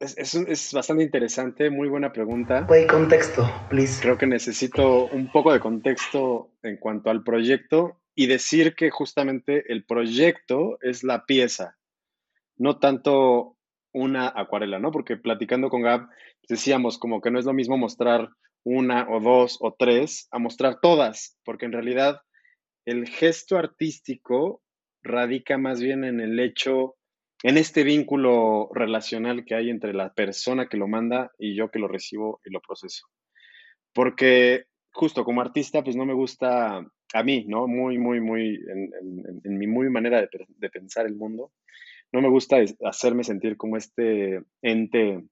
es, 0.00 0.72
bastante 0.72 1.04
interesante, 1.04 1.70
muy 1.70 1.88
buena 1.88 2.12
pregunta. 2.12 2.66
Puede 2.66 2.88
contexto, 2.88 3.48
please. 3.70 4.02
Creo 4.02 4.18
que 4.18 4.26
necesito 4.26 5.06
un 5.06 5.30
poco 5.30 5.52
de 5.52 5.60
contexto 5.60 6.50
en 6.62 6.78
cuanto 6.78 7.10
al 7.10 7.22
proyecto 7.22 8.01
y 8.14 8.26
decir 8.26 8.74
que 8.74 8.90
justamente 8.90 9.64
el 9.72 9.84
proyecto 9.84 10.78
es 10.80 11.02
la 11.02 11.24
pieza, 11.24 11.76
no 12.56 12.78
tanto 12.78 13.56
una 13.92 14.32
acuarela, 14.34 14.78
¿no? 14.78 14.90
Porque 14.90 15.16
platicando 15.16 15.68
con 15.68 15.82
Gab 15.82 16.08
decíamos 16.48 16.98
como 16.98 17.20
que 17.20 17.30
no 17.30 17.38
es 17.38 17.44
lo 17.44 17.52
mismo 17.52 17.76
mostrar 17.76 18.30
una 18.64 19.08
o 19.08 19.20
dos 19.20 19.58
o 19.60 19.74
tres 19.78 20.28
a 20.30 20.38
mostrar 20.38 20.80
todas, 20.80 21.38
porque 21.44 21.66
en 21.66 21.72
realidad 21.72 22.20
el 22.84 23.08
gesto 23.08 23.58
artístico 23.58 24.62
radica 25.02 25.58
más 25.58 25.80
bien 25.80 26.04
en 26.04 26.20
el 26.20 26.38
hecho 26.38 26.96
en 27.42 27.58
este 27.58 27.82
vínculo 27.82 28.70
relacional 28.72 29.44
que 29.44 29.56
hay 29.56 29.68
entre 29.68 29.92
la 29.92 30.12
persona 30.12 30.68
que 30.68 30.76
lo 30.76 30.86
manda 30.86 31.32
y 31.38 31.56
yo 31.56 31.70
que 31.70 31.80
lo 31.80 31.88
recibo 31.88 32.40
y 32.44 32.50
lo 32.52 32.60
proceso. 32.60 33.06
Porque 33.92 34.66
justo 34.92 35.24
como 35.24 35.40
artista, 35.40 35.82
pues 35.82 35.96
no 35.96 36.06
me 36.06 36.14
gusta 36.14 36.86
a 37.12 37.22
mí, 37.22 37.44
¿no? 37.46 37.66
Muy, 37.66 37.98
muy, 37.98 38.20
muy, 38.20 38.60
en, 38.66 39.58
mi 39.58 39.66
muy 39.66 39.90
manera 39.90 40.20
de, 40.20 40.28
de, 40.48 40.70
pensar 40.70 41.06
el 41.06 41.16
mundo, 41.16 41.52
no 42.12 42.20
me 42.20 42.28
gusta 42.28 42.58
hacerme 42.84 43.24
sentir 43.24 43.56
como 43.56 43.76
este 43.76 44.42
ente 44.62 45.24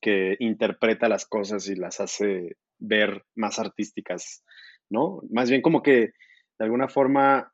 que 0.00 0.36
interpreta 0.40 1.08
las 1.08 1.26
cosas 1.26 1.68
y 1.68 1.74
las 1.74 2.00
hace 2.00 2.56
ver 2.78 3.24
más 3.34 3.58
artísticas, 3.58 4.44
¿no? 4.90 5.20
Más 5.30 5.50
bien 5.50 5.62
como 5.62 5.82
que 5.82 6.12
de 6.58 6.64
alguna 6.64 6.88
forma 6.88 7.52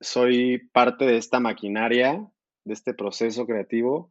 soy 0.00 0.58
parte 0.72 1.04
de 1.04 1.16
esta 1.16 1.40
maquinaria 1.40 2.26
de 2.64 2.72
este 2.72 2.94
proceso 2.94 3.46
creativo 3.46 4.10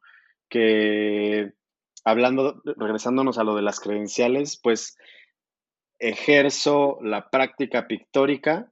que, 0.49 1.53
hablando, 2.03 2.61
regresándonos 2.77 3.37
a 3.37 3.43
lo 3.43 3.55
de 3.55 3.61
las 3.61 3.79
credenciales, 3.79 4.59
pues 4.61 4.97
ejerzo 6.03 6.99
la 7.01 7.29
práctica 7.29 7.87
pictórica 7.87 8.69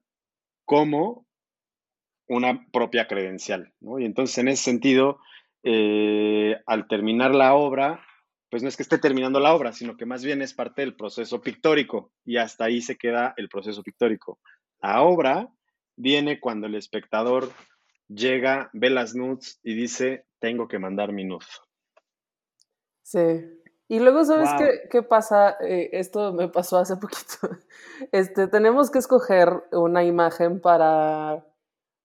como 0.65 1.25
una 2.27 2.65
propia 2.71 3.07
credencial, 3.07 3.73
Y 3.99 4.05
entonces, 4.05 4.37
en 4.37 4.49
ese 4.49 4.63
sentido, 4.63 5.19
eh, 5.63 6.57
al 6.65 6.87
terminar 6.87 7.33
la 7.33 7.53
obra, 7.55 8.05
pues 8.49 8.63
no 8.63 8.69
es 8.69 8.75
que 8.75 8.83
esté 8.83 8.97
terminando 8.97 9.39
la 9.39 9.53
obra, 9.53 9.71
sino 9.71 9.95
que 9.95 10.05
más 10.05 10.23
bien 10.23 10.41
es 10.41 10.53
parte 10.53 10.81
del 10.81 10.95
proceso 10.95 11.41
pictórico 11.41 12.11
y 12.25 12.37
hasta 12.37 12.65
ahí 12.65 12.81
se 12.81 12.97
queda 12.97 13.33
el 13.37 13.47
proceso 13.47 13.81
pictórico. 13.81 14.39
La 14.81 15.01
obra 15.01 15.49
viene 15.95 16.39
cuando 16.39 16.67
el 16.67 16.75
espectador 16.75 17.51
llega, 18.07 18.69
ve 18.73 18.89
las 18.89 19.15
nudes 19.15 19.59
y 19.63 19.73
dice, 19.73 20.25
tengo 20.39 20.67
que 20.67 20.79
mandar 20.79 21.13
mi 21.13 21.23
nude. 21.23 21.45
Sí. 23.03 23.60
Y 23.91 23.99
luego, 23.99 24.23
¿sabes 24.23 24.49
qué, 24.89 25.03
pasa? 25.03 25.57
Eh, 25.59 25.89
esto 25.91 26.31
me 26.31 26.47
pasó 26.47 26.77
hace 26.77 26.95
poquito. 27.01 27.49
Este, 28.13 28.47
tenemos 28.47 28.89
que 28.89 28.99
escoger 28.99 29.65
una 29.73 30.05
imagen 30.05 30.61
para, 30.61 31.45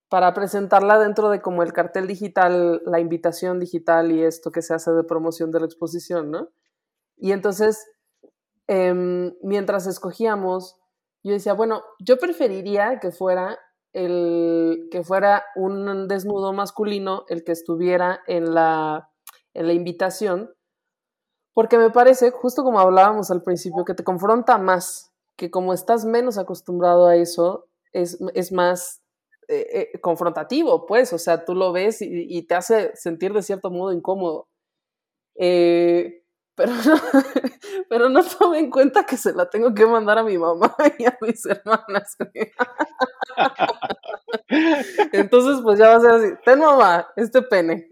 para 0.09 0.35
presentarla 0.35 0.99
dentro 0.99 1.31
de 1.31 1.41
como 1.41 1.63
el 1.63 1.73
cartel 1.73 2.09
digital, 2.09 2.83
la 2.87 2.99
invitación 2.99 3.61
digital 3.61 4.11
y 4.11 4.25
esto 4.25 4.51
que 4.51 4.63
se 4.63 4.75
hace 4.75 4.91
de 4.91 5.05
promoción 5.05 5.53
de 5.53 5.61
la 5.61 5.67
exposición, 5.67 6.33
¿no? 6.33 6.49
Y 7.17 7.31
entonces, 7.31 7.87
em, 8.67 9.37
mientras 9.41 9.87
escogíamos, 9.87 10.81
yo 11.23 11.35
decía, 11.35 11.55
bueno, 11.55 11.85
yo 12.01 12.19
preferiría 12.19 12.99
que 12.99 13.13
fuera 13.13 13.61
el 13.93 14.89
que 14.91 15.05
fuera 15.05 15.45
un 15.55 16.09
desnudo 16.09 16.53
masculino 16.53 17.27
el 17.29 17.45
que 17.45 17.53
estuviera 17.53 18.23
en 18.27 18.55
la, 18.55 19.13
en 19.55 19.69
la 19.69 19.73
invitación, 19.73 20.56
porque 21.57 21.79
me 21.79 21.89
parece, 21.89 22.33
justo 22.33 22.63
como 22.63 22.81
hablábamos 22.81 23.31
al 23.31 23.43
principio, 23.43 23.87
que 23.87 23.95
te 23.95 24.05
confronta 24.05 24.59
más, 24.59 25.11
que 25.37 25.51
como 25.51 25.73
estás 25.73 26.05
menos 26.05 26.37
acostumbrado 26.37 27.07
a 27.07 27.17
eso, 27.17 27.67
es, 27.95 28.21
más 28.53 29.01
eh, 29.49 29.89
eh, 29.95 30.01
confrontativo, 30.03 30.85
pues, 30.85 31.15
o 31.15 31.19
sea, 31.19 31.47
tú 31.47 31.55
lo 31.55 31.73
ves 31.73 32.03
y, 32.03 32.43
te 32.43 32.57
hace 32.57 32.95
sentir 32.95 33.33
de 33.33 33.41
cierto 33.41 33.71
modo 33.71 33.95
incómodo. 33.95 34.51
Eh, 35.35 36.25
pero 36.55 36.73
no, 36.85 37.01
pero 37.89 38.11
no 38.11 38.23
tome 38.23 38.59
en 38.59 38.71
cuenta 38.71 39.07
que 39.07 39.17
se 39.17 39.33
la 39.33 39.49
tengo 39.49 39.73
que 39.73 39.87
mandar 39.87 40.19
a 40.19 40.25
mi 40.25 40.37
mamá 40.37 40.77
y 40.99 41.07
a 41.07 41.17
mis 41.23 41.47
hermanas. 41.47 42.19
Entonces, 45.11 45.63
pues 45.63 45.79
ya 45.79 45.89
va 45.89 45.97
a 45.97 46.01
ser 46.01 46.11
así, 46.11 46.35
ten 46.45 46.59
mamá, 46.59 47.09
este 47.17 47.41
pene. 47.41 47.89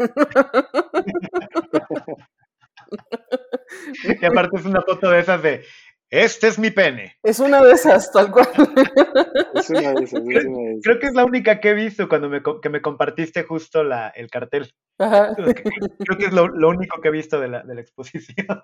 Y 4.20 4.24
aparte 4.24 4.56
es 4.58 4.66
una 4.66 4.82
foto 4.82 5.10
de 5.10 5.20
esas 5.20 5.42
de, 5.42 5.64
este 6.10 6.46
es 6.46 6.58
mi 6.60 6.70
pene. 6.70 7.16
Es 7.24 7.40
una 7.40 7.60
de 7.60 7.72
esas, 7.72 8.12
tal 8.12 8.30
cual. 8.30 8.46
Es 9.54 9.70
una 9.70 9.92
de 9.94 10.04
esas, 10.04 10.20
es 10.20 10.44
una 10.44 10.60
de 10.60 10.70
esas. 10.70 10.82
Creo 10.84 10.98
que 11.00 11.06
es 11.06 11.14
la 11.14 11.24
única 11.24 11.60
que 11.60 11.70
he 11.70 11.74
visto 11.74 12.08
cuando 12.08 12.28
me, 12.28 12.40
que 12.62 12.68
me 12.68 12.82
compartiste 12.82 13.42
justo 13.42 13.82
la, 13.82 14.08
el 14.10 14.30
cartel. 14.30 14.72
Creo 14.98 16.18
que 16.18 16.26
es 16.26 16.32
lo, 16.32 16.44
único 16.68 17.00
que 17.00 17.08
he 17.08 17.12
visto 17.12 17.40
de 17.40 17.48
la, 17.48 17.62
de 17.62 17.74
la 17.74 17.80
exposición. 17.80 18.62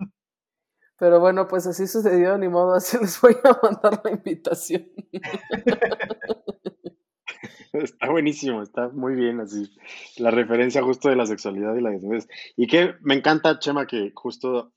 Pero 0.97 1.19
bueno, 1.19 1.49
pues 1.49 1.67
así 1.67 1.87
sucedió, 1.87 2.37
ni 2.39 2.49
modo, 2.49 2.75
así 2.75 2.99
les 3.01 3.21
voy 3.21 3.35
a 3.43 3.59
mandar 3.63 4.01
la 4.05 4.11
invitación. 4.11 4.87
Está 7.73 8.11
buenísimo, 8.11 8.63
está 8.63 8.89
muy 8.89 9.15
bien 9.15 9.41
así. 9.41 9.71
La 10.17 10.31
referencia 10.31 10.83
justo 10.83 11.09
de 11.09 11.17
la 11.17 11.27
sexualidad 11.27 11.77
y 11.77 11.81
la 11.81 11.91
desnudez. 11.91 12.29
Y 12.57 12.67
que 12.67 12.95
me 13.01 13.15
encanta, 13.15 13.59
Chema, 13.59 13.87
que 13.87 14.13
justo 14.15 14.73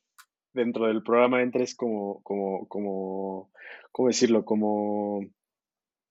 dentro 0.54 0.86
del 0.86 1.02
programa 1.02 1.42
entres 1.42 1.76
como, 1.76 2.22
como, 2.22 2.68
como, 2.68 3.52
¿cómo 3.92 4.08
decirlo? 4.10 4.46
Como, 4.46 5.22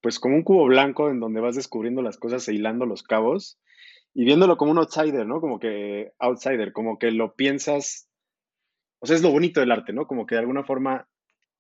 pues 0.01 0.19
como 0.19 0.35
un 0.35 0.43
cubo 0.43 0.67
blanco 0.67 1.09
en 1.09 1.21
donde 1.21 1.41
vas 1.41 1.55
descubriendo 1.55 2.03
las 2.03 2.17
cosas 2.17 2.49
e 2.49 2.55
hilando 2.55 2.85
los 2.85 3.05
cabos 3.05 3.61
y 4.15 4.25
viéndolo 4.25 4.57
como 4.57 4.73
un 4.73 4.79
outsider, 4.79 5.27
¿no? 5.27 5.41
Como 5.41 5.61
que 5.61 6.13
outsider, 6.19 6.73
como 6.73 6.99
que 6.99 7.13
lo 7.13 7.35
piensas, 7.35 8.09
o 8.99 9.07
sea, 9.07 9.17
es 9.17 9.23
lo 9.23 9.31
bonito 9.31 9.61
del 9.61 9.71
arte, 9.71 9.93
¿no? 9.93 10.07
Como 10.07 10.27
que 10.27 10.35
de 10.35 10.41
alguna 10.41 10.65
forma 10.65 11.09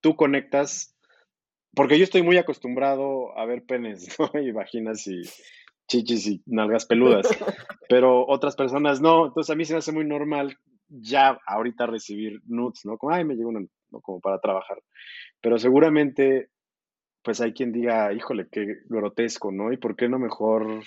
tú 0.01 0.17
conectas, 0.17 0.97
porque 1.75 1.99
yo 1.99 2.05
estoy 2.05 2.23
muy 2.23 2.37
acostumbrado 2.37 3.37
a 3.39 3.45
ver 3.47 3.65
penes, 3.65 4.07
¿no? 4.19 4.41
Y 4.41 4.53
vaginas 4.53 5.07
y 5.07 5.23
chichis 5.89 6.27
y 6.27 6.43
nalgas 6.47 6.87
peludas, 6.87 7.27
pero 7.89 8.27
otras 8.27 8.57
personas 8.57 9.01
no, 9.01 9.27
entonces 9.27 9.51
a 9.51 9.57
mí 9.57 9.65
se 9.65 9.75
me 9.75 9.79
hace 9.79 9.93
muy 9.93 10.05
normal 10.05 10.57
ya 10.89 11.39
ahorita 11.47 11.87
recibir 11.87 12.41
nudes, 12.47 12.81
¿no? 12.85 12.99
Como, 12.99 13.13
ay, 13.13 13.25
me 13.25 13.35
llegó 13.35 13.49
uno, 13.49 13.67
¿no? 13.91 14.01
Como 14.01 14.21
para 14.21 14.39
trabajar. 14.41 14.83
Pero 15.41 15.59
seguramente, 15.59 16.51
pues 17.23 17.41
hay 17.41 17.53
quien 17.53 17.73
diga, 17.73 18.13
híjole, 18.13 18.49
qué 18.51 18.67
grotesco, 18.85 19.51
¿no? 19.51 19.73
¿Y 19.73 19.79
por 19.79 19.97
qué 19.97 20.09
no 20.09 20.19
mejor, 20.19 20.85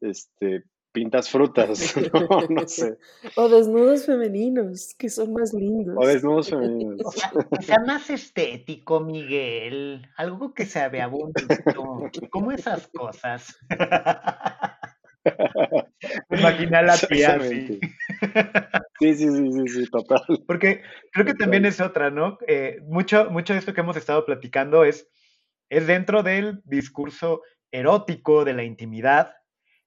este, 0.00 0.64
pintas 0.94 1.28
frutas, 1.28 1.94
no, 2.48 2.68
sé. 2.68 2.96
O 3.36 3.48
desnudos 3.48 4.06
femeninos, 4.06 4.94
que 4.96 5.10
son 5.10 5.34
más 5.34 5.52
lindos. 5.52 5.96
O 5.98 6.06
desnudos 6.06 6.48
femeninos. 6.48 7.02
O 7.04 7.60
sea, 7.60 7.80
más 7.80 8.08
estético, 8.08 9.00
Miguel. 9.00 10.08
Algo 10.16 10.54
que 10.54 10.64
se 10.64 10.88
vea 10.88 11.08
bonito. 11.08 11.42
Como 12.30 12.52
esas 12.52 12.86
cosas. 12.86 13.58
Imagina 16.30 16.82
la 16.82 16.96
tía 16.96 17.36
así. 17.36 17.80
Sí, 19.00 19.14
sí, 19.14 19.28
sí, 19.28 19.52
sí, 19.52 19.68
sí, 19.68 19.90
total. 19.90 20.22
Porque 20.46 20.82
creo 21.12 21.26
que 21.26 21.34
también 21.34 21.64
es 21.64 21.80
otra, 21.80 22.10
¿no? 22.10 22.38
Eh, 22.46 22.80
mucho, 22.86 23.30
mucho 23.30 23.52
de 23.52 23.58
esto 23.58 23.74
que 23.74 23.80
hemos 23.80 23.96
estado 23.96 24.24
platicando 24.24 24.84
es, 24.84 25.08
es 25.70 25.86
dentro 25.86 26.22
del 26.22 26.62
discurso 26.64 27.42
erótico, 27.72 28.44
de 28.44 28.52
la 28.52 28.62
intimidad, 28.62 29.32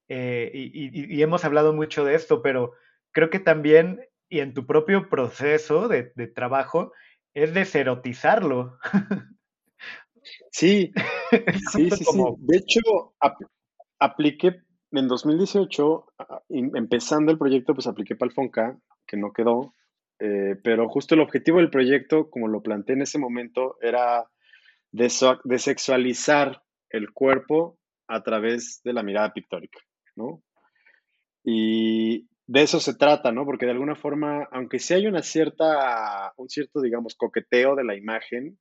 eh, 0.07 0.51
y, 0.53 1.21
hemos 1.21 1.45
hablado 1.45 1.73
mucho 1.73 2.05
de 2.05 2.15
esto, 2.15 2.41
pero 2.41 2.73
creo 3.11 3.29
que 3.29 3.39
también, 3.39 3.99
y 4.29 4.39
en 4.39 4.53
tu 4.53 4.65
propio 4.65 5.09
proceso 5.09 5.87
de, 5.87 6.03
trabajo, 6.33 6.91
es 7.33 7.53
deserotizarlo. 7.53 8.77
Sí, 10.51 10.91
sí, 11.71 11.89
sí, 11.89 12.03
sí. 12.03 12.21
De 12.39 12.57
hecho, 12.57 12.81
apliqué 13.97 14.61
en 14.91 15.07
2018, 15.07 16.05
empezando 16.49 17.31
el 17.31 17.37
proyecto, 17.37 17.73
pues 17.73 17.87
apliqué 17.87 18.17
para 18.17 18.27
el 18.27 18.33
FONCA, 18.33 18.77
que 19.05 19.15
no 19.15 19.31
quedó, 19.31 19.73
eh, 20.19 20.55
pero 20.63 20.89
justo 20.89 21.15
el 21.15 21.21
objetivo 21.21 21.59
del 21.59 21.69
proyecto, 21.69 22.29
como 22.29 22.47
lo 22.47 22.61
planteé 22.61 22.95
en 22.95 23.03
ese 23.03 23.19
momento, 23.19 23.77
era 23.81 24.27
desexualizar 24.91 26.63
el 26.89 27.11
cuerpo 27.11 27.77
a 28.07 28.23
través 28.23 28.81
de 28.83 28.93
la 28.93 29.03
mirada 29.03 29.33
pictórica, 29.33 29.79
¿no? 30.17 30.41
Y 31.43 32.27
de 32.47 32.61
eso 32.61 32.79
se 32.79 32.95
trata, 32.95 33.31
¿no? 33.31 33.45
Porque 33.45 33.65
de 33.65 33.71
alguna 33.71 33.95
forma, 33.95 34.47
aunque 34.51 34.79
sí 34.79 34.93
hay 34.93 35.07
una 35.07 35.21
cierta, 35.21 36.33
un 36.35 36.49
cierto, 36.49 36.81
digamos, 36.81 37.15
coqueteo 37.15 37.75
de 37.75 37.85
la 37.85 37.95
imagen, 37.95 38.57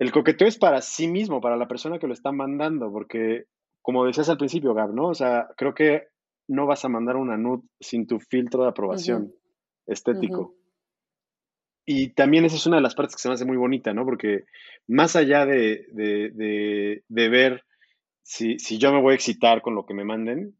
el 0.00 0.12
coqueteo 0.12 0.48
es 0.48 0.58
para 0.58 0.80
sí 0.80 1.08
mismo, 1.08 1.40
para 1.40 1.56
la 1.56 1.68
persona 1.68 1.98
que 1.98 2.06
lo 2.06 2.14
está 2.14 2.32
mandando, 2.32 2.90
porque 2.90 3.44
como 3.82 4.04
decías 4.04 4.28
al 4.28 4.38
principio, 4.38 4.74
Gab, 4.74 4.92
¿no? 4.92 5.08
O 5.08 5.14
sea, 5.14 5.48
creo 5.56 5.74
que 5.74 6.08
no 6.48 6.66
vas 6.66 6.84
a 6.84 6.88
mandar 6.88 7.16
una 7.16 7.36
nud 7.36 7.60
sin 7.80 8.06
tu 8.06 8.20
filtro 8.20 8.62
de 8.62 8.70
aprobación 8.70 9.32
estético. 9.86 10.54
Y 11.84 12.12
también 12.12 12.44
esa 12.44 12.56
es 12.56 12.66
una 12.66 12.76
de 12.76 12.82
las 12.82 12.94
partes 12.94 13.16
que 13.16 13.22
se 13.22 13.28
me 13.28 13.34
hace 13.34 13.46
muy 13.46 13.56
bonita, 13.56 13.94
¿no? 13.94 14.04
Porque 14.04 14.44
más 14.86 15.16
allá 15.16 15.46
de, 15.46 15.86
ver 17.08 17.64
si, 18.28 18.78
yo 18.78 18.92
me 18.92 19.00
voy 19.00 19.12
a 19.12 19.14
excitar 19.14 19.62
con 19.62 19.74
lo 19.74 19.86
que 19.86 19.94
me 19.94 20.04
manden, 20.04 20.54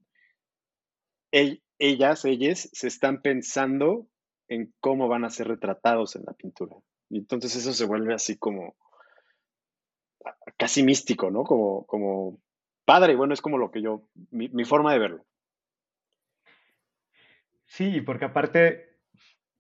ellas, 1.31 2.25
ellas, 2.25 2.71
se 2.73 2.89
están 2.89 3.21
pensando 3.21 4.09
en 4.49 4.73
cómo 4.81 5.07
van 5.07 5.27
a 5.27 5.31
ser 5.31 5.49
retratados 5.49 6.17
en 6.17 6.23
la 6.25 6.33
pintura. 6.33 6.75
Y 7.11 7.19
entonces 7.19 7.55
eso 7.57 7.75
se 7.75 7.85
vuelve 7.85 8.15
así 8.15 8.39
como 8.39 8.75
casi 10.57 10.83
místico, 10.83 11.31
¿no? 11.31 11.45
Como, 11.45 11.85
como 11.85 12.41
padre, 12.87 13.15
bueno, 13.17 13.35
es 13.35 13.43
como 13.43 13.59
lo 13.59 13.71
que 13.71 13.83
yo, 13.83 14.03
mi, 14.31 14.65
forma 14.65 14.95
de 14.95 14.99
verlo. 14.99 15.27
Sí, 17.67 18.01
porque 18.01 18.25
aparte 18.25 18.97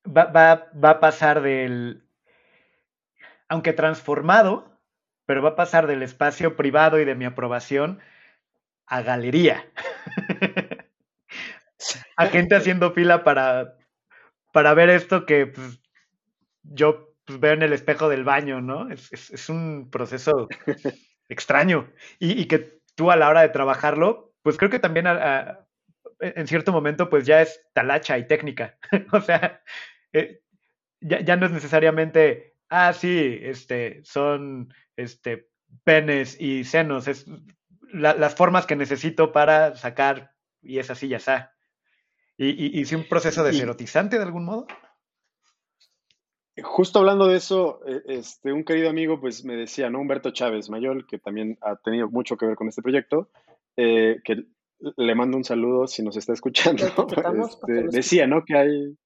va, 0.06 0.70
a 0.82 1.00
pasar 1.00 1.42
del, 1.42 2.08
aunque 3.48 3.74
transformado, 3.74 4.77
pero 5.28 5.42
va 5.42 5.50
a 5.50 5.56
pasar 5.56 5.86
del 5.86 6.02
espacio 6.02 6.56
privado 6.56 6.98
y 6.98 7.04
de 7.04 7.14
mi 7.14 7.26
aprobación 7.26 8.00
a 8.86 9.02
galería. 9.02 9.70
a 12.16 12.26
gente 12.28 12.56
haciendo 12.56 12.92
fila 12.92 13.24
para, 13.24 13.76
para 14.54 14.72
ver 14.72 14.88
esto 14.88 15.26
que 15.26 15.48
pues, 15.48 15.82
yo 16.62 17.14
pues, 17.26 17.38
veo 17.40 17.52
en 17.52 17.62
el 17.62 17.74
espejo 17.74 18.08
del 18.08 18.24
baño, 18.24 18.62
¿no? 18.62 18.88
Es, 18.90 19.50
un 19.50 19.90
proceso 19.90 20.48
extraño 21.28 21.92
y, 22.18 22.40
y, 22.40 22.46
que 22.46 22.80
tú 22.94 23.10
a 23.10 23.16
la 23.16 23.28
hora 23.28 23.42
de 23.42 23.50
trabajarlo, 23.50 24.32
pues 24.40 24.56
creo 24.56 24.70
que 24.70 24.78
también 24.78 25.06
en 26.20 26.46
cierto 26.46 26.72
momento 26.72 27.10
pues 27.10 27.26
ya 27.26 27.42
es 27.42 27.66
talacha 27.74 28.16
y 28.16 28.26
técnica. 28.26 28.78
o 29.12 29.20
sea, 29.20 29.62
eh, 30.14 30.40
ya, 31.02 31.36
no 31.36 31.44
es 31.44 31.52
necesariamente, 31.52 32.47
ah, 32.68 32.92
sí, 32.92 33.38
este, 33.42 34.02
son 34.04 34.72
este, 34.96 35.48
penes 35.84 36.40
y 36.40 36.64
senos, 36.64 37.08
es 37.08 37.26
las 37.92 38.34
formas 38.34 38.66
que 38.66 38.76
necesito 38.76 39.32
para 39.32 39.74
sacar 39.74 40.32
y 40.60 40.78
es 40.78 40.90
así, 40.90 41.08
ya 41.08 41.16
está. 41.16 41.54
¿Y, 42.36 42.80
y, 42.80 42.94
un 42.94 43.04
proceso 43.08 43.42
deserotizante 43.42 44.16
de 44.16 44.22
algún 44.22 44.44
modo? 44.44 44.66
Justo 46.62 47.00
hablando 47.00 47.26
de 47.26 47.36
eso, 47.36 47.80
e, 47.86 48.02
este, 48.06 48.52
un 48.52 48.64
querido 48.64 48.90
amigo 48.90 49.20
pues 49.20 49.44
me 49.44 49.56
decía, 49.56 49.90
¿no? 49.90 50.00
Humberto 50.00 50.30
Chávez 50.30 50.70
Mayol, 50.70 51.06
que 51.06 51.18
también 51.18 51.58
ha 51.62 51.76
tenido 51.76 52.08
mucho 52.08 52.36
que 52.36 52.46
ver 52.46 52.56
con 52.56 52.68
este 52.68 52.82
proyecto, 52.82 53.30
eh, 53.76 54.20
que 54.24 54.44
le 54.96 55.14
mando 55.14 55.36
un 55.36 55.44
saludo 55.44 55.86
si 55.86 56.02
nos 56.02 56.16
está 56.16 56.32
escuchando. 56.32 56.84
Este, 57.48 57.88
decía, 57.88 58.26
¿no? 58.26 58.44
Que 58.44 58.56
hay, 58.56 58.98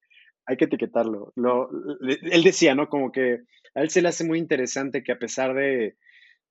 hay 0.45 0.57
que 0.57 0.65
etiquetarlo. 0.65 1.31
Lo, 1.35 1.69
él 2.01 2.43
decía, 2.43 2.75
¿no? 2.75 2.89
Como 2.89 3.11
que 3.11 3.43
a 3.75 3.81
él 3.81 3.89
se 3.89 4.01
le 4.01 4.09
hace 4.09 4.25
muy 4.25 4.39
interesante 4.39 5.03
que 5.03 5.11
a 5.11 5.19
pesar 5.19 5.53
de, 5.53 5.95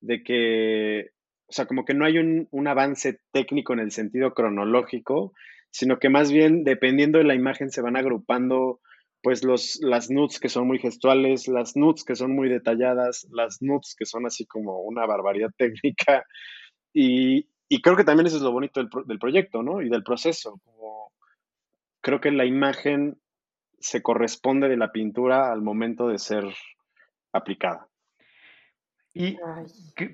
de 0.01 0.23
que, 0.23 1.11
o 1.47 1.53
sea, 1.53 1.67
como 1.67 1.85
que 1.85 1.95
no 1.95 2.05
hay 2.05 2.19
un, 2.19 2.69
avance 2.69 3.21
técnico 3.33 3.73
en 3.73 3.81
el 3.81 3.93
sentido 3.93 4.35
cronológico, 4.35 5.33
sino 5.71 5.99
que 5.99 6.11
más 6.11 6.31
bien, 6.31 6.65
dependiendo 6.65 7.19
de 7.19 7.25
la 7.25 7.35
imagen, 7.35 7.71
se 7.71 7.83
van 7.83 7.97
agrupando 7.97 8.81
pues 9.23 9.45
los, 9.45 9.79
las 9.81 10.11
nudes 10.11 10.41
que 10.41 10.49
son 10.49 10.67
muy 10.67 10.81
gestuales, 10.81 11.47
las 11.47 11.77
nudes 11.77 12.05
que 12.05 12.17
son 12.17 12.35
muy 12.35 12.49
detalladas, 12.49 13.27
las 13.31 13.63
nudes 13.63 13.95
que 13.97 14.05
son 14.05 14.27
así 14.27 14.47
como 14.47 14.81
una 14.81 15.07
barbaridad 15.07 15.51
técnica. 15.57 16.25
Y, 16.93 17.47
creo 17.83 17.97
que 17.97 18.05
también 18.05 18.27
eso 18.27 18.37
es 18.37 18.43
lo 18.43 18.53
bonito 18.53 18.81
del, 19.07 19.19
proyecto, 19.19 19.63
¿no? 19.63 19.81
Y 19.81 19.89
del 19.89 20.03
proceso. 20.03 20.61
Creo 22.03 22.21
que 22.21 22.33
la 22.33 22.45
imagen 22.45 23.22
se 23.83 24.03
corresponde 24.03 24.69
de 24.69 24.77
la 24.79 24.93
pintura 24.93 25.53
al 25.53 25.63
momento 25.63 26.09
de 26.09 26.19
ser 26.19 26.45
aplicada. 27.33 27.89
Y 29.15 29.37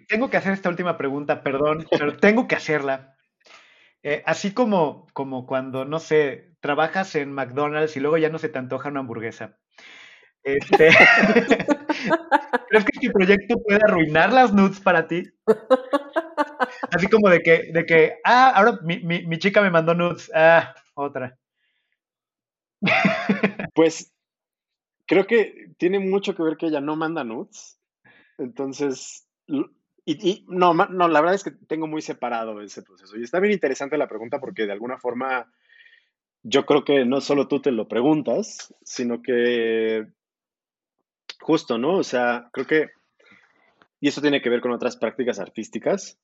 tengo 0.09 0.29
que 0.29 0.37
hacer 0.37 0.53
esta 0.53 0.69
última 0.69 0.97
pregunta, 0.99 1.43
perdón, 1.43 1.87
pero 1.91 2.17
tengo 2.17 2.49
que 2.49 2.57
hacerla. 2.57 3.15
Eh, 4.03 4.23
así 4.27 4.53
como, 4.55 5.07
como 5.13 5.47
cuando, 5.47 5.85
no 5.85 5.99
sé, 5.99 6.57
trabajas 6.61 7.15
en 7.17 7.33
McDonald's 7.33 7.97
y 7.97 8.01
luego 8.01 8.19
ya 8.19 8.31
no 8.31 8.39
se 8.39 8.49
te 8.49 8.59
antoja 8.59 8.89
una 8.91 9.01
hamburguesa. 9.01 9.59
Este, 10.43 10.91
¿Crees 12.69 12.85
que 12.85 12.93
este 12.95 13.11
proyecto 13.11 13.57
puede 13.63 13.81
arruinar 13.85 14.33
las 14.33 14.53
nudes 14.53 14.81
para 14.81 15.07
ti? 15.09 15.25
Así 16.91 17.07
como 17.09 17.29
de 17.29 17.41
que, 17.41 17.71
de 17.73 17.87
que 17.87 18.15
ah, 18.25 18.51
ahora 18.55 18.79
mi, 18.83 18.99
mi 19.01 19.39
chica 19.39 19.63
me 19.63 19.71
mandó 19.71 19.95
nudes, 19.95 20.31
ah, 20.35 20.75
otra. 20.95 21.37
Pues 23.75 24.13
creo 25.07 25.27
que 25.27 25.73
tiene 25.79 25.99
mucho 25.99 26.35
que 26.35 26.43
ver 26.43 26.57
que 26.57 26.67
ella 26.67 26.81
no 26.81 26.97
manda 26.97 27.25
nudes. 27.25 27.79
Entonces, 28.39 29.29
y, 30.05 30.45
no, 30.49 30.75
no, 30.75 31.09
la 31.09 31.21
verdad 31.21 31.35
es 31.35 31.45
que 31.45 31.51
tengo 31.51 31.87
muy 31.87 32.03
separado 32.03 32.61
ese 32.61 32.83
proceso. 32.83 33.17
Y 33.17 33.23
está 33.23 33.41
bien 33.41 33.53
interesante 33.53 33.99
la 33.99 34.09
pregunta 34.09 34.41
porque 34.41 34.67
de 34.67 34.73
alguna 34.73 34.99
forma 34.99 35.51
yo 36.43 36.65
creo 36.67 36.85
que 36.85 37.05
no 37.05 37.21
solo 37.21 37.49
tú 37.49 37.61
te 37.61 37.73
lo 37.73 37.89
preguntas, 37.89 38.75
sino 38.83 39.23
que 39.23 40.07
justo, 41.41 41.79
¿no? 41.79 41.99
O 41.99 42.05
sea, 42.05 42.49
creo 42.53 42.67
que, 42.67 42.91
y 44.01 44.09
eso 44.09 44.21
tiene 44.21 44.41
que 44.41 44.51
ver 44.51 44.61
con 44.61 44.73
otras 44.73 44.97
prácticas 44.97 45.39
artísticas, 45.39 46.19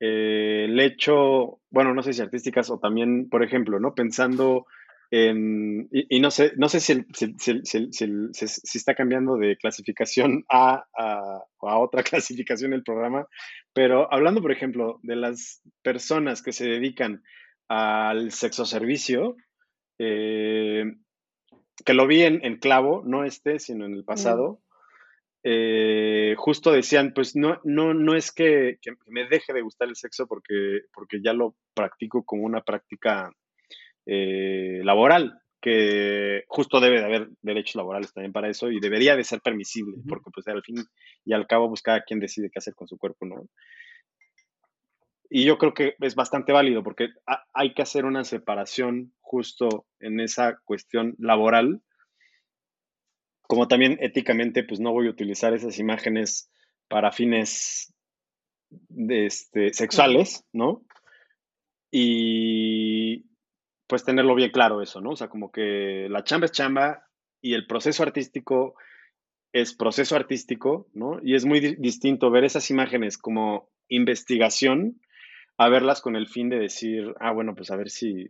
eh, 0.00 0.66
el 0.68 0.80
hecho, 0.80 1.60
bueno, 1.70 1.94
no 1.94 2.02
sé 2.02 2.12
si 2.12 2.22
artísticas 2.22 2.70
o 2.70 2.78
también, 2.78 3.28
por 3.28 3.42
ejemplo, 3.42 3.78
¿no? 3.78 3.94
Pensando 3.94 4.66
y, 5.12 6.20
no 6.20 6.30
sé, 6.30 6.52
no 6.56 6.68
sé 6.68 6.78
si, 6.78 7.04
si, 7.12 8.78
está 8.78 8.94
cambiando 8.94 9.36
de 9.36 9.56
clasificación 9.56 10.44
A 10.48 10.84
a, 10.96 11.42
otra 11.78 12.02
clasificación 12.04 12.72
el 12.72 12.84
programa, 12.84 13.26
pero 13.72 14.12
hablando, 14.12 14.40
por 14.40 14.52
ejemplo, 14.52 15.00
de 15.02 15.16
las 15.16 15.62
personas 15.82 16.42
que 16.42 16.52
se 16.52 16.68
dedican 16.68 17.22
al 17.68 18.30
sexo 18.30 18.64
servicio, 18.64 19.36
eh, 19.98 20.84
que 21.84 21.94
lo 21.94 22.06
vi 22.06 22.22
en, 22.22 22.56
clavo, 22.58 23.02
no 23.04 23.24
este, 23.24 23.58
sino 23.58 23.86
en 23.86 23.94
el 23.94 24.04
pasado, 24.04 24.60
eh, 25.42 26.34
justo 26.36 26.70
decían, 26.70 27.12
pues 27.14 27.34
no, 27.34 27.60
no, 27.64 27.94
no 27.94 28.14
es 28.14 28.30
que, 28.30 28.78
que, 28.82 28.92
me 29.06 29.26
deje 29.26 29.52
de 29.52 29.62
gustar 29.62 29.88
el 29.88 29.96
sexo 29.96 30.26
porque, 30.26 30.82
porque 30.92 31.20
ya 31.22 31.32
lo 31.32 31.56
practico 31.74 32.24
como 32.24 32.44
una 32.44 32.60
práctica 32.60 33.32
eh, 34.06 34.80
laboral, 34.84 35.40
que 35.60 36.44
justo 36.48 36.80
debe 36.80 37.00
de 37.00 37.04
haber 37.04 37.28
derechos 37.42 37.76
laborales 37.76 38.12
también 38.12 38.32
para 38.32 38.48
eso 38.48 38.70
y 38.70 38.80
debería 38.80 39.16
de 39.16 39.24
ser 39.24 39.40
permisible, 39.40 39.98
porque 40.08 40.30
pues 40.32 40.46
al 40.48 40.62
fin 40.62 40.76
y 41.24 41.32
al 41.32 41.46
cabo 41.46 41.68
pues 41.68 41.82
cada 41.82 42.02
quien 42.02 42.20
decide 42.20 42.50
qué 42.50 42.58
hacer 42.58 42.74
con 42.74 42.88
su 42.88 42.96
cuerpo, 42.96 43.26
¿no? 43.26 43.46
y 45.30 45.44
yo 45.44 45.58
creo 45.58 45.72
que 45.72 45.94
es 46.00 46.16
bastante 46.16 46.52
válido 46.52 46.82
porque 46.82 47.10
hay 47.54 47.72
que 47.72 47.82
hacer 47.82 48.04
una 48.04 48.24
separación 48.24 49.14
justo 49.20 49.86
en 50.00 50.18
esa 50.18 50.58
cuestión 50.64 51.14
laboral, 51.18 51.80
como 53.42 53.68
también 53.68 53.96
éticamente, 54.00 54.64
pues 54.64 54.80
no 54.80 54.92
voy 54.92 55.06
a 55.06 55.10
utilizar 55.10 55.54
esas 55.54 55.78
imágenes 55.78 56.50
para 56.88 57.12
fines 57.12 57.94
de 58.70 59.26
este, 59.26 59.72
sexuales, 59.72 60.44
¿no? 60.52 60.82
Y 61.92 63.26
pues 63.90 64.04
tenerlo 64.04 64.36
bien 64.36 64.52
claro 64.52 64.80
eso, 64.80 65.00
¿no? 65.00 65.10
O 65.10 65.16
sea, 65.16 65.28
como 65.28 65.50
que 65.50 66.06
la 66.08 66.22
chamba 66.22 66.46
es 66.46 66.52
chamba 66.52 67.08
y 67.42 67.54
el 67.54 67.66
proceso 67.66 68.04
artístico 68.04 68.76
es 69.52 69.74
proceso 69.74 70.14
artístico, 70.14 70.86
¿no? 70.94 71.18
Y 71.22 71.34
es 71.34 71.44
muy 71.44 71.58
distinto 71.58 72.30
ver 72.30 72.44
esas 72.44 72.70
imágenes 72.70 73.18
como 73.18 73.68
investigación 73.88 75.00
a 75.58 75.68
verlas 75.68 76.00
con 76.00 76.14
el 76.14 76.28
fin 76.28 76.48
de 76.48 76.60
decir, 76.60 77.12
ah, 77.18 77.32
bueno, 77.32 77.56
pues 77.56 77.72
a 77.72 77.76
ver 77.76 77.90
si 77.90 78.28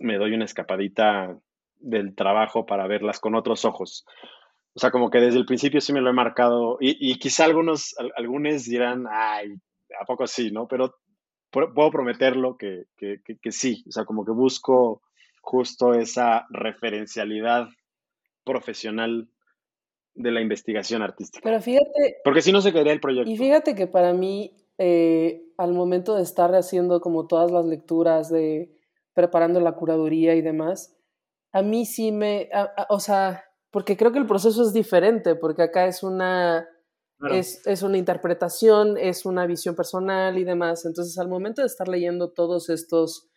me 0.00 0.18
doy 0.18 0.34
una 0.34 0.46
escapadita 0.46 1.38
del 1.76 2.16
trabajo 2.16 2.66
para 2.66 2.88
verlas 2.88 3.20
con 3.20 3.36
otros 3.36 3.64
ojos. 3.64 4.04
O 4.74 4.80
sea, 4.80 4.90
como 4.90 5.10
que 5.10 5.20
desde 5.20 5.38
el 5.38 5.46
principio 5.46 5.80
sí 5.80 5.92
me 5.92 6.00
lo 6.00 6.10
he 6.10 6.14
marcado 6.14 6.76
y, 6.80 7.18
quizá 7.18 7.44
algunos, 7.44 7.94
algunos 8.16 8.64
dirán, 8.64 9.04
ay, 9.08 9.54
¿a 10.00 10.04
poco 10.04 10.26
sí, 10.26 10.50
no? 10.50 10.66
Pero 10.66 10.96
puedo 11.52 11.90
prometerlo 11.90 12.56
que, 12.56 12.86
que, 12.96 13.20
que, 13.22 13.52
sí, 13.52 13.84
o 13.86 13.92
sea, 13.92 14.04
como 14.04 14.24
que 14.24 14.32
busco 14.32 15.02
justo 15.42 15.94
esa 15.94 16.46
referencialidad 16.50 17.68
profesional 18.44 19.28
de 20.14 20.30
la 20.30 20.40
investigación 20.40 21.02
artística. 21.02 21.42
Pero 21.44 21.60
fíjate... 21.60 22.16
Porque 22.24 22.42
si 22.42 22.52
no 22.52 22.60
se 22.60 22.72
quedaría 22.72 22.92
el 22.92 23.00
proyecto. 23.00 23.30
Y 23.30 23.36
fíjate 23.36 23.74
que 23.74 23.86
para 23.86 24.12
mí, 24.12 24.56
eh, 24.78 25.42
al 25.58 25.72
momento 25.74 26.16
de 26.16 26.22
estar 26.22 26.54
haciendo 26.54 27.00
como 27.00 27.26
todas 27.26 27.50
las 27.50 27.66
lecturas, 27.66 28.30
de 28.30 28.72
preparando 29.14 29.60
la 29.60 29.72
curaduría 29.72 30.34
y 30.34 30.42
demás, 30.42 30.96
a 31.52 31.62
mí 31.62 31.84
sí 31.84 32.12
me... 32.12 32.48
o 32.88 32.98
sea, 32.98 33.44
porque 33.70 33.96
creo 33.96 34.12
que 34.12 34.18
el 34.18 34.26
proceso 34.26 34.62
es 34.62 34.72
diferente, 34.72 35.34
porque 35.34 35.62
acá 35.62 35.86
es 35.86 36.02
una 36.02 36.66
es, 37.30 37.82
una 37.82 37.98
interpretación, 37.98 38.96
es 38.98 39.24
una 39.24 39.46
visión 39.46 39.74
personal 39.74 40.38
y 40.38 40.44
demás. 40.44 40.84
Entonces, 40.84 41.18
al 41.18 41.28
momento 41.28 41.62
de 41.62 41.66
estar 41.66 41.88
leyendo 41.88 42.30
todos 42.30 42.68
estos 42.68 43.28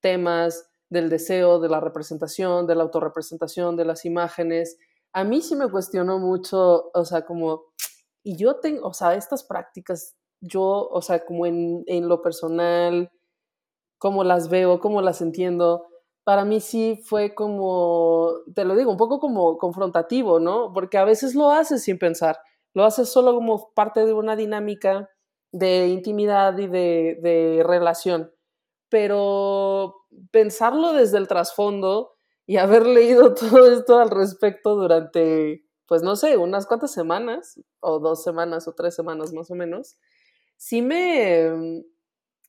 temas 0.00 0.68
del 0.88 1.08
deseo, 1.08 1.60
de 1.60 1.68
la 1.68 1.80
representación, 1.80 2.66
de 2.66 2.74
la 2.74 2.84
autorrepresentación, 2.84 3.76
de 3.76 3.84
las 3.84 4.04
imágenes, 4.04 4.78
a 5.12 5.24
mí 5.24 5.42
sí 5.42 5.56
me 5.56 5.70
cuestionó 5.70 6.18
mucho, 6.18 6.90
o 6.92 7.04
sea, 7.04 7.24
como, 7.24 7.72
y 8.22 8.36
yo 8.36 8.56
tengo, 8.56 8.88
o 8.88 8.94
sea, 8.94 9.14
estas 9.14 9.44
prácticas, 9.44 10.16
yo, 10.40 10.88
o 10.90 11.02
sea, 11.02 11.24
como 11.24 11.46
en, 11.46 11.84
en 11.86 12.08
lo 12.08 12.22
personal, 12.22 13.10
cómo 13.98 14.24
las 14.24 14.48
veo, 14.48 14.80
cómo 14.80 15.02
las 15.02 15.20
entiendo, 15.20 15.86
para 16.24 16.44
mí 16.44 16.60
sí 16.60 17.00
fue 17.04 17.34
como, 17.34 18.32
te 18.54 18.64
lo 18.64 18.76
digo, 18.76 18.90
un 18.90 18.96
poco 18.96 19.20
como 19.20 19.58
confrontativo, 19.58 20.40
¿no? 20.40 20.72
Porque 20.72 20.98
a 20.98 21.04
veces 21.04 21.34
lo 21.34 21.50
haces 21.50 21.82
sin 21.82 21.98
pensar 21.98 22.38
lo 22.74 22.84
haces 22.84 23.08
solo 23.08 23.34
como 23.34 23.72
parte 23.72 24.04
de 24.04 24.12
una 24.12 24.36
dinámica 24.36 25.08
de 25.52 25.86
intimidad 25.86 26.58
y 26.58 26.66
de, 26.66 27.62
relación. 27.64 28.32
Pero 28.88 29.94
pensarlo 30.32 30.92
desde 30.92 31.18
el 31.18 31.28
trasfondo 31.28 32.14
y 32.46 32.56
haber 32.56 32.86
leído 32.86 33.34
todo 33.34 33.72
esto 33.72 33.98
al 33.98 34.10
respecto 34.10 34.74
durante, 34.74 35.64
pues 35.86 36.02
no 36.02 36.16
sé, 36.16 36.36
unas 36.36 36.66
cuantas 36.66 36.92
semanas, 36.92 37.60
o 37.80 38.00
dos 38.00 38.22
semanas 38.22 38.66
o 38.66 38.74
tres 38.74 38.94
semanas 38.94 39.32
más 39.32 39.50
o 39.50 39.54
menos, 39.54 39.96
sí 40.56 40.82
me, 40.82 41.84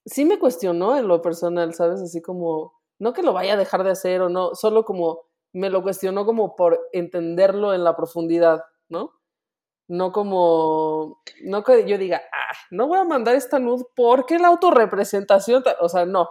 sí 0.06 0.26
me 0.26 0.40
cuestionó 0.40 0.98
en 0.98 1.08
lo 1.08 1.22
personal, 1.22 1.74
¿sabes? 1.76 2.02
Así 2.02 2.22
como, 2.22 2.74
no 2.98 3.14
que 3.14 3.24
lo 3.24 3.34
vaya 3.34 3.54
a 3.54 3.58
dejar 3.58 3.84
de 3.84 3.92
hacer 3.92 4.22
o 4.22 4.30
no, 4.30 4.56
solo 4.56 4.84
como 4.84 5.22
me 5.54 5.70
lo 5.70 5.84
cuestionó 5.84 6.26
como 6.26 6.56
por 6.56 6.80
entenderlo 6.92 7.74
en 7.74 7.84
la 7.84 7.96
profundidad, 7.96 8.64
¿no? 8.90 9.14
No 9.88 10.12
como, 10.12 11.22
no 11.44 11.64
que 11.64 11.88
yo 11.88 11.98
diga, 11.98 12.22
ah, 12.34 12.54
no 12.72 12.88
voy 12.88 13.00
a 13.00 13.04
mandar 13.04 13.36
esta 13.36 13.60
nud 13.60 13.84
porque 13.96 14.40
la 14.40 14.48
autorrepresentación, 14.48 15.64
o 15.80 15.90
sea, 15.90 16.06
no. 16.06 16.30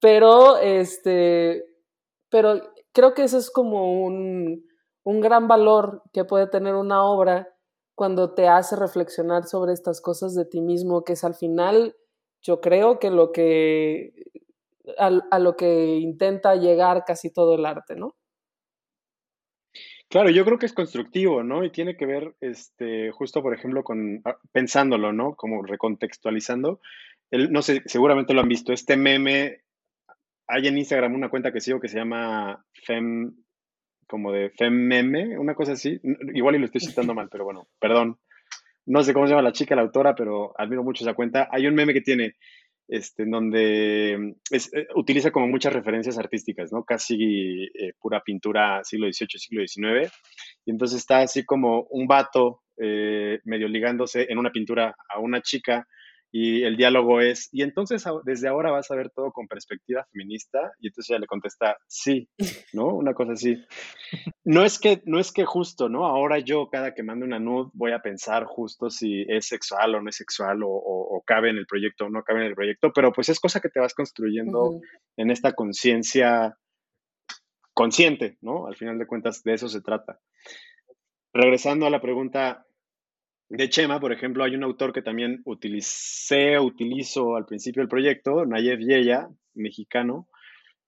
Pero, 0.00 0.58
este, 0.58 1.64
pero 2.30 2.60
creo 2.92 3.14
que 3.14 3.24
eso 3.24 3.38
es 3.38 3.50
como 3.50 4.02
un, 4.04 4.64
un 5.04 5.20
gran 5.20 5.48
valor 5.48 6.02
que 6.12 6.24
puede 6.24 6.46
tener 6.46 6.74
una 6.74 7.04
obra 7.04 7.48
cuando 7.94 8.34
te 8.34 8.48
hace 8.48 8.76
reflexionar 8.76 9.44
sobre 9.44 9.74
estas 9.74 10.00
cosas 10.00 10.34
de 10.34 10.46
ti 10.46 10.62
mismo, 10.62 11.04
que 11.04 11.12
es 11.14 11.24
al 11.24 11.34
final, 11.34 11.96
yo 12.40 12.60
creo 12.62 12.98
que 12.98 13.10
lo 13.10 13.32
que, 13.32 14.14
a 14.96 15.38
lo 15.38 15.56
que 15.56 15.96
intenta 15.96 16.54
llegar 16.54 17.04
casi 17.04 17.30
todo 17.30 17.54
el 17.54 17.66
arte, 17.66 17.96
¿no? 17.96 18.14
Claro, 20.10 20.28
yo 20.28 20.44
creo 20.44 20.58
que 20.58 20.66
es 20.66 20.72
constructivo, 20.72 21.44
¿no? 21.44 21.64
Y 21.64 21.70
tiene 21.70 21.96
que 21.96 22.04
ver, 22.04 22.34
este, 22.40 23.12
justo 23.12 23.42
por 23.42 23.54
ejemplo, 23.54 23.84
con 23.84 24.20
ah, 24.24 24.36
pensándolo, 24.50 25.12
¿no? 25.12 25.36
Como 25.36 25.62
recontextualizando. 25.62 26.80
El, 27.30 27.52
no 27.52 27.62
sé, 27.62 27.82
seguramente 27.86 28.34
lo 28.34 28.40
han 28.40 28.48
visto. 28.48 28.72
Este 28.72 28.96
meme, 28.96 29.60
hay 30.48 30.66
en 30.66 30.78
Instagram 30.78 31.14
una 31.14 31.28
cuenta 31.28 31.52
que 31.52 31.60
sigo 31.60 31.78
que 31.78 31.86
se 31.86 31.98
llama 31.98 32.66
Fem, 32.84 33.36
como 34.08 34.32
de 34.32 34.50
Femmeme, 34.50 35.38
una 35.38 35.54
cosa 35.54 35.72
así. 35.72 36.00
Igual 36.34 36.56
y 36.56 36.58
lo 36.58 36.64
estoy 36.64 36.80
citando 36.80 37.14
mal, 37.14 37.28
pero 37.30 37.44
bueno, 37.44 37.68
perdón. 37.78 38.18
No 38.86 39.04
sé 39.04 39.12
cómo 39.12 39.26
se 39.26 39.30
llama 39.30 39.42
la 39.42 39.52
chica, 39.52 39.76
la 39.76 39.82
autora, 39.82 40.16
pero 40.16 40.54
admiro 40.58 40.82
mucho 40.82 41.04
esa 41.04 41.14
cuenta. 41.14 41.48
Hay 41.52 41.68
un 41.68 41.76
meme 41.76 41.94
que 41.94 42.00
tiene 42.00 42.34
este, 42.90 43.22
en 43.22 43.30
donde 43.30 44.34
eh, 44.50 44.86
utiliza 44.96 45.30
como 45.30 45.46
muchas 45.46 45.72
referencias 45.72 46.18
artísticas, 46.18 46.72
¿no? 46.72 46.82
Casi 46.82 47.66
eh, 47.72 47.92
pura 48.00 48.20
pintura 48.20 48.82
siglo 48.82 49.06
XVIII, 49.06 49.38
siglo 49.38 49.66
XIX. 49.66 50.12
Y 50.66 50.72
entonces 50.72 50.98
está 50.98 51.20
así 51.20 51.44
como 51.44 51.84
un 51.90 52.08
vato 52.08 52.62
eh, 52.76 53.38
medio 53.44 53.68
ligándose 53.68 54.26
en 54.28 54.38
una 54.38 54.50
pintura 54.50 54.96
a 55.08 55.20
una 55.20 55.40
chica 55.40 55.86
y 56.32 56.62
el 56.62 56.76
diálogo 56.76 57.20
es, 57.20 57.48
y 57.52 57.62
entonces 57.62 58.04
desde 58.24 58.48
ahora 58.48 58.70
vas 58.70 58.90
a 58.90 58.94
ver 58.94 59.10
todo 59.10 59.32
con 59.32 59.48
perspectiva 59.48 60.06
feminista, 60.12 60.72
y 60.78 60.88
entonces 60.88 61.10
ella 61.10 61.20
le 61.20 61.26
contesta, 61.26 61.76
sí, 61.86 62.28
¿no? 62.72 62.86
Una 62.94 63.14
cosa 63.14 63.32
así. 63.32 63.62
No 64.44 64.64
es 64.64 64.78
que, 64.78 65.02
no 65.06 65.18
es 65.18 65.32
que 65.32 65.44
justo, 65.44 65.88
¿no? 65.88 66.06
Ahora 66.06 66.38
yo 66.38 66.68
cada 66.70 66.94
que 66.94 67.02
mando 67.02 67.26
una 67.26 67.40
nud 67.40 67.70
voy 67.72 67.92
a 67.92 68.00
pensar 68.00 68.44
justo 68.44 68.90
si 68.90 69.24
es 69.28 69.46
sexual 69.46 69.94
o 69.94 70.02
no 70.02 70.08
es 70.08 70.16
sexual, 70.16 70.60
o, 70.64 71.22
cabe 71.26 71.50
en 71.50 71.58
el 71.58 71.66
proyecto 71.66 72.06
o 72.06 72.10
no 72.10 72.22
cabe 72.22 72.40
en 72.40 72.46
el 72.46 72.54
proyecto, 72.54 72.92
pero 72.92 73.12
pues 73.12 73.28
es 73.28 73.38
cosa 73.38 73.60
que 73.60 73.68
te 73.68 73.80
vas 73.80 73.94
construyendo 73.94 74.80
en 75.16 75.30
esta 75.30 75.52
conciencia 75.52 76.56
consciente, 77.74 78.36
¿no? 78.40 78.66
Al 78.66 78.76
final 78.76 78.98
de 78.98 79.06
cuentas, 79.06 79.42
de 79.42 79.54
eso 79.54 79.68
se 79.68 79.80
trata. 79.80 80.18
Regresando 81.32 81.86
a 81.86 81.90
la 81.90 82.00
pregunta 82.00 82.66
de 83.50 83.68
Chema, 83.68 84.00
por 84.00 84.12
ejemplo, 84.12 84.44
hay 84.44 84.54
un 84.54 84.62
autor 84.62 84.92
que 84.92 85.02
también 85.02 85.42
utilicé, 85.44 86.56
utilizo 86.58 87.34
al 87.34 87.46
principio 87.46 87.82
del 87.82 87.88
proyecto, 87.88 88.46
Nayef 88.46 88.78
Yeya, 88.78 89.28
mexicano, 89.54 90.28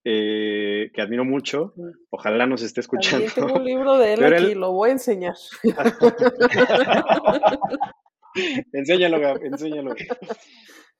eh, 0.04 0.90
que 0.94 1.02
admiro 1.02 1.24
mucho. 1.24 1.74
Ojalá 2.10 2.46
nos 2.46 2.62
esté 2.62 2.80
escuchando. 2.80 3.26
También 3.26 3.48
tengo 3.48 3.60
un 3.60 3.64
libro 3.64 3.98
de 3.98 4.14
él 4.14 4.24
aquí, 4.24 4.54
lo 4.54 4.72
voy 4.72 4.90
a 4.90 4.92
enseñar. 4.92 5.34
enséñalo, 8.72 9.44
enséñalo. 9.44 9.94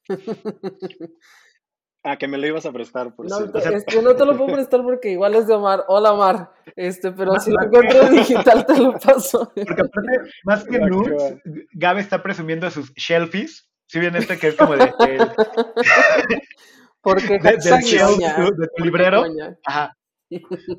Ah, 2.05 2.17
que 2.17 2.27
me 2.27 2.37
lo 2.37 2.47
ibas 2.49 2.67
a 2.67 2.73
prestar, 2.73 3.15
por 3.15 3.29
no, 3.29 3.39
este, 3.55 4.03
no 4.03 4.17
te 4.17 4.25
lo 4.25 4.37
puedo 4.37 4.53
prestar 4.55 4.83
porque 4.83 5.11
igual 5.11 5.37
es 5.37 5.47
de 5.47 5.55
Omar. 5.55 5.85
Hola, 5.87 6.13
Omar. 6.13 6.53
Este, 6.75 7.13
pero 7.13 7.39
si 7.39 7.53
lo 7.53 7.63
encuentro 7.63 8.09
digital, 8.09 8.67
te 8.67 8.77
lo 8.77 8.99
paso. 8.99 9.53
Porque 9.55 9.83
aparte, 9.83 10.31
más 10.45 10.65
que 10.65 10.79
nudes, 10.81 11.37
Gabe 11.73 12.01
está 12.01 12.23
presumiendo 12.23 12.69
sus 12.71 12.93
shelfies. 12.95 13.69
Si 13.87 14.01
bien 14.01 14.17
este 14.17 14.39
que 14.39 14.49
es 14.49 14.57
como 14.57 14.75
de. 14.75 14.93
porque 17.03 17.39
de, 17.43 17.57
del 17.57 17.81
shelf 17.83 18.19
de 18.19 18.69
tu 18.77 18.85
librero. 18.85 19.25
Ajá. 19.65 19.97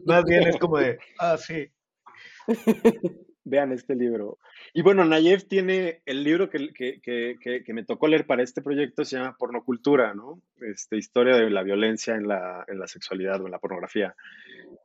Más 0.05 0.23
bien 0.25 0.47
es 0.47 0.57
como 0.57 0.77
de. 0.77 0.97
Ah, 1.19 1.37
sí. 1.37 1.71
Vean 3.45 3.71
este 3.71 3.95
libro. 3.95 4.37
Y 4.73 4.81
bueno, 4.81 5.03
Nayef 5.03 5.47
tiene 5.47 6.01
el 6.05 6.23
libro 6.23 6.49
que, 6.49 6.71
que, 6.73 7.73
me 7.73 7.83
tocó 7.83 8.07
leer 8.07 8.25
para 8.25 8.43
este 8.43 8.61
proyecto, 8.61 9.03
se 9.03 9.17
llama 9.17 9.35
Pornocultura, 9.37 10.13
¿no? 10.13 10.41
Este, 10.61 10.97
historia 10.97 11.35
de 11.35 11.49
la 11.49 11.63
violencia 11.63 12.15
en 12.15 12.27
la, 12.27 12.63
en 12.67 12.79
la 12.79 12.87
sexualidad 12.87 13.41
o 13.41 13.45
en 13.45 13.51
la 13.51 13.59
pornografía. 13.59 14.15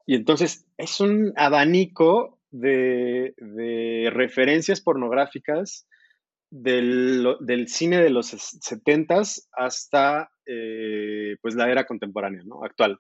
Y 0.07 0.17
entonces 0.17 0.67
es 0.77 1.01
un 1.01 1.33
abanico 1.37 2.39
de, 2.51 3.35
de 3.37 4.11
referencias 4.13 4.81
pornográficas 4.81 5.87
del, 6.51 7.37
del, 7.41 7.69
cine 7.69 8.03
de 8.03 8.11
los 8.11 8.29
70 8.29 9.23
hasta 9.53 10.31
eh, 10.47 11.37
pues 11.43 11.55
la 11.55 11.71
era 11.71 11.85
contemporánea, 11.85 12.43
¿no? 12.45 12.65
Actual. 12.65 12.99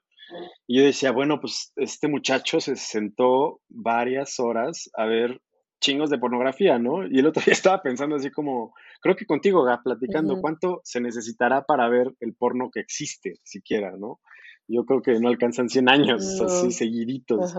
Y 0.67 0.79
yo 0.79 0.85
decía, 0.85 1.11
bueno, 1.11 1.41
pues 1.41 1.73
este 1.77 2.09
muchacho 2.09 2.61
se 2.61 2.77
sentó 2.77 3.61
varias 3.69 4.39
horas 4.39 4.91
a 4.95 5.07
ver 5.07 5.41
chingos 5.81 6.11
de 6.11 6.18
pornografía, 6.18 6.79
¿no? 6.79 7.07
Y 7.07 7.18
el 7.18 7.26
otro 7.26 7.43
día 7.45 7.53
estaba 7.70 7.83
pensando 7.83 8.16
así 8.16 8.31
como, 8.31 8.74
creo 9.01 9.16
que 9.16 9.26
contigo, 9.26 9.62
Gap, 9.62 9.83
platicando, 9.83 10.41
¿cuánto 10.41 10.81
se 10.85 11.01
necesitará 11.01 11.62
para 11.62 11.89
ver 11.89 12.14
el 12.20 12.35
porno 12.35 12.70
que 12.70 12.81
existe, 12.81 13.39
siquiera, 13.43 13.97
¿no? 13.97 14.20
Yo 14.66 14.85
creo 14.85 15.01
que 15.01 15.18
no 15.18 15.29
alcanzan 15.29 15.68
100 15.68 15.89
años, 15.89 16.41
así 16.43 16.72
seguiditos. 16.72 17.55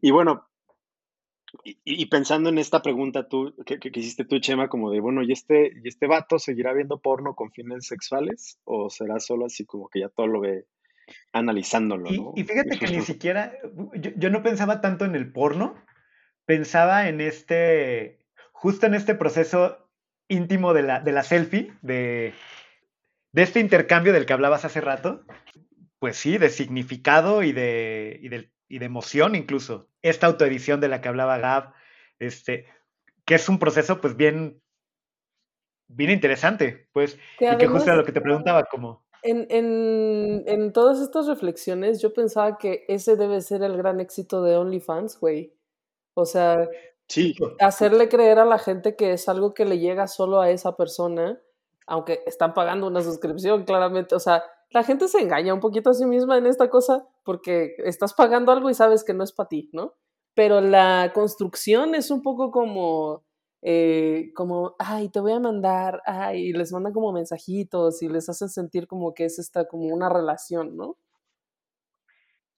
Y 0.00 0.10
bueno, 0.10 0.48
y, 1.62 2.06
pensando 2.06 2.50
en 2.50 2.58
esta 2.58 2.82
pregunta 2.82 3.28
tú, 3.28 3.54
que, 3.64 3.78
que, 3.78 3.90
hiciste 3.94 4.24
tú, 4.24 4.40
Chema, 4.40 4.68
como 4.68 4.90
de, 4.90 5.00
bueno, 5.00 5.22
¿y 5.22 5.32
este, 5.32 5.72
¿y 5.82 5.88
este 5.88 6.06
vato 6.06 6.38
seguirá 6.38 6.72
viendo 6.72 7.00
porno 7.00 7.34
con 7.34 7.52
fines 7.52 7.86
sexuales? 7.86 8.58
¿O 8.64 8.90
será 8.90 9.20
solo 9.20 9.46
así 9.46 9.64
como 9.64 9.88
que 9.88 10.00
ya 10.00 10.08
todo 10.08 10.26
lo 10.26 10.40
ve 10.40 10.66
analizándolo, 11.32 12.10
¿no? 12.10 12.32
Y, 12.34 12.44
fíjate 12.44 12.78
que 12.78 12.88
ni 12.88 13.00
siquiera, 13.02 13.52
yo, 14.16 14.30
no 14.30 14.42
pensaba 14.42 14.80
tanto 14.80 15.04
en 15.04 15.14
el 15.14 15.32
porno, 15.32 15.76
pensaba 16.46 17.08
en 17.08 17.20
este, 17.20 18.20
justo 18.52 18.86
en 18.86 18.94
este 18.94 19.14
proceso 19.14 19.90
íntimo 20.28 20.72
de 20.72 20.82
la, 20.82 21.00
de 21.00 21.12
la 21.12 21.22
selfie, 21.22 21.72
de, 21.82 22.32
de 23.32 23.42
este 23.42 23.60
intercambio 23.60 24.12
del 24.12 24.26
que 24.26 24.32
hablabas 24.32 24.64
hace 24.64 24.80
rato, 24.80 25.24
pues 25.98 26.16
sí, 26.16 26.38
de 26.38 26.48
significado 26.48 27.42
y 27.42 27.52
de, 27.52 28.18
y 28.22 28.28
de, 28.28 28.50
y 28.68 28.78
de 28.78 28.86
emoción 28.86 29.34
incluso. 29.34 29.88
Esta 30.02 30.26
autoedición 30.26 30.80
de 30.80 30.88
la 30.88 31.00
que 31.00 31.08
hablaba 31.08 31.38
Gab, 31.38 31.74
este, 32.18 32.66
que 33.24 33.34
es 33.34 33.48
un 33.48 33.58
proceso 33.58 34.00
pues 34.00 34.16
bien, 34.16 34.62
bien 35.88 36.10
interesante, 36.10 36.88
pues, 36.92 37.18
y 37.40 37.56
que 37.56 37.66
justo 37.66 37.90
era 37.90 37.96
lo 37.96 38.04
que 38.04 38.12
te 38.12 38.20
preguntaba, 38.20 38.64
como... 38.64 39.04
En, 39.22 39.46
en, 39.50 40.44
en, 40.46 40.72
todas 40.72 41.00
estas 41.00 41.26
reflexiones 41.26 42.00
yo 42.00 42.12
pensaba 42.12 42.58
que 42.58 42.84
ese 42.86 43.16
debe 43.16 43.40
ser 43.40 43.64
el 43.64 43.76
gran 43.76 43.98
éxito 43.98 44.42
de 44.42 44.56
OnlyFans, 44.56 45.18
güey. 45.18 45.55
O 46.18 46.24
sea, 46.24 46.66
sí. 47.08 47.34
hacerle 47.60 48.08
creer 48.08 48.38
a 48.38 48.46
la 48.46 48.58
gente 48.58 48.96
que 48.96 49.12
es 49.12 49.28
algo 49.28 49.52
que 49.52 49.66
le 49.66 49.78
llega 49.78 50.06
solo 50.06 50.40
a 50.40 50.50
esa 50.50 50.76
persona, 50.76 51.38
aunque 51.86 52.22
están 52.26 52.54
pagando 52.54 52.86
una 52.86 53.02
suscripción, 53.02 53.64
claramente. 53.64 54.14
O 54.14 54.18
sea, 54.18 54.42
la 54.70 54.82
gente 54.82 55.08
se 55.08 55.20
engaña 55.20 55.52
un 55.52 55.60
poquito 55.60 55.90
a 55.90 55.94
sí 55.94 56.06
misma 56.06 56.38
en 56.38 56.46
esta 56.46 56.70
cosa 56.70 57.06
porque 57.22 57.76
estás 57.84 58.14
pagando 58.14 58.50
algo 58.50 58.70
y 58.70 58.74
sabes 58.74 59.04
que 59.04 59.12
no 59.12 59.24
es 59.24 59.32
para 59.32 59.50
ti, 59.50 59.68
¿no? 59.74 59.92
Pero 60.34 60.62
la 60.62 61.12
construcción 61.14 61.94
es 61.94 62.10
un 62.10 62.22
poco 62.22 62.50
como, 62.50 63.24
eh, 63.60 64.32
como, 64.34 64.74
ay, 64.78 65.10
te 65.10 65.20
voy 65.20 65.32
a 65.32 65.40
mandar, 65.40 66.00
ay, 66.06 66.46
y 66.46 66.52
les 66.54 66.72
mandan 66.72 66.94
como 66.94 67.12
mensajitos 67.12 68.02
y 68.02 68.08
les 68.08 68.28
hacen 68.30 68.48
sentir 68.48 68.86
como 68.86 69.12
que 69.12 69.26
es 69.26 69.38
esta, 69.38 69.66
como 69.68 69.84
una 69.86 70.08
relación, 70.08 70.78
¿no? 70.78 70.96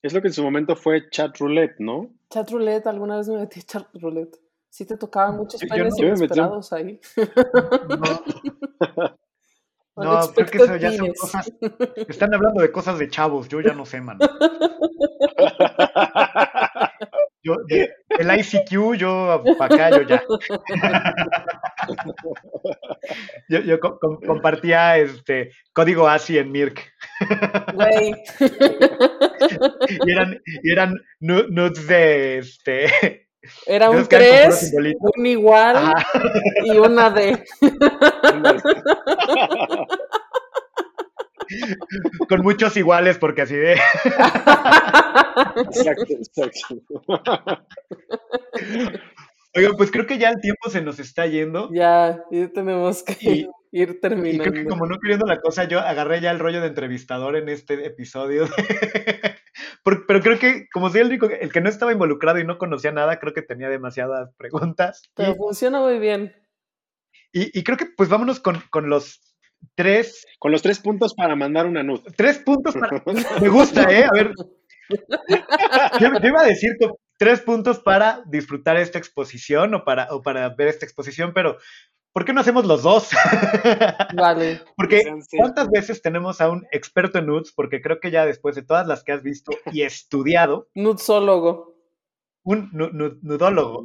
Es 0.01 0.15
lo 0.15 0.23
que 0.23 0.29
en 0.29 0.35
su 0.35 0.45
momento 0.45 0.77
fue 0.77 1.11
chat 1.11 1.37
roulette, 1.39 1.81
¿no? 1.81 2.15
Chat 2.31 2.51
roulette, 2.51 2.87
alguna 2.87 3.17
vez 3.17 3.29
me 3.29 3.39
metí 3.39 3.63
chat 3.63 3.87
roulette. 3.95 4.39
Sí 4.71 4.85
te 4.85 4.97
tocaban 4.97 5.37
muchos 5.37 5.61
penes 5.63 5.95
ahí. 6.73 7.01
No. 7.89 9.09
No, 9.99 10.33
creo 10.33 10.47
que 10.47 10.59
eso 10.59 10.77
ya 10.77 10.93
son 10.93 11.13
cosas. 11.13 11.53
Están 12.09 12.35
hablando 12.35 12.63
de 12.63 12.71
cosas 12.71 12.99
de 12.99 13.09
chavos, 13.09 13.49
yo 13.49 13.61
ya 13.61 13.73
no 13.73 13.85
sé, 13.85 14.01
mano. 14.01 14.21
Yo, 17.41 17.55
el 17.69 18.41
ICQ, 18.41 18.97
yo 18.97 19.45
para 19.57 19.75
acá, 19.75 19.91
yo 19.97 20.03
ya. 20.03 20.23
Yo, 23.49 23.61
yo 23.61 23.79
compartía 23.81 24.99
este 24.99 25.53
código 25.73 26.07
ASI 26.09 26.39
en 26.39 26.53
Mirk. 26.53 26.93
Güey. 27.73 28.15
Y 30.05 30.11
eran, 30.11 30.43
y 30.45 30.71
eran 30.71 30.95
nudes 31.21 31.87
de 31.87 32.39
este 32.39 33.29
era 33.67 33.91
un 33.91 34.07
3, 34.07 34.75
un 35.17 35.27
igual 35.27 35.95
y 36.65 36.77
una 36.79 37.11
D. 37.11 37.45
Con 42.29 42.43
muchos 42.43 42.77
iguales, 42.77 43.19
porque 43.19 43.43
así 43.43 43.57
de. 43.57 43.73
exacto, 45.57 46.05
exacto. 46.11 47.03
Oigan, 49.55 49.73
pues 49.77 49.91
creo 49.91 50.07
que 50.07 50.19
ya 50.19 50.29
el 50.31 50.41
tiempo 50.41 50.69
se 50.71 50.83
nos 50.83 50.99
está 50.99 51.27
yendo. 51.27 51.71
Ya, 51.73 52.23
ya 52.31 52.49
tenemos 52.53 53.03
que 53.03 53.49
ir 53.73 54.01
terminando. 54.01 54.45
Y 54.45 54.51
creo 54.51 54.53
que 54.53 54.69
como 54.69 54.87
no 54.87 54.99
queriendo 54.99 55.27
la 55.27 55.41
cosa, 55.41 55.65
yo 55.65 55.81
agarré 55.81 56.21
ya 56.21 56.31
el 56.31 56.39
rollo 56.39 56.61
de 56.61 56.69
entrevistador 56.69 57.35
en 57.37 57.49
este 57.49 57.87
episodio. 57.87 58.45
pero 60.07 60.21
creo 60.21 60.39
que, 60.39 60.69
como 60.73 60.91
soy 60.91 61.01
el 61.01 61.09
único, 61.09 61.27
el 61.27 61.53
que 61.53 61.61
no 61.61 61.69
estaba 61.69 61.93
involucrado 61.93 62.39
y 62.39 62.45
no 62.45 62.59
conocía 62.59 62.93
nada, 62.93 63.19
creo 63.19 63.33
que 63.33 63.43
tenía 63.43 63.69
demasiadas 63.69 64.31
preguntas. 64.37 65.03
Pero 65.15 65.35
funciona 65.35 65.81
muy 65.81 65.99
bien. 65.99 66.35
Y, 67.33 67.63
creo 67.63 67.77
que, 67.77 67.87
pues 67.97 68.09
vámonos 68.09 68.41
con, 68.41 68.63
los 68.89 69.21
tres. 69.75 70.27
Con 70.39 70.53
los 70.53 70.63
tres 70.63 70.79
puntos 70.79 71.15
para 71.15 71.37
mandar 71.37 71.67
una 71.67 71.83
nud. 71.83 72.01
Tres 72.17 72.39
puntos 72.39 72.75
para. 72.75 73.03
Me 73.41 73.49
gusta, 73.49 73.83
¿eh? 73.93 74.05
A 74.05 74.11
ver. 74.13 74.33
Yo, 76.01 76.09
iba 76.23 76.41
a 76.41 76.47
decir 76.47 76.77
tres 77.19 77.41
puntos 77.41 77.81
para 77.81 78.23
disfrutar 78.27 78.77
esta 78.79 78.99
exposición 78.99 79.75
o 79.75 79.85
para, 79.85 80.09
o 80.11 80.23
para 80.23 80.49
ver 80.51 80.69
esta 80.69 80.87
exposición, 80.87 81.33
pero 81.35 81.59
¿por 82.13 82.25
qué 82.25 82.33
no 82.33 82.41
hacemos 82.41 82.65
los 82.65 82.83
dos? 82.83 83.11
Vale. 84.17 84.63
Porque 84.77 85.03
¿cuántas 85.37 85.69
veces 85.69 86.01
tenemos 86.01 86.41
a 86.41 86.49
un 86.49 86.67
experto 86.73 87.19
en 87.19 87.27
nudes? 87.27 87.53
Porque 87.55 87.83
creo 87.83 88.01
que 88.01 88.11
ya 88.11 88.25
después 88.25 88.55
de 88.55 88.63
todas 88.63 88.87
las 88.87 89.05
que 89.05 89.13
has 89.13 89.23
visto 89.23 89.53
y 89.73 89.83
estudiado. 89.83 90.69
Nudsólogo. 90.75 91.78
Un 92.49 92.71
nudólogo. 92.73 93.85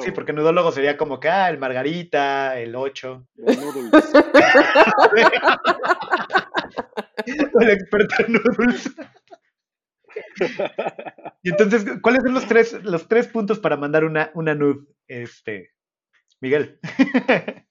Sí, 0.00 0.10
porque 0.10 0.34
nudólogo 0.34 0.70
sería 0.72 0.98
como 0.98 1.18
que, 1.18 1.30
ah, 1.30 1.48
el 1.48 1.56
Margarita, 1.56 2.60
el 2.60 2.76
8. 2.76 3.26
El, 7.60 7.70
experto 7.70 8.14
en 8.18 8.32
nudes. 8.34 8.94
y 11.42 11.48
entonces, 11.48 11.86
¿cuáles 12.02 12.22
son 12.22 12.34
los 12.34 12.46
tres, 12.46 12.84
los 12.84 13.08
tres 13.08 13.28
puntos 13.28 13.58
para 13.58 13.78
mandar 13.78 14.04
una, 14.04 14.30
una 14.34 14.54
nude, 14.54 14.84
este, 15.08 15.70
Miguel? 16.40 16.78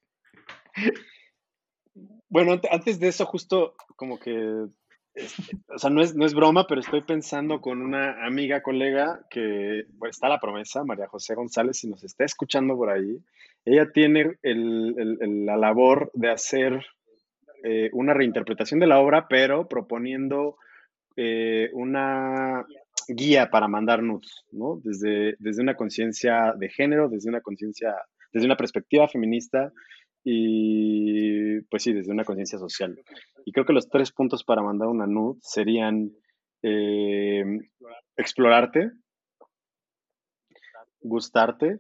Bueno, 2.30 2.60
antes 2.72 3.00
de 3.00 3.10
eso, 3.10 3.28
justo 3.28 3.76
como 3.96 4.20
que, 4.20 4.66
este, 5.14 5.58
o 5.68 5.78
sea, 5.78 5.90
no 5.90 6.02
es, 6.02 6.16
no 6.16 6.26
es 6.26 6.34
broma, 6.34 6.66
pero 6.68 6.82
estoy 6.82 7.02
pensando 7.02 7.62
con 7.62 7.82
una 7.82 8.26
amiga, 8.26 8.62
colega, 8.62 9.26
que 9.30 9.86
está 10.10 10.28
la 10.30 10.40
promesa, 10.40 10.84
María 10.84 11.08
José 11.08 11.36
González, 11.36 11.78
si 11.78 11.88
nos 11.88 12.04
está 12.04 12.26
escuchando 12.26 12.76
por 12.76 12.90
ahí, 12.90 13.20
ella 13.66 13.92
tiene 13.92 14.38
la 14.44 15.58
labor 15.58 16.12
de 16.14 16.32
hacer 16.32 16.86
eh, 17.64 17.90
una 17.94 18.14
reinterpretación 18.14 18.80
de 18.80 18.88
la 18.88 19.00
obra, 19.00 19.28
pero 19.30 19.68
proponiendo 19.70 20.58
eh, 21.16 21.70
una 21.74 22.66
guía 23.08 23.50
para 23.50 23.68
mandar 23.68 24.02
nudes, 24.02 24.44
¿no? 24.52 24.82
Desde, 24.84 25.36
desde 25.40 25.62
una 25.62 25.76
conciencia 25.76 26.54
de 26.58 26.70
género, 26.70 27.08
desde 27.08 27.30
una 27.30 27.42
conciencia, 27.42 27.94
desde 28.32 28.48
una 28.48 28.58
perspectiva 28.58 29.08
feminista 29.08 29.72
y 30.24 31.62
pues 31.62 31.84
sí, 31.84 31.94
desde 31.94 32.12
una 32.12 32.24
conciencia 32.24 32.58
social. 32.58 33.00
Y 33.46 33.52
creo 33.52 33.66
que 33.66 33.74
los 33.74 33.90
tres 33.90 34.12
puntos 34.12 34.44
para 34.44 34.62
mandar 34.62 34.88
una 34.88 35.06
nude 35.06 35.40
serían 35.42 36.12
eh, 36.62 37.44
explorarte, 38.16 38.92
gustarte 41.02 41.80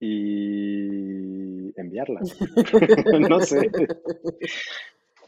y 0.00 1.78
enviarla. 1.80 2.20
no 3.28 3.40
sé. 3.40 3.70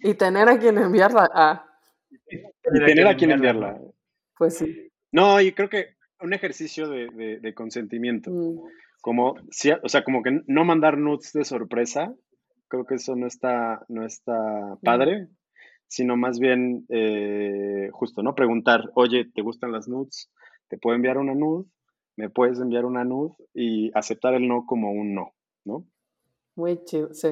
Y 0.01 0.14
tener 0.14 0.49
a 0.49 0.59
quien 0.59 0.78
enviarla. 0.78 1.28
Ah. 1.33 1.66
Y 2.28 2.85
tener 2.85 3.07
a 3.07 3.16
quien 3.16 3.31
enviarla. 3.33 3.81
Pues 4.37 4.59
sí. 4.59 4.91
No, 5.12 5.41
y 5.41 5.53
creo 5.53 5.68
que 5.68 5.97
un 6.20 6.33
ejercicio 6.33 6.89
de, 6.89 7.53
consentimiento. 7.55 8.31
Mm. 8.31 8.59
Como, 9.01 9.32
o 9.32 9.88
sea, 9.88 10.05
como 10.05 10.22
que 10.22 10.42
no 10.46 10.64
mandar 10.64 10.98
nudes 10.98 11.32
de 11.32 11.44
sorpresa, 11.44 12.14
creo 12.68 12.86
que 12.86 12.94
eso 12.94 13.16
no 13.16 13.26
está, 13.26 13.84
no 13.88 14.05
está 14.07 14.78
padre, 14.82 15.28
sino 15.88 16.16
más 16.16 16.38
bien 16.38 16.86
eh, 16.88 17.88
justo, 17.92 18.22
¿no? 18.22 18.34
Preguntar, 18.34 18.90
oye, 18.94 19.26
¿te 19.34 19.42
gustan 19.42 19.72
las 19.72 19.88
nudes? 19.88 20.30
¿Te 20.68 20.78
puedo 20.78 20.94
enviar 20.94 21.18
una 21.18 21.34
nude? 21.34 21.66
¿Me 22.16 22.30
puedes 22.30 22.61
enviar 22.61 22.84
una 22.84 23.05
nude? 23.05 23.34
Y 23.55 23.90
aceptar 23.94 24.34
el 24.34 24.46
no 24.46 24.66
como 24.66 24.92
un 24.92 25.14
no, 25.14 25.34
¿no? 25.64 25.84
Muy 26.55 26.84
chido, 26.84 27.12
sí, 27.12 27.28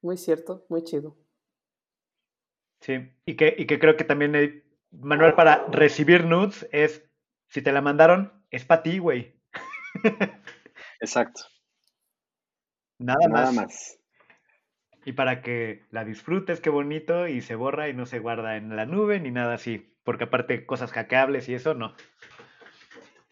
muy 0.00 0.16
cierto, 0.16 0.64
muy 0.68 0.82
chido. 0.82 1.16
Sí, 2.80 2.94
y 3.26 3.36
que, 3.36 3.54
y 3.56 3.66
que 3.66 3.78
creo 3.78 3.96
que 3.96 4.04
también 4.04 4.34
el 4.34 4.64
manual 4.90 5.34
para 5.34 5.66
recibir 5.66 6.24
nudes 6.24 6.66
es, 6.72 7.04
si 7.48 7.62
te 7.62 7.72
la 7.72 7.80
mandaron, 7.80 8.32
es 8.50 8.64
para 8.64 8.82
ti, 8.82 8.98
güey. 8.98 9.34
Exacto. 11.00 11.42
Nada, 12.98 13.52
más. 13.52 13.98
Y 15.04 15.12
para 15.12 15.42
que 15.42 15.84
la 15.90 16.04
disfrutes, 16.04 16.60
qué 16.60 16.70
bonito, 16.70 17.28
y 17.28 17.40
se 17.42 17.54
borra 17.54 17.88
y 17.88 17.94
no 17.94 18.06
se 18.06 18.18
guarda 18.18 18.56
en 18.56 18.76
la 18.76 18.86
nube 18.86 19.20
ni 19.20 19.30
nada 19.30 19.54
así. 19.54 19.94
Porque 20.04 20.24
aparte, 20.24 20.66
cosas 20.66 20.92
hackeables 20.92 21.48
y 21.48 21.54
eso 21.54 21.74
no. 21.74 21.94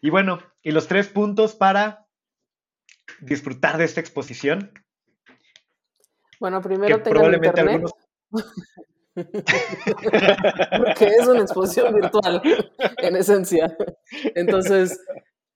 Y 0.01 0.09
bueno, 0.09 0.39
y 0.61 0.71
los 0.71 0.87
tres 0.87 1.07
puntos 1.07 1.55
para 1.55 2.07
disfrutar 3.21 3.77
de 3.77 3.85
esta 3.85 4.01
exposición. 4.01 4.71
Bueno, 6.39 6.61
primero 6.61 7.01
tengan 7.01 7.33
internet. 7.33 7.83
Porque 9.15 11.05
es 11.05 11.27
una 11.27 11.41
exposición 11.41 11.93
virtual, 11.93 12.41
en 12.97 13.15
esencia. 13.15 13.77
Entonces, 14.35 14.99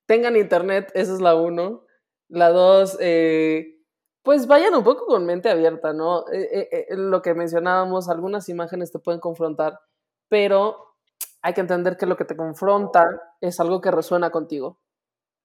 tengan 0.05 0.35
internet, 0.35 0.91
esa 0.93 1.13
es 1.13 1.21
la 1.21 1.35
uno. 1.35 1.86
La 2.29 2.49
dos, 2.49 2.97
eh, 2.99 3.77
pues 4.23 4.47
vayan 4.47 4.75
un 4.75 4.83
poco 4.83 5.05
con 5.05 5.25
mente 5.25 5.49
abierta, 5.49 5.93
¿no? 5.93 6.27
Eh, 6.29 6.67
eh, 6.71 6.95
lo 6.97 7.21
que 7.21 7.33
mencionábamos, 7.33 8.09
algunas 8.09 8.49
imágenes 8.49 8.91
te 8.91 8.99
pueden 8.99 9.21
confrontar, 9.21 9.79
pero 10.27 10.95
hay 11.41 11.53
que 11.53 11.61
entender 11.61 11.97
que 11.97 12.05
lo 12.05 12.17
que 12.17 12.25
te 12.25 12.35
confronta 12.35 13.05
es 13.41 13.59
algo 13.59 13.79
que 13.81 13.91
resuena 13.91 14.29
contigo. 14.31 14.79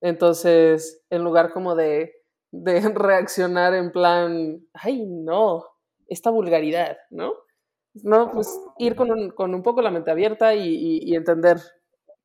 Entonces, 0.01 1.05
en 1.11 1.23
lugar 1.25 1.53
como 1.53 1.77
de, 1.77 2.13
de 2.51 2.81
reaccionar 2.95 3.75
en 3.75 3.93
plan, 3.93 4.67
ay, 4.75 5.07
no, 5.07 5.65
esta 6.09 6.31
vulgaridad, 6.31 6.99
¿no? 7.11 7.35
No, 7.95 8.31
pues 8.33 8.49
ir 8.79 8.97
con 8.97 9.11
un, 9.11 9.31
con 9.31 9.55
un 9.55 9.63
poco 9.63 9.83
la 9.83 9.91
mente 9.91 10.11
abierta 10.11 10.55
y, 10.55 10.99
y, 11.03 11.15
entender 11.15 11.59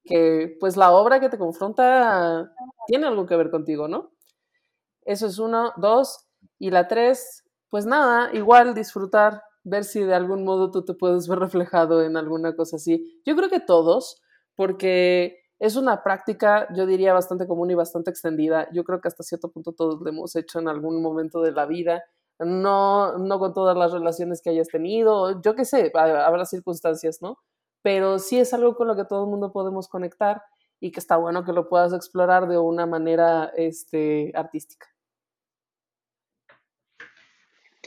que 0.05 0.55
pues 0.59 0.77
la 0.77 0.91
obra 0.91 1.19
que 1.19 1.29
te 1.29 1.37
confronta 1.37 2.53
tiene 2.87 3.07
algo 3.07 3.25
que 3.25 3.35
ver 3.35 3.51
contigo, 3.51 3.87
¿no? 3.87 4.11
Eso 5.07 5.25
es 5.25 5.39
uno, 5.39 5.71
dos, 5.77 6.27
y 6.59 6.69
la 6.69 6.87
tres, 6.89 7.45
pues 7.69 7.85
nada, 7.85 8.29
igual 8.33 8.75
disfrutar 8.75 9.41
ver 9.63 9.85
si 9.85 10.01
de 10.01 10.13
algún 10.13 10.43
modo 10.43 10.69
tú 10.69 10.83
te 10.83 10.93
puedes 10.93 11.27
ver 11.29 11.39
reflejado 11.39 12.03
en 12.03 12.17
alguna 12.17 12.55
cosa 12.55 12.75
así. 12.75 13.21
Yo 13.25 13.35
creo 13.35 13.49
que 13.49 13.61
todos, 13.61 14.21
porque 14.55 15.39
es 15.59 15.77
una 15.77 16.03
práctica, 16.03 16.67
yo 16.75 16.85
diría, 16.85 17.13
bastante 17.13 17.47
común 17.47 17.71
y 17.71 17.75
bastante 17.75 18.09
extendida. 18.11 18.67
Yo 18.73 18.83
creo 18.83 18.99
que 18.99 19.07
hasta 19.07 19.23
cierto 19.23 19.49
punto 19.49 19.71
todos 19.71 20.01
lo 20.01 20.09
hemos 20.09 20.35
hecho 20.35 20.59
en 20.59 20.67
algún 20.67 21.01
momento 21.01 21.41
de 21.41 21.53
la 21.53 21.65
vida. 21.65 22.03
No, 22.39 23.17
no 23.17 23.39
con 23.39 23.53
todas 23.53 23.77
las 23.77 23.93
relaciones 23.93 24.41
que 24.41 24.49
hayas 24.51 24.67
tenido, 24.67 25.41
yo 25.41 25.55
qué 25.55 25.65
sé, 25.65 25.91
habrá 25.95 26.45
circunstancias, 26.45 27.19
¿no? 27.21 27.39
Pero 27.81 28.19
sí 28.19 28.39
es 28.39 28.53
algo 28.53 28.75
con 28.75 28.87
lo 28.87 28.95
que 28.97 29.05
todo 29.05 29.23
el 29.23 29.29
mundo 29.29 29.53
podemos 29.53 29.87
conectar 29.87 30.43
y 30.79 30.91
que 30.91 30.99
está 30.99 31.17
bueno 31.17 31.43
que 31.45 31.53
lo 31.53 31.67
puedas 31.69 31.93
explorar 31.93 32.47
de 32.47 32.59
una 32.59 32.85
manera 32.85 33.51
este, 33.55 34.31
artística. 34.35 34.87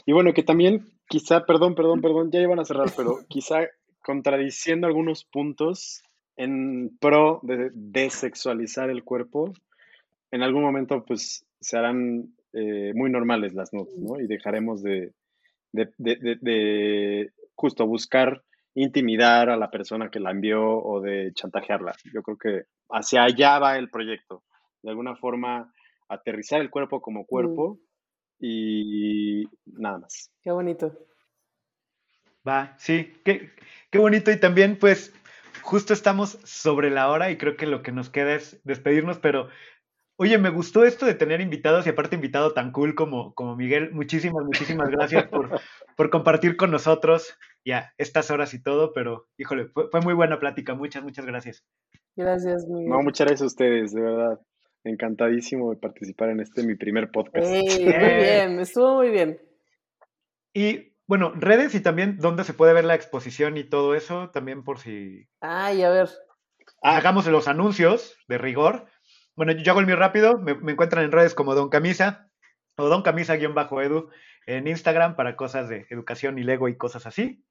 Y 0.05 0.13
bueno, 0.13 0.33
que 0.33 0.43
también 0.43 0.85
quizá, 1.07 1.45
perdón, 1.45 1.75
perdón, 1.75 2.01
perdón, 2.01 2.31
ya 2.31 2.39
iban 2.39 2.59
a 2.59 2.65
cerrar, 2.65 2.91
pero 2.95 3.19
quizá 3.27 3.67
contradiciendo 4.01 4.87
algunos 4.87 5.25
puntos 5.25 6.03
en 6.37 6.97
pro 6.99 7.39
de 7.43 7.69
desexualizar 7.73 8.89
el 8.89 9.03
cuerpo, 9.03 9.53
en 10.31 10.41
algún 10.41 10.63
momento 10.63 11.03
pues 11.05 11.45
se 11.59 11.77
harán 11.77 12.33
eh, 12.53 12.93
muy 12.95 13.11
normales 13.11 13.53
las 13.53 13.73
nudes, 13.73 13.97
¿no? 13.97 14.19
Y 14.19 14.27
dejaremos 14.27 14.81
de, 14.81 15.13
de, 15.71 17.31
justo 17.55 17.85
buscar 17.85 18.41
intimidar 18.73 19.49
a 19.49 19.57
la 19.57 19.69
persona 19.69 20.09
que 20.09 20.19
la 20.19 20.31
envió 20.31 20.63
o 20.63 21.01
de 21.01 21.31
chantajearla. 21.33 21.93
Yo 22.13 22.23
creo 22.23 22.37
que 22.37 22.63
hacia 22.89 23.23
allá 23.23 23.59
va 23.59 23.77
el 23.77 23.89
proyecto. 23.89 24.43
De 24.81 24.89
alguna 24.89 25.15
forma, 25.15 25.71
aterrizar 26.07 26.61
el 26.61 26.71
cuerpo 26.71 27.01
como 27.01 27.25
cuerpo 27.25 27.77
y 28.41 29.43
nada 29.65 29.99
más. 29.99 30.31
Qué 30.41 30.51
bonito. 30.51 30.91
Va, 32.47 32.75
sí, 32.79 33.13
qué, 33.23 33.51
qué 33.91 33.99
bonito 33.99 34.31
y 34.31 34.39
también 34.39 34.77
pues 34.79 35.13
justo 35.61 35.93
estamos 35.93 36.39
sobre 36.43 36.89
la 36.89 37.09
hora 37.09 37.29
y 37.29 37.37
creo 37.37 37.55
que 37.55 37.67
lo 37.67 37.83
que 37.83 37.91
nos 37.91 38.09
queda 38.09 38.33
es 38.33 38.59
despedirnos, 38.63 39.19
pero 39.19 39.49
oye, 40.17 40.37
me 40.37 40.49
gustó 40.49 40.83
esto 40.83 41.05
de 41.05 41.13
tener 41.13 41.39
invitados 41.41 41.85
y 41.85 41.89
aparte 41.89 42.15
invitado 42.15 42.53
tan 42.53 42.71
cool 42.71 42.95
como, 42.95 43.33
como 43.35 43.55
Miguel. 43.55 43.91
Muchísimas, 43.91 44.43
muchísimas 44.43 44.89
gracias 44.89 45.27
por, 45.27 45.49
por 45.97 46.09
compartir 46.09 46.57
con 46.57 46.71
nosotros 46.71 47.37
ya 47.63 47.93
estas 47.97 48.31
horas 48.31 48.53
y 48.53 48.61
todo, 48.61 48.93
pero 48.93 49.27
híjole, 49.37 49.67
fue, 49.67 50.01
muy 50.01 50.13
buena 50.13 50.39
plática. 50.39 50.73
Muchas, 50.73 51.03
muchas 51.03 51.25
gracias. 51.25 51.63
Gracias, 52.15 52.65
Miguel. 52.67 52.89
No, 52.89 53.01
muchas 53.01 53.27
gracias 53.27 53.41
a 53.43 53.47
ustedes, 53.47 53.93
de 53.93 54.01
verdad. 54.01 54.39
Encantadísimo 54.83 55.69
de 55.69 55.77
participar 55.77 56.29
en 56.29 56.39
este 56.39 56.63
mi 56.63 56.75
primer 56.75 57.11
podcast. 57.11 57.47
muy 57.49 57.85
bien, 57.85 58.59
estuvo 58.59 58.95
muy 58.95 59.09
bien. 59.09 59.39
Y 60.53 60.93
bueno, 61.07 61.33
redes 61.35 61.75
y 61.75 61.81
también 61.81 62.17
dónde 62.17 62.43
se 62.43 62.53
puede 62.53 62.73
ver 62.73 62.85
la 62.85 62.95
exposición 62.95 63.57
y 63.57 63.63
todo 63.63 63.95
eso, 63.95 64.29
también 64.31 64.63
por 64.63 64.79
si. 64.79 65.27
Ay, 65.41 65.83
a 65.83 65.89
ver. 65.89 66.09
Ah. 66.81 66.97
Hagamos 66.97 67.27
los 67.27 67.47
anuncios 67.47 68.17
de 68.27 68.37
rigor. 68.37 68.87
Bueno, 69.35 69.53
yo 69.53 69.71
hago 69.71 69.79
el 69.79 69.87
mío 69.87 69.95
rápido. 69.95 70.37
Me, 70.37 70.51
encuentran 70.71 71.03
en 71.03 71.11
redes 71.11 71.35
como 71.35 71.55
Don 71.55 71.69
Camisa 71.69 72.29
o 72.77 72.87
Don 72.87 73.03
Camisa-edu 73.03 74.09
en 74.47 74.67
Instagram 74.67 75.15
para 75.15 75.35
cosas 75.35 75.69
de 75.69 75.85
educación 75.89 76.39
y 76.39 76.43
Lego 76.43 76.67
y 76.67 76.77
cosas 76.77 77.05
así. 77.05 77.43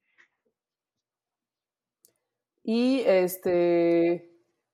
Y 2.63 3.01
este, 3.05 4.29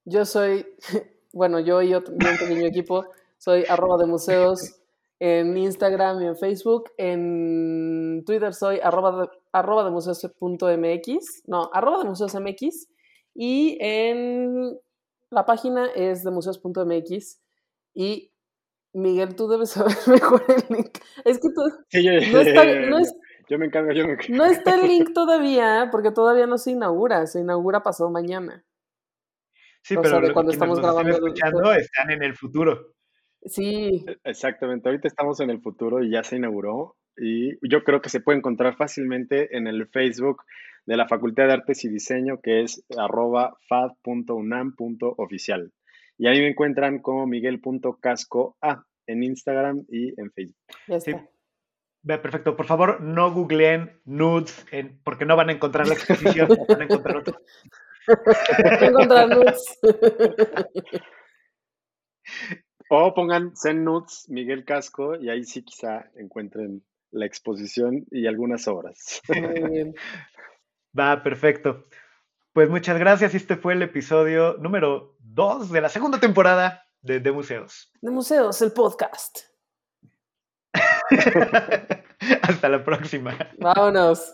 yo 0.06 0.26
soy 0.26 0.66
bueno, 1.34 1.60
yo 1.60 1.82
y 1.82 1.94
otro, 1.94 2.14
un 2.14 2.20
pequeño 2.20 2.66
equipo, 2.66 3.06
soy 3.38 3.64
arroba 3.68 3.98
de 3.98 4.06
museos 4.06 4.82
en 5.20 5.58
Instagram 5.58 6.22
y 6.22 6.28
en 6.28 6.38
Facebook. 6.38 6.92
En 6.98 8.24
Twitter 8.26 8.54
soy 8.54 8.80
arroba 8.82 9.22
de, 9.22 9.30
arroba 9.52 9.84
de 9.84 9.92
museos.mx, 9.92 11.44
no, 11.48 11.70
arroba 11.74 12.00
de 12.00 12.06
museos 12.06 12.36
MX. 12.36 12.88
Y 13.36 13.78
en 13.80 14.80
la 15.30 15.46
página 15.46 15.88
es 15.96 16.24
de 16.24 16.32
museos.mx. 16.32 17.42
Y 17.94 18.32
Miguel, 18.94 19.36
tú 19.36 19.48
debes 19.48 19.72
saber 19.72 19.96
mejor 20.08 20.44
el 20.48 20.76
link. 20.76 20.98
Es 21.24 21.40
que 21.40 21.50
tú. 21.50 21.62
no, 22.32 22.40
está, 22.40 22.66
no 22.66 22.98
yo 23.50 23.60
me 23.60 23.66
encargo, 23.66 23.92
yo 23.92 24.06
me 24.06 24.14
encargo. 24.14 24.36
No 24.36 24.46
está 24.46 24.76
el 24.76 24.88
link 24.88 25.14
todavía, 25.14 25.90
porque 25.92 26.12
todavía 26.12 26.48
no 26.48 26.58
se 26.58 26.72
inaugura. 26.72 27.26
Se 27.28 27.40
inaugura 27.40 27.84
pasado 27.84 28.10
mañana. 28.10 28.66
Sí, 29.84 29.96
pero 30.02 30.34
cuando 30.34 30.52
estamos 30.52 30.80
grabando 30.80 31.12
escuchando 31.12 31.74
están 31.74 32.12
en 32.12 32.24
el 32.24 32.36
futuro. 32.36 32.94
Sí. 33.46 34.04
E, 34.08 34.18
exactamente, 34.24 34.90
ahorita 34.90 35.08
estamos 35.08 35.40
en 35.40 35.50
el 35.50 35.62
futuro 35.62 36.04
y 36.04 36.12
ya 36.12 36.24
se 36.24 36.38
inauguró 36.38 36.96
y 37.18 37.58
yo 37.68 37.84
creo 37.84 38.02
que 38.02 38.10
se 38.10 38.20
puede 38.20 38.38
encontrar 38.38 38.76
fácilmente 38.76 39.56
en 39.56 39.68
el 39.68 39.88
Facebook 39.88 40.44
de 40.86 40.98
la 40.98 41.08
Facultad 41.08 41.48
de 41.48 41.54
Artes 41.54 41.84
y 41.86 41.90
Diseño 41.90 42.40
que 42.42 42.64
es 42.64 42.84
arroba 42.98 43.58
fad.unam.oficial. 43.68 45.72
Y 46.18 46.28
ahí 46.28 46.40
me 46.40 46.50
encuentran 46.50 47.00
como 47.00 47.28
miguel.cascoa 47.28 48.86
en 49.06 49.24
Instagram 49.24 49.86
y 49.90 50.20
en 50.20 50.32
Facebook. 50.32 50.56
Sí. 51.00 51.14
Perfecto. 52.06 52.56
Por 52.56 52.66
favor, 52.66 53.02
no 53.02 53.34
googleen 53.34 54.00
nudes 54.06 54.66
porque 55.04 55.26
no 55.26 55.36
van 55.36 55.50
a 55.50 55.54
encontrar 55.54 55.88
la 55.88 55.96
exposición, 55.96 56.48
van 56.68 56.82
a 56.82 56.84
encontrar 56.86 57.18
otro. 57.18 57.42
o 62.90 63.14
pongan 63.14 63.56
Zen 63.56 63.84
Nuts 63.84 64.30
Miguel 64.30 64.66
Casco 64.66 65.16
y 65.16 65.30
ahí 65.30 65.44
sí 65.44 65.64
quizá 65.64 66.10
encuentren 66.16 66.84
la 67.12 67.26
exposición 67.26 68.06
y 68.12 68.28
algunas 68.28 68.68
obras. 68.68 69.22
Va, 70.98 71.24
perfecto. 71.24 71.86
Pues 72.54 72.70
muchas 72.70 72.98
gracias. 72.98 73.36
Este 73.36 73.56
fue 73.56 73.74
el 73.74 73.84
episodio 73.84 74.58
número 74.58 75.16
2 75.20 75.72
de 75.72 75.82
la 75.82 75.90
segunda 75.90 76.20
temporada 76.20 76.84
de, 77.02 77.20
de 77.20 77.32
Museos. 77.32 77.92
De 78.02 78.10
Museos, 78.10 78.62
el 78.62 78.72
podcast. 78.72 79.40
Hasta 82.42 82.70
la 82.70 82.84
próxima. 82.84 83.38
Vámonos. 83.60 84.34